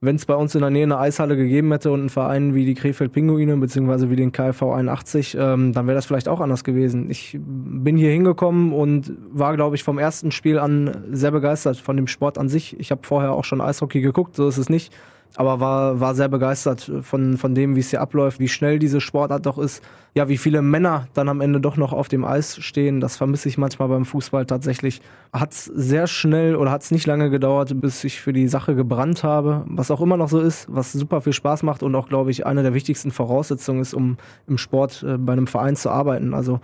Wenn 0.00 0.16
es 0.16 0.26
bei 0.26 0.34
uns 0.34 0.54
in 0.54 0.60
der 0.60 0.70
Nähe 0.70 0.82
eine 0.82 0.98
Eishalle 0.98 1.34
gegeben 1.34 1.72
hätte 1.72 1.90
und 1.90 2.00
einen 2.00 2.08
Verein 2.10 2.54
wie 2.54 2.66
die 2.66 2.74
Krefeld 2.74 3.12
Pinguine 3.12 3.56
beziehungsweise 3.56 4.10
wie 4.10 4.16
den 4.16 4.32
KfV 4.32 4.62
81, 4.74 5.36
ähm, 5.40 5.72
dann 5.72 5.86
wäre 5.86 5.94
das 5.94 6.04
vielleicht 6.04 6.28
auch 6.28 6.40
anders 6.40 6.62
gewesen. 6.62 7.10
Ich 7.10 7.38
bin 7.40 7.96
hier 7.96 8.10
hingekommen 8.10 8.72
und 8.72 9.12
war, 9.32 9.56
glaube 9.56 9.76
ich, 9.76 9.82
vom 9.82 9.98
ersten 9.98 10.30
Spiel 10.30 10.58
an 10.58 11.04
sehr 11.10 11.30
begeistert 11.30 11.78
von 11.78 11.96
dem 11.96 12.06
Sport 12.06 12.36
an 12.36 12.50
sich. 12.50 12.78
Ich 12.78 12.90
habe 12.90 13.00
vorher 13.02 13.32
auch 13.32 13.44
schon 13.44 13.62
Eishockey 13.62 14.02
geguckt, 14.02 14.36
so 14.36 14.46
ist 14.46 14.58
es 14.58 14.68
nicht 14.68 14.92
aber 15.36 15.58
war, 15.58 16.00
war 16.00 16.14
sehr 16.14 16.28
begeistert 16.28 16.90
von, 17.02 17.36
von 17.36 17.54
dem, 17.54 17.74
wie 17.74 17.80
es 17.80 17.90
hier 17.90 18.00
abläuft, 18.00 18.38
wie 18.38 18.48
schnell 18.48 18.78
diese 18.78 19.00
Sportart 19.00 19.46
doch 19.46 19.58
ist. 19.58 19.82
Ja, 20.14 20.28
wie 20.28 20.38
viele 20.38 20.62
Männer 20.62 21.08
dann 21.12 21.28
am 21.28 21.40
Ende 21.40 21.60
doch 21.60 21.76
noch 21.76 21.92
auf 21.92 22.06
dem 22.06 22.24
Eis 22.24 22.56
stehen, 22.62 23.00
das 23.00 23.16
vermisse 23.16 23.48
ich 23.48 23.58
manchmal 23.58 23.88
beim 23.88 24.04
Fußball 24.04 24.46
tatsächlich. 24.46 25.00
Hat 25.32 25.52
es 25.52 25.64
sehr 25.64 26.06
schnell 26.06 26.54
oder 26.54 26.70
hat 26.70 26.82
es 26.82 26.92
nicht 26.92 27.06
lange 27.06 27.30
gedauert, 27.30 27.80
bis 27.80 28.04
ich 28.04 28.20
für 28.20 28.32
die 28.32 28.46
Sache 28.46 28.76
gebrannt 28.76 29.24
habe, 29.24 29.64
was 29.66 29.90
auch 29.90 30.00
immer 30.00 30.16
noch 30.16 30.28
so 30.28 30.38
ist, 30.38 30.66
was 30.70 30.92
super 30.92 31.20
viel 31.20 31.32
Spaß 31.32 31.64
macht 31.64 31.82
und 31.82 31.94
auch, 31.96 32.08
glaube 32.08 32.30
ich, 32.30 32.46
eine 32.46 32.62
der 32.62 32.74
wichtigsten 32.74 33.10
Voraussetzungen 33.10 33.80
ist, 33.80 33.92
um 33.92 34.18
im 34.46 34.56
Sport 34.56 35.04
äh, 35.06 35.18
bei 35.18 35.32
einem 35.32 35.48
Verein 35.48 35.74
zu 35.74 35.90
arbeiten. 35.90 36.32
Also 36.32 36.60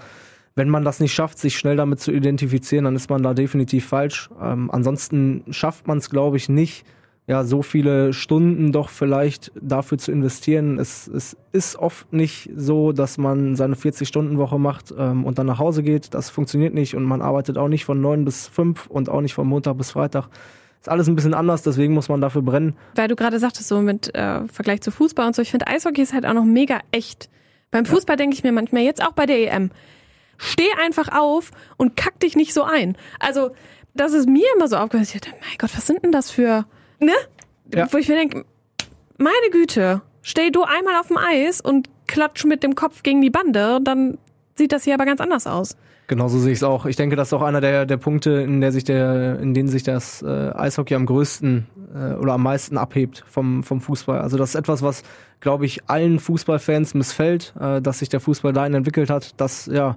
wenn 0.54 0.68
man 0.68 0.84
das 0.84 1.00
nicht 1.00 1.12
schafft, 1.12 1.38
sich 1.38 1.58
schnell 1.58 1.76
damit 1.76 2.00
zu 2.00 2.12
identifizieren, 2.12 2.84
dann 2.84 2.94
ist 2.94 3.10
man 3.10 3.22
da 3.22 3.34
definitiv 3.34 3.86
falsch. 3.86 4.30
Ähm, 4.40 4.70
ansonsten 4.70 5.42
schafft 5.50 5.88
man 5.88 5.98
es, 5.98 6.08
glaube 6.08 6.36
ich, 6.36 6.48
nicht, 6.48 6.84
ja, 7.30 7.44
so 7.44 7.62
viele 7.62 8.12
Stunden 8.12 8.72
doch 8.72 8.88
vielleicht 8.88 9.52
dafür 9.54 9.98
zu 9.98 10.10
investieren. 10.10 10.80
Es, 10.80 11.06
es 11.06 11.36
ist 11.52 11.76
oft 11.76 12.12
nicht 12.12 12.50
so, 12.56 12.90
dass 12.90 13.18
man 13.18 13.54
seine 13.54 13.76
40-Stunden-Woche 13.76 14.58
macht 14.58 14.92
ähm, 14.98 15.24
und 15.24 15.38
dann 15.38 15.46
nach 15.46 15.60
Hause 15.60 15.84
geht. 15.84 16.12
Das 16.12 16.28
funktioniert 16.28 16.74
nicht 16.74 16.96
und 16.96 17.04
man 17.04 17.22
arbeitet 17.22 17.56
auch 17.56 17.68
nicht 17.68 17.84
von 17.84 18.00
9 18.00 18.24
bis 18.24 18.48
5 18.48 18.88
und 18.88 19.08
auch 19.08 19.20
nicht 19.20 19.34
von 19.34 19.46
Montag 19.46 19.78
bis 19.78 19.92
Freitag. 19.92 20.26
Ist 20.80 20.88
alles 20.88 21.06
ein 21.06 21.14
bisschen 21.14 21.32
anders, 21.32 21.62
deswegen 21.62 21.94
muss 21.94 22.08
man 22.08 22.20
dafür 22.20 22.42
brennen. 22.42 22.74
Weil 22.96 23.06
du 23.06 23.14
gerade 23.14 23.38
sagtest, 23.38 23.68
so 23.68 23.80
mit 23.80 24.12
äh, 24.12 24.48
Vergleich 24.48 24.80
zu 24.80 24.90
Fußball 24.90 25.28
und 25.28 25.36
so, 25.36 25.42
ich 25.42 25.52
finde 25.52 25.68
Eishockey 25.68 26.02
ist 26.02 26.12
halt 26.12 26.26
auch 26.26 26.34
noch 26.34 26.44
mega 26.44 26.80
echt. 26.90 27.30
Beim 27.70 27.86
Fußball 27.86 28.16
denke 28.16 28.34
ich 28.34 28.42
mir 28.42 28.50
manchmal, 28.50 28.82
jetzt 28.82 29.06
auch 29.06 29.12
bei 29.12 29.26
der 29.26 29.54
EM, 29.54 29.70
steh 30.36 30.66
einfach 30.84 31.16
auf 31.16 31.52
und 31.76 31.94
kack 31.94 32.18
dich 32.18 32.34
nicht 32.34 32.52
so 32.52 32.64
ein. 32.64 32.96
Also, 33.20 33.52
das 33.94 34.14
ist 34.14 34.28
mir 34.28 34.46
immer 34.56 34.66
so 34.66 34.78
aufgehört. 34.78 35.06
Ich 35.06 35.20
dachte, 35.20 35.36
mein 35.40 35.58
Gott, 35.58 35.70
was 35.76 35.86
sind 35.86 36.02
denn 36.02 36.10
das 36.10 36.32
für 36.32 36.64
ne? 37.00 37.12
Ja. 37.74 37.92
Wo 37.92 37.98
ich 37.98 38.08
mir 38.08 38.16
denke, 38.16 38.44
meine 39.18 39.50
Güte, 39.50 40.02
steh 40.22 40.50
du 40.50 40.62
einmal 40.62 40.96
auf 40.98 41.08
dem 41.08 41.18
Eis 41.18 41.60
und 41.60 41.88
klatsch 42.06 42.44
mit 42.44 42.62
dem 42.62 42.74
Kopf 42.74 43.02
gegen 43.02 43.20
die 43.20 43.30
Bande, 43.30 43.80
dann 43.82 44.18
sieht 44.56 44.72
das 44.72 44.84
hier 44.84 44.94
aber 44.94 45.04
ganz 45.04 45.20
anders 45.20 45.46
aus. 45.46 45.76
Genauso 46.10 46.40
sehe 46.40 46.52
ich 46.52 46.58
es 46.58 46.64
auch. 46.64 46.86
Ich 46.86 46.96
denke, 46.96 47.14
das 47.14 47.28
ist 47.28 47.32
auch 47.34 47.42
einer 47.42 47.60
der, 47.60 47.86
der 47.86 47.96
Punkte, 47.96 48.30
in, 48.30 48.60
der 48.60 48.72
sich 48.72 48.82
der, 48.82 49.38
in 49.38 49.54
denen 49.54 49.68
sich 49.68 49.84
das 49.84 50.22
äh, 50.22 50.26
Eishockey 50.26 50.96
am 50.96 51.06
größten 51.06 51.68
äh, 51.94 52.14
oder 52.14 52.32
am 52.32 52.42
meisten 52.42 52.76
abhebt 52.78 53.24
vom, 53.28 53.62
vom 53.62 53.80
Fußball. 53.80 54.20
Also 54.20 54.36
das 54.36 54.50
ist 54.50 54.54
etwas, 54.56 54.82
was, 54.82 55.04
glaube 55.38 55.66
ich, 55.66 55.88
allen 55.88 56.18
Fußballfans 56.18 56.94
missfällt, 56.94 57.54
äh, 57.60 57.80
dass 57.80 58.00
sich 58.00 58.08
der 58.08 58.18
Fußball 58.18 58.52
dahin 58.52 58.74
entwickelt 58.74 59.08
hat, 59.08 59.40
dass 59.40 59.66
ja 59.66 59.96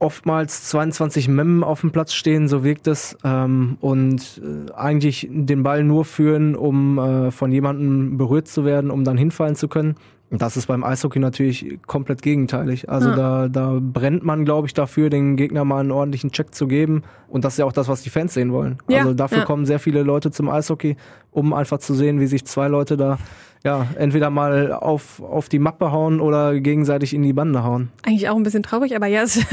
oftmals 0.00 0.64
22 0.64 1.28
Memmen 1.28 1.64
auf 1.64 1.80
dem 1.80 1.90
Platz 1.90 2.12
stehen, 2.14 2.48
so 2.48 2.64
wirkt 2.64 2.86
es, 2.86 3.16
ähm, 3.24 3.76
und 3.80 4.40
äh, 4.42 4.72
eigentlich 4.72 5.28
den 5.30 5.62
Ball 5.62 5.82
nur 5.84 6.04
führen, 6.04 6.54
um 6.54 6.98
äh, 6.98 7.30
von 7.30 7.50
jemandem 7.52 8.16
berührt 8.16 8.48
zu 8.48 8.64
werden, 8.64 8.90
um 8.90 9.04
dann 9.04 9.16
hinfallen 9.18 9.56
zu 9.56 9.68
können. 9.68 9.96
Das 10.30 10.58
ist 10.58 10.66
beim 10.66 10.84
Eishockey 10.84 11.20
natürlich 11.20 11.78
komplett 11.86 12.20
gegenteilig. 12.20 12.90
Also 12.90 13.08
Ja. 13.10 13.16
da, 13.16 13.48
da 13.48 13.78
brennt 13.80 14.24
man, 14.24 14.44
glaube 14.44 14.66
ich, 14.66 14.74
dafür, 14.74 15.08
den 15.08 15.36
Gegner 15.36 15.64
mal 15.64 15.80
einen 15.80 15.90
ordentlichen 15.90 16.32
Check 16.32 16.54
zu 16.54 16.66
geben. 16.66 17.02
Und 17.28 17.46
das 17.46 17.54
ist 17.54 17.58
ja 17.58 17.64
auch 17.64 17.72
das, 17.72 17.88
was 17.88 18.02
die 18.02 18.10
Fans 18.10 18.34
sehen 18.34 18.52
wollen. 18.52 18.76
Ja, 18.88 18.98
also 18.98 19.14
dafür 19.14 19.38
ja. 19.38 19.44
kommen 19.44 19.64
sehr 19.64 19.78
viele 19.78 20.02
Leute 20.02 20.30
zum 20.30 20.50
Eishockey, 20.50 20.96
um 21.30 21.54
einfach 21.54 21.78
zu 21.78 21.94
sehen, 21.94 22.20
wie 22.20 22.26
sich 22.26 22.44
zwei 22.44 22.68
Leute 22.68 22.98
da 22.98 23.18
ja 23.64 23.86
entweder 23.96 24.30
mal 24.30 24.72
auf, 24.72 25.20
auf 25.22 25.48
die 25.48 25.58
Mappe 25.58 25.92
hauen 25.92 26.20
oder 26.20 26.58
gegenseitig 26.60 27.14
in 27.14 27.22
die 27.22 27.32
Bande 27.32 27.64
hauen. 27.64 27.90
Eigentlich 28.04 28.28
auch 28.28 28.36
ein 28.36 28.42
bisschen 28.42 28.62
traurig, 28.62 28.94
aber 28.96 29.06
ja, 29.06 29.22
es 29.22 29.44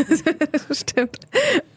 stimmt. 0.72 1.20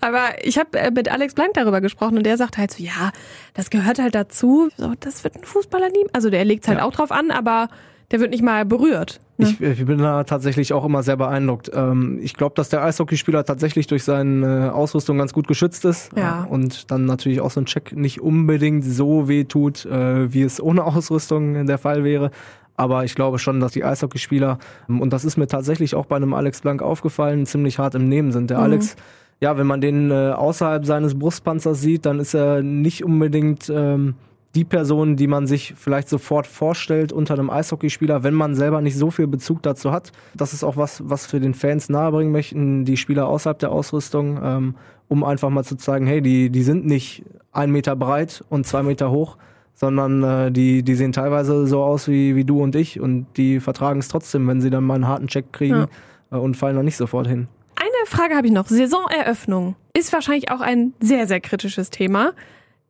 Aber 0.01 0.21
ich 0.43 0.59
habe 0.59 0.79
äh, 0.79 0.91
mit 0.91 1.11
Alex 1.11 1.35
Blank 1.35 1.55
darüber 1.55 1.81
gesprochen 1.81 2.17
und 2.19 2.25
der 2.25 2.37
sagt 2.37 2.59
halt 2.59 2.71
so, 2.73 2.83
ja, 2.83 3.13
das 3.55 3.71
gehört 3.71 3.99
halt 3.99 4.15
dazu. 4.15 4.69
So, 4.77 4.93
das 5.01 5.25
wird 5.25 5.37
ein 5.37 5.45
Fußballer 5.45 5.89
nie. 5.89 6.07
Also 6.13 6.31
der 6.31 6.45
legt 6.45 6.69
halt 6.69 6.79
Ja. 6.79 6.85
auch 6.85 6.93
drauf 6.93 7.11
an, 7.13 7.31
aber 7.31 7.69
der 8.11 8.21
wird 8.21 8.31
nicht 8.31 8.43
mal 8.43 8.65
berührt. 8.65 9.21
Ne? 9.39 9.47
Ich, 9.47 9.61
ich 9.61 9.87
bin 9.87 9.99
da 9.99 10.25
tatsächlich 10.25 10.73
auch 10.73 10.85
immer 10.85 11.03
sehr 11.03 11.17
beeindruckt. 11.17 11.71
Ähm, 11.73 12.19
ich 12.21 12.35
glaube, 12.35 12.55
dass 12.57 12.69
der 12.69 12.83
Eishockeyspieler 12.83 13.45
tatsächlich 13.45 13.87
durch 13.87 14.05
seine 14.05 14.75
Ausrüstung 14.75 15.17
ganz 15.19 15.33
gut 15.33 15.47
geschützt 15.49 15.85
ist. 15.85 16.11
Ja. 16.17 16.45
Äh, 16.45 16.49
Und 16.49 16.91
dann 16.91 17.05
natürlich 17.05 17.41
auch 17.41 17.51
so 17.51 17.61
ein 17.61 17.67
Check 17.67 17.95
nicht 17.97 18.21
unbedingt 18.21 18.85
so 18.85 19.29
weh 19.29 19.45
tut, 19.45 19.87
äh, 19.87 20.33
wie 20.33 20.43
es 20.43 20.61
ohne 20.61 20.85
Ausrüstung 20.85 21.67
der 21.67 21.79
Fall 21.79 22.05
wäre. 22.05 22.31
Aber 22.77 23.05
ich 23.05 23.15
glaube 23.15 23.39
schon, 23.39 23.59
dass 23.61 23.73
die 23.73 23.85
Eishockeyspieler, 23.85 24.59
ähm, 24.89 25.01
und 25.01 25.13
das 25.13 25.25
ist 25.25 25.37
mir 25.37 25.47
tatsächlich 25.47 25.95
auch 25.95 26.07
bei 26.07 26.17
einem 26.17 26.35
Alex 26.35 26.61
Blank 26.61 26.83
aufgefallen, 26.83 27.47
ziemlich 27.47 27.79
hart 27.79 27.95
im 27.95 28.09
Nehmen 28.09 28.33
sind. 28.33 28.51
Der 28.51 28.59
Mhm. 28.59 28.65
Alex, 28.65 28.97
ja, 29.41 29.57
wenn 29.57 29.67
man 29.69 29.81
den 29.81 30.11
äh, 30.11 30.31
außerhalb 30.33 30.85
seines 30.85 31.17
Brustpanzers 31.19 31.81
sieht, 31.81 32.07
dann 32.07 32.19
ist 32.19 32.35
er 32.35 32.63
nicht 32.63 33.05
unbedingt 33.05 33.71
ähm, 33.73 34.15
die 34.55 34.65
Person, 34.65 35.17
die 35.17 35.27
man 35.27 35.47
sich 35.47 35.75
vielleicht 35.77 36.09
sofort 36.09 36.47
vorstellt 36.47 37.13
unter 37.13 37.35
einem 37.35 37.51
Eishockeyspieler, 37.51 38.23
wenn 38.23 38.35
man 38.35 38.55
selber 38.55 38.81
nicht 38.81 38.97
so 38.97 39.11
viel 39.11 39.27
Bezug 39.27 39.63
dazu 39.63 39.93
hat. 39.93 40.13
Das 40.35 40.53
ist 40.53 40.65
auch 40.65 40.77
was, 40.77 41.03
was 41.09 41.33
wir 41.33 41.41
den 41.41 41.55
Fans 41.55 41.89
nahebringen 41.89 42.33
möchten, 42.33 42.85
die 42.85 42.97
Spieler 42.97 43.29
außerhalb 43.29 43.59
der 43.59 43.71
Ausrüstung, 43.71 44.41
ähm, 44.43 44.75
um 45.07 45.23
einfach 45.23 45.51
mal 45.51 45.65
zu 45.65 45.77
zeigen, 45.77 46.07
hey, 46.07 46.23
die, 46.23 46.51
die 46.51 46.63
sind 46.63 46.87
nicht 46.87 47.25
ein 47.53 47.71
Meter 47.71 47.95
breit 47.95 48.43
und 48.49 48.67
zwei 48.67 48.83
Meter 48.83 49.11
hoch, 49.11 49.37
sondern 49.75 50.23
äh, 50.23 50.51
die, 50.51 50.83
die 50.83 50.95
sehen 50.95 51.13
teilweise 51.13 51.67
so 51.67 51.83
aus 51.83 52.09
wie, 52.09 52.35
wie 52.35 52.45
du 52.45 52.63
und 52.63 52.75
ich 52.75 53.01
und 53.01 53.27
die 53.37 53.61
vertragen 53.61 54.01
es 54.01 54.09
trotzdem, 54.09 54.47
wenn 54.49 54.61
sie 54.61 54.71
dann 54.71 54.85
mal 54.85 54.95
einen 54.95 55.09
harten 55.09 55.29
Check 55.29 55.53
kriegen 55.53 55.87
äh, 56.33 56.37
und 56.37 56.57
fallen 56.57 56.77
dann 56.77 56.85
nicht 56.85 56.97
sofort 56.97 57.29
hin. 57.29 57.49
Eine 57.77 58.07
Frage 58.07 58.35
habe 58.35 58.47
ich 58.47 58.53
noch. 58.53 58.67
Saisoneröffnung 58.67 59.77
ist 59.97 60.13
wahrscheinlich 60.13 60.51
auch 60.51 60.61
ein 60.61 60.95
sehr, 61.01 61.27
sehr 61.27 61.41
kritisches 61.41 61.91
Thema. 61.91 62.33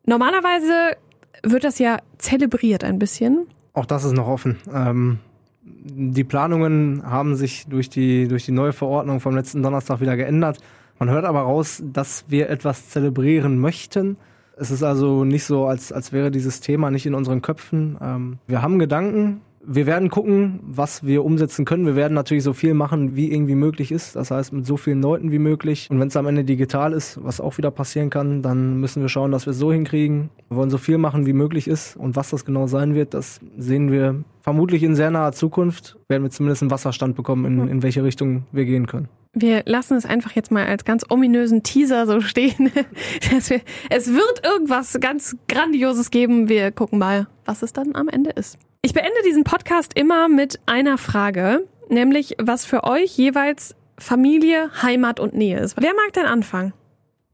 Normalerweise 0.07 0.97
wird 1.43 1.65
das 1.65 1.79
ja 1.79 1.99
zelebriert 2.19 2.85
ein 2.85 2.99
bisschen. 2.99 3.47
Auch 3.73 3.87
das 3.87 4.05
ist 4.05 4.13
noch 4.13 4.27
offen. 4.27 4.57
Ähm, 4.73 5.19
die 5.63 6.25
Planungen 6.25 7.03
haben 7.05 7.37
sich 7.37 7.67
durch 7.67 7.89
die, 7.89 8.29
durch 8.29 8.45
die 8.45 8.53
neue 8.53 8.73
Verordnung 8.73 9.21
vom 9.21 9.35
letzten 9.35 9.63
Donnerstag 9.63 10.01
wieder 10.01 10.17
geändert. 10.17 10.59
Man 10.99 11.11
hört 11.11 11.25
aber 11.25 11.43
raus, 11.43 11.83
dass 11.85 12.25
wir 12.29 12.51
etwas 12.51 12.89
zelebrieren 12.89 13.59
möchten. 13.59 14.17
Es 14.57 14.71
ist 14.71 14.83
also 14.83 15.25
nicht 15.25 15.45
so, 15.45 15.67
als, 15.67 15.93
als 15.93 16.13
wäre 16.13 16.31
dieses 16.31 16.61
Thema 16.61 16.91
nicht 16.91 17.07
in 17.07 17.15
unseren 17.15 17.43
Köpfen. 17.43 17.97
Ähm, 18.03 18.39
wir 18.47 18.63
haben 18.63 18.79
Gedanken. 18.79 19.41
Wir 19.65 19.87
werden 19.87 20.09
gucken, 20.09 20.61
was 20.63 21.05
wir 21.05 21.25
umsetzen 21.25 21.65
können. 21.65 21.87
Wir 21.87 21.97
werden 21.97 22.15
natürlich 22.15 22.45
so 22.45 22.53
viel 22.53 22.75
machen, 22.75 23.17
wie 23.17 23.33
irgendwie 23.33 23.55
möglich 23.55 23.93
ist. 23.93 24.17
Das 24.17 24.31
heißt, 24.31 24.53
mit 24.53 24.67
so 24.67 24.77
vielen 24.77 25.03
Leuten 25.03 25.33
wie 25.33 25.39
möglich. 25.39 25.89
Und 25.91 26.01
wenn 26.01 26.09
es 26.09 26.17
am 26.17 26.27
Ende 26.27 26.45
digital 26.45 26.93
ist, 26.93 27.23
was 27.23 27.41
auch 27.41 27.59
wieder 27.59 27.71
passieren 27.71 28.11
kann, 28.11 28.43
dann 28.43 28.81
müssen 28.81 29.03
wir 29.03 29.09
schauen, 29.09 29.33
dass 29.33 29.47
wir 29.47 29.51
es 29.51 29.59
so 29.59 29.73
hinkriegen. 29.73 30.31
Wir 30.49 30.57
wollen 30.57 30.71
so 30.71 30.79
viel 30.79 30.99
machen, 30.99 31.27
wie 31.27 31.33
möglich 31.33 31.69
ist. 31.69 31.97
Und 31.97 32.17
was 32.17 32.31
das 32.31 32.45
genau 32.45 32.67
sein 32.67 32.95
wird, 32.95 33.15
das 33.15 33.41
sehen 33.57 33.91
wir 33.91 34.23
vermutlich 34.41 34.83
in 34.83 34.95
sehr 34.95 35.11
naher 35.11 35.33
Zukunft. 35.33 35.99
Werden 36.09 36.23
wir 36.23 36.31
zumindest 36.31 36.63
einen 36.63 36.71
Wasserstand 36.71 37.17
bekommen, 37.17 37.45
in, 37.45 37.69
in 37.69 37.83
welche 37.83 38.03
Richtung 38.05 38.45
wir 38.53 38.65
gehen 38.65 38.87
können. 38.87 39.09
Wir 39.35 39.63
lassen 39.67 39.97
es 39.97 40.07
einfach 40.07 40.33
jetzt 40.33 40.51
mal 40.51 40.67
als 40.67 40.85
ganz 40.85 41.05
ominösen 41.09 41.63
Teaser 41.63 42.07
so 42.07 42.21
stehen. 42.21 42.71
Wir, 43.21 43.61
es 43.91 44.09
wird 44.09 44.45
irgendwas 44.45 44.99
ganz 45.01 45.37
Grandioses 45.49 46.11
geben. 46.11 46.49
Wir 46.49 46.73
gucken 46.73 46.99
mal, 46.99 47.29
was 47.45 47.63
es 47.63 47.73
dann 47.73 47.95
am 47.95 48.09
Ende 48.09 48.31
ist. 48.31 48.59
Ich 48.83 48.95
beende 48.95 49.11
diesen 49.27 49.43
Podcast 49.43 49.93
immer 49.99 50.29
mit 50.29 50.61
einer 50.67 50.99
Frage, 50.99 51.67
nämlich 51.89 52.37
was 52.41 52.65
für 52.65 52.85
euch 52.85 53.17
jeweils 53.17 53.75
Familie, 53.99 54.71
Heimat 54.83 55.19
und 55.19 55.35
Nähe 55.35 55.59
ist. 55.59 55.77
Wer 55.81 55.95
mag 55.95 56.13
denn 56.15 56.27
anfangen? 56.27 56.73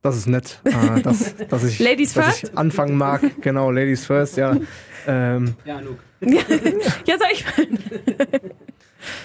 Das 0.01 0.17
ist 0.17 0.27
nett, 0.27 0.61
äh, 0.65 1.01
dass, 1.03 1.35
dass, 1.37 1.65
ich, 1.65 1.79
Ladies 1.81 2.15
dass 2.15 2.25
first? 2.39 2.45
ich 2.45 2.59
anfangen 2.59 2.97
mag. 2.97 3.21
Genau, 3.43 3.71
Ladies 3.71 4.07
first, 4.07 4.39
ja. 4.39 4.57
Ähm, 5.07 5.55
Ja, 5.67 5.81
Luke. 5.81 6.03
ja, 7.07 7.19
sag 7.19 7.33
ich 7.33 7.45
mal. 7.45 7.67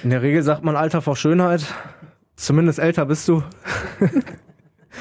in 0.03 0.10
der 0.10 0.21
Regel 0.21 0.43
sagt 0.43 0.63
man 0.65 0.75
Alter 0.75 1.01
vor 1.01 1.15
Schönheit. 1.15 1.63
Zumindest 2.36 2.79
älter 2.79 3.05
bist 3.05 3.27
du. 3.29 3.43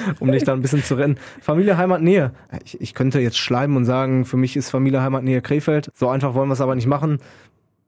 um 0.20 0.30
dich 0.32 0.44
da 0.44 0.52
ein 0.52 0.62
bisschen 0.62 0.82
zu 0.82 0.94
rennen. 0.94 1.18
Familie, 1.40 1.76
Heimat, 1.76 2.02
Nähe. 2.02 2.32
Ich, 2.64 2.80
ich 2.80 2.94
könnte 2.94 3.20
jetzt 3.20 3.38
schleimen 3.38 3.76
und 3.76 3.84
sagen, 3.84 4.24
für 4.24 4.36
mich 4.36 4.56
ist 4.56 4.70
Familie, 4.70 5.02
Heimat, 5.02 5.24
Nähe 5.24 5.40
Krefeld. 5.40 5.90
So 5.94 6.08
einfach 6.08 6.34
wollen 6.34 6.48
wir 6.48 6.54
es 6.54 6.60
aber 6.60 6.74
nicht 6.74 6.86
machen. 6.86 7.18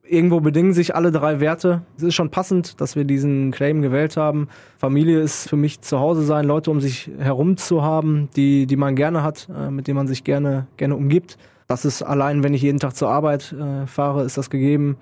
Irgendwo 0.03 0.40
bedingen 0.40 0.73
sich 0.73 0.96
alle 0.96 1.12
drei 1.12 1.38
Werte. 1.38 1.83
Es 1.96 2.03
ist 2.03 2.14
schon 2.16 2.31
passend, 2.31 2.81
dass 2.81 2.96
wir 2.96 3.05
diesen 3.05 3.53
Claim 3.53 3.81
gewählt 3.81 4.16
haben. 4.16 4.49
Familie 4.77 5.20
ist 5.20 5.49
für 5.49 5.57
mich 5.57 5.83
zu 5.83 6.01
Hause 6.01 6.25
sein, 6.25 6.46
Leute 6.46 6.73
um 6.73 6.81
sich 6.81 7.11
herum 7.18 7.57
zu 7.57 7.83
haben, 7.83 8.29
die, 8.35 8.66
die 8.66 8.77
man 8.77 8.96
gerne 8.96 9.23
hat, 9.23 9.49
äh, 9.57 9.70
mit 9.70 9.87
denen 9.87 9.96
man 9.96 10.09
sich 10.09 10.25
gerne, 10.25 10.66
gerne 10.77 10.96
umgibt. 10.96 11.38
Das 11.68 11.85
ist 11.85 12.03
allein, 12.03 12.42
wenn 12.42 12.55
ich 12.55 12.62
jeden 12.62 12.81
Tag 12.81 12.96
zur 12.96 13.09
Arbeit 13.09 13.53
äh, 13.53 13.87
fahre, 13.87 14.25
ist 14.25 14.37
das 14.37 14.51
gegeben. 14.51 14.96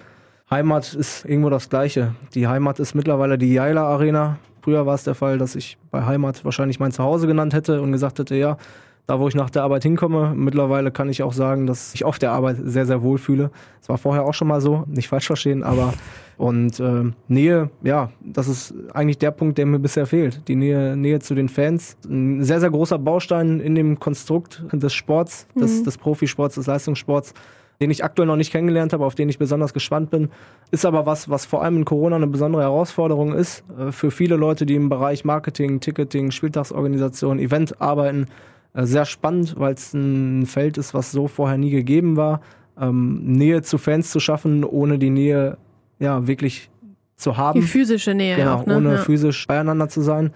Heimat 0.51 0.94
ist 0.94 1.25
irgendwo 1.25 1.49
das 1.49 1.71
Gleiche. 1.71 2.14
Die 2.35 2.47
Heimat 2.47 2.79
ist 2.79 2.94
mittlerweile 2.94 3.38
die 3.38 3.53
Jaila 3.53 3.85
Arena. 3.85 4.38
Früher 4.69 4.85
war 4.85 4.97
es 4.97 5.05
der 5.05 5.15
Fall, 5.15 5.39
dass 5.39 5.57
ich 5.57 5.79
bei 5.91 6.05
Heimat 6.05 6.45
wahrscheinlich 6.45 6.79
mein 6.79 6.93
Zuhause 6.93 7.27
genannt 7.27 7.55
hätte 7.55 7.81
und 7.81 7.91
gesagt 7.91 8.19
hätte, 8.19 8.35
ja, 8.35 8.59
da 9.07 9.19
wo 9.19 9.27
ich 9.27 9.35
nach 9.35 9.49
der 9.49 9.63
Arbeit 9.63 9.83
hinkomme. 9.83 10.35
Mittlerweile 10.37 10.91
kann 10.91 11.09
ich 11.09 11.23
auch 11.23 11.33
sagen, 11.33 11.67
dass 11.67 11.95
ich 11.95 12.05
auf 12.05 12.19
der 12.19 12.33
Arbeit 12.33 12.59
sehr, 12.63 12.85
sehr 12.85 13.01
wohl 13.01 13.17
fühle. 13.17 13.51
Das 13.81 13.89
war 13.89 13.97
vorher 13.97 14.27
auch 14.27 14.35
schon 14.35 14.47
mal 14.47 14.61
so, 14.61 14.85
nicht 14.87 15.09
falsch 15.09 15.27
verstehen, 15.27 15.63
aber 15.63 15.95
und 16.37 16.79
äh, 16.81 17.05
Nähe, 17.29 17.71
ja, 17.83 18.11
das 18.21 18.47
ist 18.47 18.75
eigentlich 18.93 19.17
der 19.17 19.31
Punkt, 19.31 19.57
der 19.57 19.65
mir 19.65 19.79
bisher 19.79 20.05
fehlt. 20.05 20.47
Die 20.49 20.55
Nähe, 20.55 20.99
Nähe 20.99 21.19
zu 21.21 21.35
den 21.35 21.49
Fans. 21.49 21.97
Ein 22.07 22.45
sehr, 22.45 22.61
sehr 22.61 22.71
großer 22.71 22.99
Baustein 22.99 23.61
in 23.61 23.75
dem 23.75 23.99
Konstrukt 23.99 24.63
des 24.71 24.93
Sports, 24.93 25.47
des, 25.59 25.83
des 25.83 25.97
Profisports, 25.97 26.57
des 26.57 26.67
Leistungssports 26.67 27.33
den 27.81 27.91
ich 27.91 28.05
aktuell 28.05 28.27
noch 28.27 28.37
nicht 28.37 28.51
kennengelernt 28.51 28.93
habe, 28.93 29.05
auf 29.05 29.14
den 29.14 29.29
ich 29.29 29.38
besonders 29.38 29.73
gespannt 29.73 30.11
bin. 30.11 30.31
Ist 30.71 30.85
aber 30.85 31.07
was, 31.07 31.29
was 31.29 31.47
vor 31.47 31.62
allem 31.62 31.77
in 31.79 31.85
Corona 31.85 32.17
eine 32.17 32.27
besondere 32.27 32.62
Herausforderung 32.62 33.35
ist. 33.35 33.64
Äh, 33.79 33.93
Für 33.93 34.11
viele 34.11 34.37
Leute, 34.37 34.67
die 34.67 34.75
im 34.75 34.88
Bereich 34.88 35.25
Marketing, 35.25 35.81
Ticketing, 35.81 36.31
Spieltagsorganisation, 36.31 37.38
Event 37.38 37.81
arbeiten, 37.81 38.27
äh, 38.75 38.85
sehr 38.85 39.05
spannend, 39.05 39.55
weil 39.59 39.75
es 39.75 39.95
ein 39.95 40.47
Feld 40.47 40.79
ist, 40.79 40.95
was 40.95 41.12
so 41.12 41.29
vorher 41.29 41.59
nie 41.59 41.71
gegeben 41.71 42.17
war. 42.17 42.41
Ähm, 42.81 43.23
Nähe 43.25 43.62
zu 43.62 43.79
Fans 43.79 44.11
zu 44.11 44.21
schaffen, 44.21 44.64
ohne 44.64 44.99
die 44.99 45.11
Nähe 45.11 45.57
ja 45.99 46.27
wirklich 46.27 46.71
zu 47.17 47.37
haben. 47.37 47.61
Die 47.61 47.67
physische 47.67 48.14
Nähe 48.14 48.37
Genau, 48.37 48.55
auch, 48.55 48.67
ne? 48.67 48.77
ohne 48.77 48.93
ja. 48.95 48.99
physisch 48.99 49.47
beieinander 49.47 49.88
zu 49.88 50.01
sein. 50.01 50.33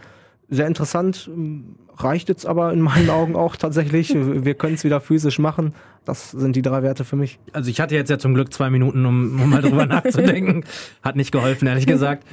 Sehr 0.52 0.66
interessant, 0.66 1.30
ähm, 1.34 1.76
reicht 1.96 2.28
jetzt 2.28 2.44
aber 2.44 2.74
in 2.74 2.80
meinen 2.82 3.08
Augen 3.08 3.36
auch 3.36 3.56
tatsächlich. 3.56 4.10
Wir 4.14 4.44
wir 4.44 4.54
können 4.54 4.74
es 4.74 4.84
wieder 4.84 5.00
physisch 5.00 5.38
machen. 5.38 5.72
Das 6.04 6.30
sind 6.30 6.56
die 6.56 6.62
drei 6.62 6.82
Werte 6.82 7.04
für 7.04 7.16
mich. 7.16 7.38
Also 7.54 7.70
ich 7.70 7.80
hatte 7.80 7.94
jetzt 7.94 8.10
ja 8.10 8.18
zum 8.18 8.34
Glück 8.34 8.52
zwei 8.52 8.68
Minuten, 8.68 9.06
um, 9.06 9.40
um 9.40 9.48
mal 9.48 9.62
drüber 9.62 9.86
nachzudenken. 9.86 10.64
Hat 11.02 11.16
nicht 11.16 11.32
geholfen, 11.32 11.68
ehrlich 11.68 11.86
gesagt. 11.86 12.26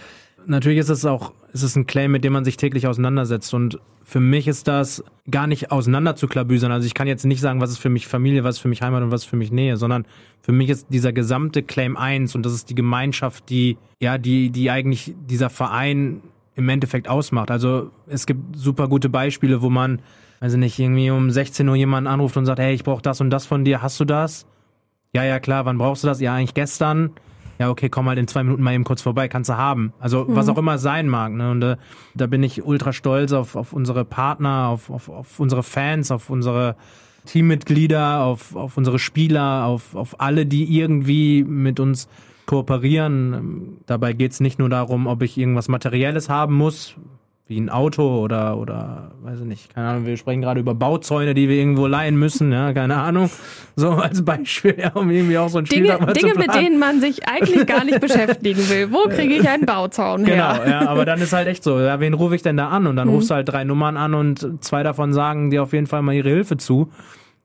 Natürlich 0.48 0.80
ist 0.80 0.90
es 0.90 1.06
auch, 1.06 1.32
ist 1.54 1.64
es 1.64 1.78
ein 1.78 1.86
Claim, 1.86 2.12
mit 2.12 2.26
dem 2.26 2.34
man 2.34 2.44
sich 2.44 2.58
täglich 2.58 2.88
auseinandersetzt. 2.88 3.54
Und 3.54 3.80
für 4.04 4.20
mich 4.20 4.50
ist 4.50 4.68
das 4.68 5.02
gar 5.32 5.48
nicht 5.48 5.72
auseinander 5.72 6.18
zu 6.18 6.28
klabüsern. 6.28 6.74
Also 6.74 6.88
ich 6.88 6.94
kann 6.94 7.08
jetzt 7.08 7.26
nicht 7.26 7.40
sagen, 7.40 7.62
was 7.62 7.70
ist 7.70 7.78
für 7.78 7.90
mich 7.90 8.08
Familie, 8.08 8.44
was 8.44 8.56
ist 8.56 8.62
für 8.62 8.68
mich 8.68 8.82
Heimat 8.82 9.02
und 9.02 9.12
was 9.12 9.22
ist 9.22 9.30
für 9.30 9.38
mich 9.38 9.52
Nähe, 9.52 9.78
sondern 9.78 10.06
für 10.42 10.52
mich 10.52 10.70
ist 10.70 10.88
dieser 10.90 11.14
gesamte 11.14 11.64
Claim 11.64 11.96
eins 11.96 12.36
und 12.36 12.46
das 12.46 12.54
ist 12.54 12.70
die 12.70 12.76
Gemeinschaft, 12.76 13.50
die, 13.50 13.78
ja, 14.02 14.18
die, 14.18 14.50
die 14.50 14.72
eigentlich 14.72 15.14
dieser 15.30 15.50
Verein 15.50 16.22
im 16.60 16.70
Endeffekt 16.70 17.08
ausmacht. 17.08 17.50
Also 17.50 17.90
es 18.08 18.26
gibt 18.26 18.56
super 18.56 18.88
gute 18.88 19.10
Beispiele, 19.10 19.62
wo 19.62 19.70
man, 19.70 20.02
weiß 20.42 20.54
ich 20.54 20.60
nicht, 20.60 20.78
irgendwie 20.78 21.10
um 21.10 21.32
16 21.32 21.68
Uhr 21.68 21.76
jemanden 21.76 22.08
anruft 22.08 22.38
und 22.38 22.46
sagt, 22.46 22.60
hey, 22.60 22.74
ich 22.74 22.84
brauche 22.84 23.02
das 23.02 23.22
und 23.22 23.30
das 23.30 23.48
von 23.48 23.66
dir, 23.66 23.82
hast 23.82 24.00
du 24.00 24.06
das? 24.06 24.46
Ja, 25.14 25.24
ja, 25.24 25.40
klar, 25.40 25.66
wann 25.66 25.78
brauchst 25.78 26.04
du 26.04 26.08
das? 26.08 26.20
Ja, 26.20 26.36
eigentlich 26.36 26.54
gestern. 26.54 27.12
Ja, 27.58 27.70
okay, 27.70 27.90
komm 27.90 28.08
halt 28.08 28.20
in 28.20 28.28
zwei 28.28 28.44
Minuten 28.44 28.62
mal 28.62 28.74
eben 28.74 28.84
kurz 28.84 29.02
vorbei, 29.02 29.28
kannst 29.28 29.50
du 29.50 29.58
haben. 29.58 29.92
Also 30.00 30.26
was 30.30 30.48
auch 30.48 30.58
immer 30.58 30.76
es 30.76 30.82
sein 30.82 31.10
mag. 31.10 31.34
Ne? 31.34 31.52
Und 31.52 31.62
äh, 31.62 31.78
da 32.14 32.28
bin 32.28 32.44
ich 32.44 32.64
ultra 32.64 32.94
stolz 32.94 33.34
auf, 33.34 33.56
auf 33.56 33.74
unsere 33.74 34.06
Partner, 34.06 34.68
auf, 34.68 34.90
auf, 34.90 35.10
auf 35.10 35.40
unsere 35.40 35.64
Fans, 35.64 36.12
auf 36.12 36.30
unsere 36.30 36.76
Teammitglieder, 37.26 38.24
auf, 38.24 38.56
auf 38.56 38.78
unsere 38.78 39.00
Spieler, 39.00 39.66
auf, 39.66 39.96
auf 39.96 40.20
alle, 40.20 40.46
die 40.46 40.78
irgendwie 40.78 41.44
mit 41.44 41.80
uns 41.80 42.08
kooperieren. 42.46 43.78
Dabei 43.86 44.14
geht's 44.14 44.40
nicht 44.40 44.60
nur 44.60 44.70
darum, 44.70 45.08
ob 45.08 45.22
ich 45.22 45.38
irgendwas 45.38 45.68
Materielles 45.68 46.30
haben 46.30 46.56
muss, 46.56 46.96
wie 47.50 47.60
ein 47.60 47.70
Auto 47.70 48.20
oder, 48.24 48.58
oder, 48.58 49.10
weiß 49.24 49.40
ich 49.40 49.46
nicht, 49.46 49.74
keine 49.74 49.88
Ahnung, 49.88 50.06
wir 50.06 50.16
sprechen 50.18 50.42
gerade 50.42 50.60
über 50.60 50.76
Bauzäune, 50.76 51.34
die 51.34 51.50
wir 51.50 51.56
irgendwo 51.58 51.88
leihen 51.88 52.16
müssen, 52.16 52.52
ja, 52.52 52.72
keine 52.74 52.96
Ahnung. 52.98 53.30
So 53.76 53.90
als 53.90 54.24
Beispiel, 54.24 54.76
ja, 54.80 54.92
um 54.94 55.10
irgendwie 55.10 55.36
auch 55.40 55.50
so 55.50 55.58
ein 55.58 55.66
Dinge, 55.66 55.98
mal 55.98 56.14
Dinge 56.14 56.36
mit 56.36 56.54
denen 56.54 56.78
man 56.80 57.02
sich 57.02 57.28
eigentlich 57.28 57.66
gar 57.66 57.84
nicht 57.86 58.00
beschäftigen 58.02 58.70
will. 58.70 58.92
Wo 58.92 59.10
kriege 59.10 59.34
ich 59.34 59.50
einen 59.50 59.66
Bauzaun 59.66 60.26
Genau, 60.26 60.54
her? 60.54 60.70
ja, 60.70 60.88
aber 60.88 61.06
dann 61.06 61.20
ist 61.22 61.34
halt 61.34 61.48
echt 61.48 61.64
so, 61.64 61.80
ja, 61.80 62.00
wen 62.00 62.14
rufe 62.14 62.36
ich 62.36 62.44
denn 62.44 62.56
da 62.56 62.70
an? 62.70 62.86
Und 62.86 62.96
dann 62.98 63.08
Mhm. 63.08 63.16
rufst 63.16 63.32
du 63.32 63.34
halt 63.34 63.50
drei 63.50 63.64
Nummern 63.64 63.98
an 63.98 64.14
und 64.14 64.64
zwei 64.64 64.84
davon 64.84 65.12
sagen 65.12 65.50
dir 65.50 65.64
auf 65.64 65.74
jeden 65.74 65.88
Fall 65.88 66.04
mal 66.04 66.14
ihre 66.14 66.30
Hilfe 66.30 66.56
zu, 66.58 66.90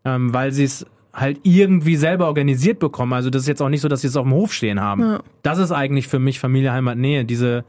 ähm, 0.05 0.35
weil 0.35 0.53
sie 0.53 0.65
es 0.65 0.85
halt 1.15 1.41
irgendwie 1.45 1.97
selber 1.97 2.27
organisiert 2.27 2.79
bekommen. 2.79 3.15
Also 3.15 3.31
das 3.31 3.43
ist 3.43 3.49
jetzt 3.49 3.63
auch 3.63 3.71
nicht 3.71 3.81
so, 3.81 3.89
dass 3.89 4.03
sie 4.03 4.09
es 4.09 4.17
auf 4.17 4.25
dem 4.25 4.33
Hof 4.35 4.53
stehen 4.53 4.81
haben. 4.83 5.01
Ja. 5.01 5.21
Das 5.43 5.57
ist 5.59 5.73
eigentlich 5.73 6.09
für 6.09 6.19
mich 6.19 6.41
Familie, 6.41 6.73
Heimat, 6.73 6.99
Nähe, 6.99 7.25
diese, 7.25 7.65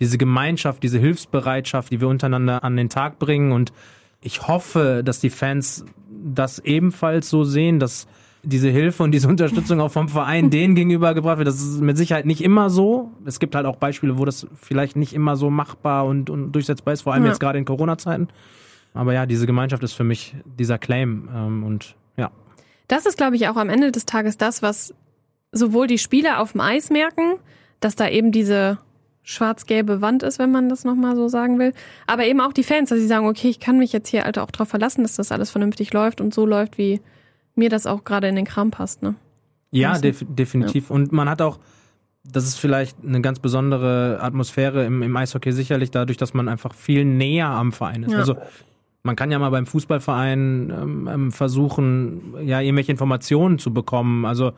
diese 0.00 0.18
Gemeinschaft, 0.18 0.82
diese 0.82 0.98
Hilfsbereitschaft, 0.98 1.90
die 1.92 2.00
wir 2.00 2.08
untereinander 2.08 2.64
an 2.64 2.76
den 2.76 2.88
Tag 2.88 3.18
bringen 3.18 3.52
und 3.52 3.72
ich 4.20 4.48
hoffe, 4.48 5.02
dass 5.04 5.20
die 5.20 5.30
Fans 5.30 5.84
das 6.10 6.58
ebenfalls 6.58 7.28
so 7.28 7.44
sehen, 7.44 7.78
dass 7.78 8.06
diese 8.42 8.70
Hilfe 8.70 9.02
und 9.02 9.12
diese 9.12 9.28
Unterstützung 9.34 9.80
auch 9.80 9.90
vom 9.90 10.08
Verein 10.08 10.50
denen 10.50 10.74
gegenüber 10.74 11.14
gebracht 11.14 11.38
wird. 11.38 11.48
Das 11.48 11.60
ist 11.60 11.80
mit 11.80 11.96
Sicherheit 11.96 12.24
nicht 12.26 12.42
immer 12.42 12.70
so. 12.70 13.10
Es 13.26 13.38
gibt 13.38 13.54
halt 13.54 13.66
auch 13.66 13.76
Beispiele, 13.76 14.18
wo 14.18 14.24
das 14.24 14.46
vielleicht 14.54 14.96
nicht 14.96 15.12
immer 15.12 15.36
so 15.36 15.50
machbar 15.50 16.06
und, 16.06 16.30
und 16.30 16.52
durchsetzbar 16.52 16.94
ist, 16.94 17.02
vor 17.02 17.12
allem 17.12 17.24
Ja. 17.24 17.30
jetzt 17.30 17.40
gerade 17.40 17.58
in 17.58 17.64
Corona-Zeiten. 17.66 18.28
Aber 18.94 19.12
ja, 19.12 19.26
diese 19.26 19.46
Gemeinschaft 19.46 19.82
ist 19.82 19.92
für 19.92 20.04
mich 20.04 20.34
dieser 20.58 20.78
Claim. 20.78 21.28
Ähm, 21.34 21.64
und 21.64 21.94
ja. 22.16 22.30
Das 22.88 23.06
ist, 23.06 23.16
glaube 23.18 23.36
ich, 23.36 23.48
auch 23.48 23.56
am 23.56 23.68
Ende 23.68 23.92
des 23.92 24.06
Tages 24.06 24.36
das, 24.38 24.62
was 24.62 24.94
sowohl 25.52 25.86
die 25.86 25.98
Spieler 25.98 26.40
auf 26.40 26.52
dem 26.52 26.60
Eis 26.60 26.90
merken, 26.90 27.34
dass 27.80 27.96
da 27.96 28.08
eben 28.08 28.30
diese 28.32 28.78
schwarz-gelbe 29.24 30.02
Wand 30.02 30.22
ist, 30.22 30.38
wenn 30.38 30.50
man 30.50 30.68
das 30.68 30.84
nochmal 30.84 31.16
so 31.16 31.28
sagen 31.28 31.58
will. 31.58 31.72
Aber 32.06 32.24
eben 32.26 32.40
auch 32.40 32.52
die 32.52 32.62
Fans, 32.62 32.90
dass 32.90 32.98
sie 32.98 33.06
sagen, 33.06 33.26
okay, 33.26 33.48
ich 33.48 33.58
kann 33.58 33.78
mich 33.78 33.92
jetzt 33.92 34.08
hier 34.08 34.26
Alter 34.26 34.42
auch 34.42 34.50
darauf 34.50 34.68
verlassen, 34.68 35.02
dass 35.02 35.16
das 35.16 35.32
alles 35.32 35.50
vernünftig 35.50 35.92
läuft 35.92 36.20
und 36.20 36.32
so 36.32 36.46
läuft, 36.46 36.78
wie 36.78 37.00
mir 37.54 37.70
das 37.70 37.86
auch 37.86 38.04
gerade 38.04 38.28
in 38.28 38.36
den 38.36 38.44
Kram 38.44 38.70
passt. 38.70 39.02
Ne? 39.02 39.14
Ja, 39.70 39.98
def 39.98 40.24
definitiv. 40.28 40.90
Und 40.90 41.12
man 41.12 41.28
hat 41.28 41.40
auch, 41.40 41.58
das 42.22 42.44
ist 42.44 42.58
vielleicht 42.58 42.98
eine 43.02 43.22
ganz 43.22 43.38
besondere 43.38 44.18
Atmosphäre 44.20 44.84
im, 44.84 45.02
im 45.02 45.16
Eishockey 45.16 45.52
sicherlich 45.52 45.90
dadurch, 45.90 46.18
dass 46.18 46.34
man 46.34 46.48
einfach 46.48 46.74
viel 46.74 47.04
näher 47.04 47.48
am 47.48 47.72
Verein 47.72 48.02
ist. 48.02 48.12
Ja. 48.12 48.18
Also 48.18 48.36
man 49.02 49.16
kann 49.16 49.30
ja 49.30 49.38
mal 49.38 49.50
beim 49.50 49.66
Fußballverein 49.66 50.70
ähm, 50.70 51.08
ähm, 51.12 51.32
versuchen, 51.32 52.34
ja, 52.42 52.60
irgendwelche 52.60 52.92
Informationen 52.92 53.58
zu 53.58 53.72
bekommen. 53.72 54.26
Also 54.26 54.52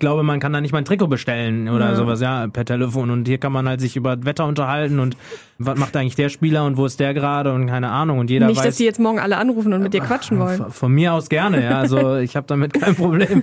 glaube, 0.00 0.24
man 0.24 0.40
kann 0.40 0.52
da 0.52 0.60
nicht 0.60 0.72
mal 0.72 0.78
ein 0.78 0.84
Trikot 0.84 1.06
bestellen 1.06 1.68
oder 1.68 1.90
Ja. 1.90 1.94
sowas, 1.94 2.20
ja, 2.20 2.48
per 2.48 2.64
Telefon. 2.64 3.10
Und 3.10 3.28
hier 3.28 3.38
kann 3.38 3.52
man 3.52 3.68
halt 3.68 3.80
sich 3.80 3.94
über 3.96 4.16
das 4.16 4.26
Wetter 4.26 4.46
unterhalten 4.46 4.98
und 4.98 5.16
was 5.62 5.78
macht 5.78 5.94
eigentlich 5.96 6.14
der 6.16 6.30
Spieler 6.30 6.64
und 6.64 6.76
wo 6.78 6.86
ist 6.86 6.98
der 7.00 7.12
gerade 7.12 7.52
und 7.52 7.66
keine 7.66 7.90
Ahnung. 7.90 8.18
Und 8.18 8.30
jeder 8.30 8.46
Nicht, 8.46 8.56
weiß. 8.58 8.64
dass 8.64 8.76
sie 8.78 8.86
jetzt 8.86 8.98
morgen 8.98 9.18
alle 9.18 9.36
anrufen 9.36 9.72
und 9.74 9.82
mit 9.82 9.92
dir 9.92 10.00
quatschen 10.00 10.38
wollen. 10.38 10.56
Von, 10.56 10.70
von 10.72 10.92
mir 10.92 11.12
aus 11.12 11.28
gerne, 11.28 11.62
ja. 11.62 11.78
Also 11.78 12.16
ich 12.16 12.34
habe 12.34 12.46
damit 12.46 12.72
kein 12.72 12.94
Problem. 12.94 13.42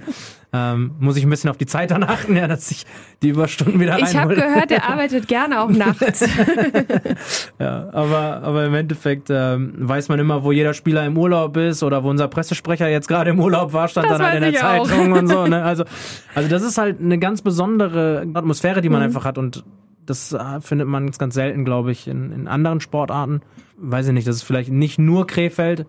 Ähm, 0.53 0.91
muss 0.99 1.17
ich 1.17 1.23
ein 1.25 1.29
bisschen 1.29 1.49
auf 1.49 1.57
die 1.57 1.65
Zeit 1.65 1.91
dann 1.91 2.03
achten, 2.03 2.35
ja, 2.35 2.47
dass 2.47 2.71
ich 2.71 2.85
die 3.21 3.29
Überstunden 3.29 3.79
wieder 3.81 3.99
Ich 3.99 4.15
habe 4.15 4.29
reinhole. 4.35 4.35
gehört, 4.53 4.71
er 4.71 4.89
arbeitet 4.89 5.27
gerne 5.27 5.61
auch 5.61 5.69
nachts. 5.83 6.25
Ja, 7.59 7.89
aber, 7.91 8.41
aber 8.43 8.65
im 8.65 8.73
Endeffekt 8.75 9.29
ähm, 9.29 9.73
weiß 9.77 10.09
man 10.09 10.19
immer, 10.19 10.43
wo 10.43 10.51
jeder 10.51 10.73
Spieler 10.73 11.05
im 11.05 11.17
Urlaub 11.17 11.57
ist 11.57 11.83
oder 11.83 12.03
wo 12.03 12.09
unser 12.09 12.27
Pressesprecher 12.27 12.87
jetzt 12.87 13.07
gerade 13.07 13.29
im 13.31 13.39
Urlaub 13.39 13.73
war, 13.73 13.87
stand 13.87 14.09
Das 14.09 14.17
dann 14.17 14.27
halt 14.27 14.35
in 14.35 14.41
der 14.41 14.49
ich 14.51 14.63
auch. 14.63 14.87
Zeitung 14.87 15.11
und 15.13 15.27
so. 15.27 15.47
Ne? 15.47 15.63
Also, 15.63 15.83
also 16.35 16.49
das 16.49 16.63
ist 16.63 16.77
halt 16.77 16.99
eine 17.01 17.17
ganz 17.19 17.41
besondere 17.41 18.25
Atmosphäre, 18.33 18.81
die 18.81 18.89
man 18.89 18.99
Mhm. 19.01 19.05
einfach 19.07 19.25
hat 19.25 19.37
und 19.37 19.63
das 20.07 20.33
äh, 20.33 20.61
findet 20.61 20.87
man 20.87 21.05
ganz, 21.05 21.19
ganz 21.19 21.35
selten, 21.35 21.65
glaube 21.65 21.91
ich, 21.91 22.07
in, 22.07 22.31
in 22.31 22.47
anderen 22.47 22.81
Sportarten. 22.81 23.41
Weiß 23.77 24.07
ich 24.07 24.13
nicht, 24.13 24.27
das 24.27 24.37
ist 24.37 24.43
vielleicht 24.43 24.71
nicht 24.71 24.97
nur 24.97 25.27
Krefeld, 25.27 25.85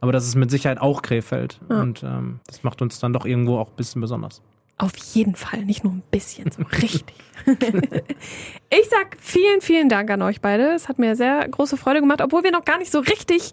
aber 0.00 0.12
das 0.12 0.26
ist 0.26 0.34
mit 0.34 0.50
Sicherheit 0.50 0.80
auch 0.80 1.02
Krefeld. 1.02 1.60
Ja. 1.70 1.80
Und 1.80 2.02
ähm, 2.02 2.40
das 2.46 2.62
macht 2.62 2.82
uns 2.82 2.98
dann 2.98 3.12
doch 3.12 3.24
irgendwo 3.24 3.58
auch 3.58 3.68
ein 3.68 3.76
bisschen 3.76 4.00
besonders. 4.00 4.42
Auf 4.76 4.96
jeden 5.14 5.34
Fall, 5.34 5.64
nicht 5.64 5.84
nur 5.84 5.92
ein 5.92 6.02
bisschen, 6.10 6.50
so 6.50 6.62
richtig. 6.82 7.14
ich 7.46 8.88
sag 8.90 9.16
vielen, 9.20 9.60
vielen 9.60 9.88
Dank 9.88 10.10
an 10.10 10.22
euch 10.22 10.40
beide. 10.40 10.72
Es 10.74 10.88
hat 10.88 10.98
mir 10.98 11.16
sehr 11.16 11.46
große 11.48 11.76
Freude 11.76 12.00
gemacht, 12.00 12.20
obwohl 12.20 12.44
wir 12.44 12.52
noch 12.52 12.64
gar 12.64 12.78
nicht 12.78 12.90
so 12.90 12.98
richtig 13.00 13.52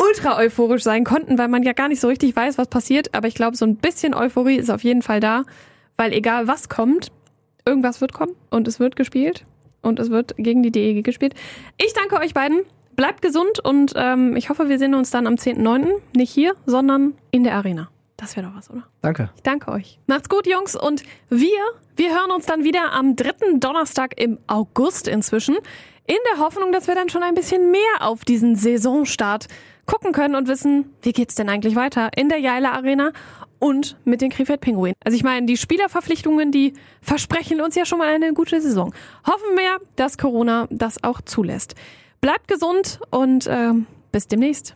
ultra 0.00 0.38
euphorisch 0.38 0.84
sein 0.84 1.04
konnten, 1.04 1.38
weil 1.38 1.48
man 1.48 1.64
ja 1.64 1.72
gar 1.72 1.88
nicht 1.88 2.00
so 2.00 2.08
richtig 2.08 2.34
weiß, 2.34 2.56
was 2.56 2.68
passiert. 2.68 3.14
Aber 3.14 3.28
ich 3.28 3.34
glaube, 3.34 3.56
so 3.56 3.66
ein 3.66 3.76
bisschen 3.76 4.14
Euphorie 4.14 4.56
ist 4.56 4.70
auf 4.70 4.84
jeden 4.84 5.02
Fall 5.02 5.20
da, 5.20 5.44
weil 5.96 6.12
egal 6.12 6.46
was 6.46 6.68
kommt, 6.68 7.10
irgendwas 7.68 8.00
wird 8.00 8.12
kommen 8.12 8.34
und 8.50 8.66
es 8.66 8.80
wird 8.80 8.96
gespielt 8.96 9.44
und 9.82 9.98
es 9.98 10.10
wird 10.10 10.36
gegen 10.36 10.62
die 10.62 10.72
DEG 10.72 11.04
gespielt. 11.04 11.34
Ich 11.76 11.92
danke 11.92 12.16
euch 12.16 12.34
beiden. 12.34 12.62
Bleibt 12.96 13.22
gesund 13.22 13.60
und 13.60 13.92
ähm, 13.94 14.34
ich 14.34 14.50
hoffe, 14.50 14.68
wir 14.68 14.78
sehen 14.80 14.94
uns 14.94 15.10
dann 15.10 15.28
am 15.28 15.34
10.9. 15.34 15.86
Nicht 16.16 16.32
hier, 16.32 16.54
sondern 16.66 17.14
in 17.30 17.44
der 17.44 17.54
Arena. 17.54 17.90
Das 18.16 18.36
wäre 18.36 18.48
doch 18.48 18.56
was, 18.56 18.68
oder? 18.68 18.82
Danke. 19.00 19.30
Ich 19.36 19.42
danke 19.44 19.70
euch. 19.70 20.00
Macht's 20.08 20.28
gut, 20.28 20.48
Jungs. 20.48 20.74
Und 20.74 21.04
wir, 21.28 21.48
wir 21.94 22.10
hören 22.10 22.32
uns 22.32 22.46
dann 22.46 22.64
wieder 22.64 22.92
am 22.92 23.14
dritten 23.14 23.60
Donnerstag 23.60 24.20
im 24.20 24.40
August 24.48 25.06
inzwischen. 25.06 25.54
In 26.06 26.16
der 26.32 26.44
Hoffnung, 26.44 26.72
dass 26.72 26.88
wir 26.88 26.96
dann 26.96 27.08
schon 27.08 27.22
ein 27.22 27.34
bisschen 27.34 27.70
mehr 27.70 27.80
auf 28.00 28.24
diesen 28.24 28.56
Saisonstart 28.56 29.46
gucken 29.86 30.12
können 30.12 30.34
und 30.34 30.48
wissen, 30.48 30.92
wie 31.02 31.12
geht's 31.12 31.36
denn 31.36 31.48
eigentlich 31.48 31.76
weiter 31.76 32.10
in 32.16 32.28
der 32.28 32.38
Jaila 32.38 32.72
Arena 32.72 33.12
und 33.58 33.96
mit 34.04 34.20
den 34.20 34.30
Krefeld 34.30 34.60
Pinguinen. 34.60 34.94
Also 35.04 35.16
ich 35.16 35.24
meine, 35.24 35.46
die 35.46 35.56
Spielerverpflichtungen, 35.56 36.52
die 36.52 36.74
versprechen 37.00 37.60
uns 37.60 37.74
ja 37.74 37.84
schon 37.84 37.98
mal 37.98 38.08
eine 38.08 38.32
gute 38.32 38.60
Saison. 38.60 38.94
Hoffen 39.26 39.56
wir, 39.56 39.78
dass 39.96 40.18
Corona 40.18 40.66
das 40.70 41.02
auch 41.02 41.20
zulässt. 41.20 41.74
Bleibt 42.20 42.48
gesund 42.48 43.00
und 43.10 43.46
äh, 43.46 43.72
bis 44.12 44.28
demnächst. 44.28 44.74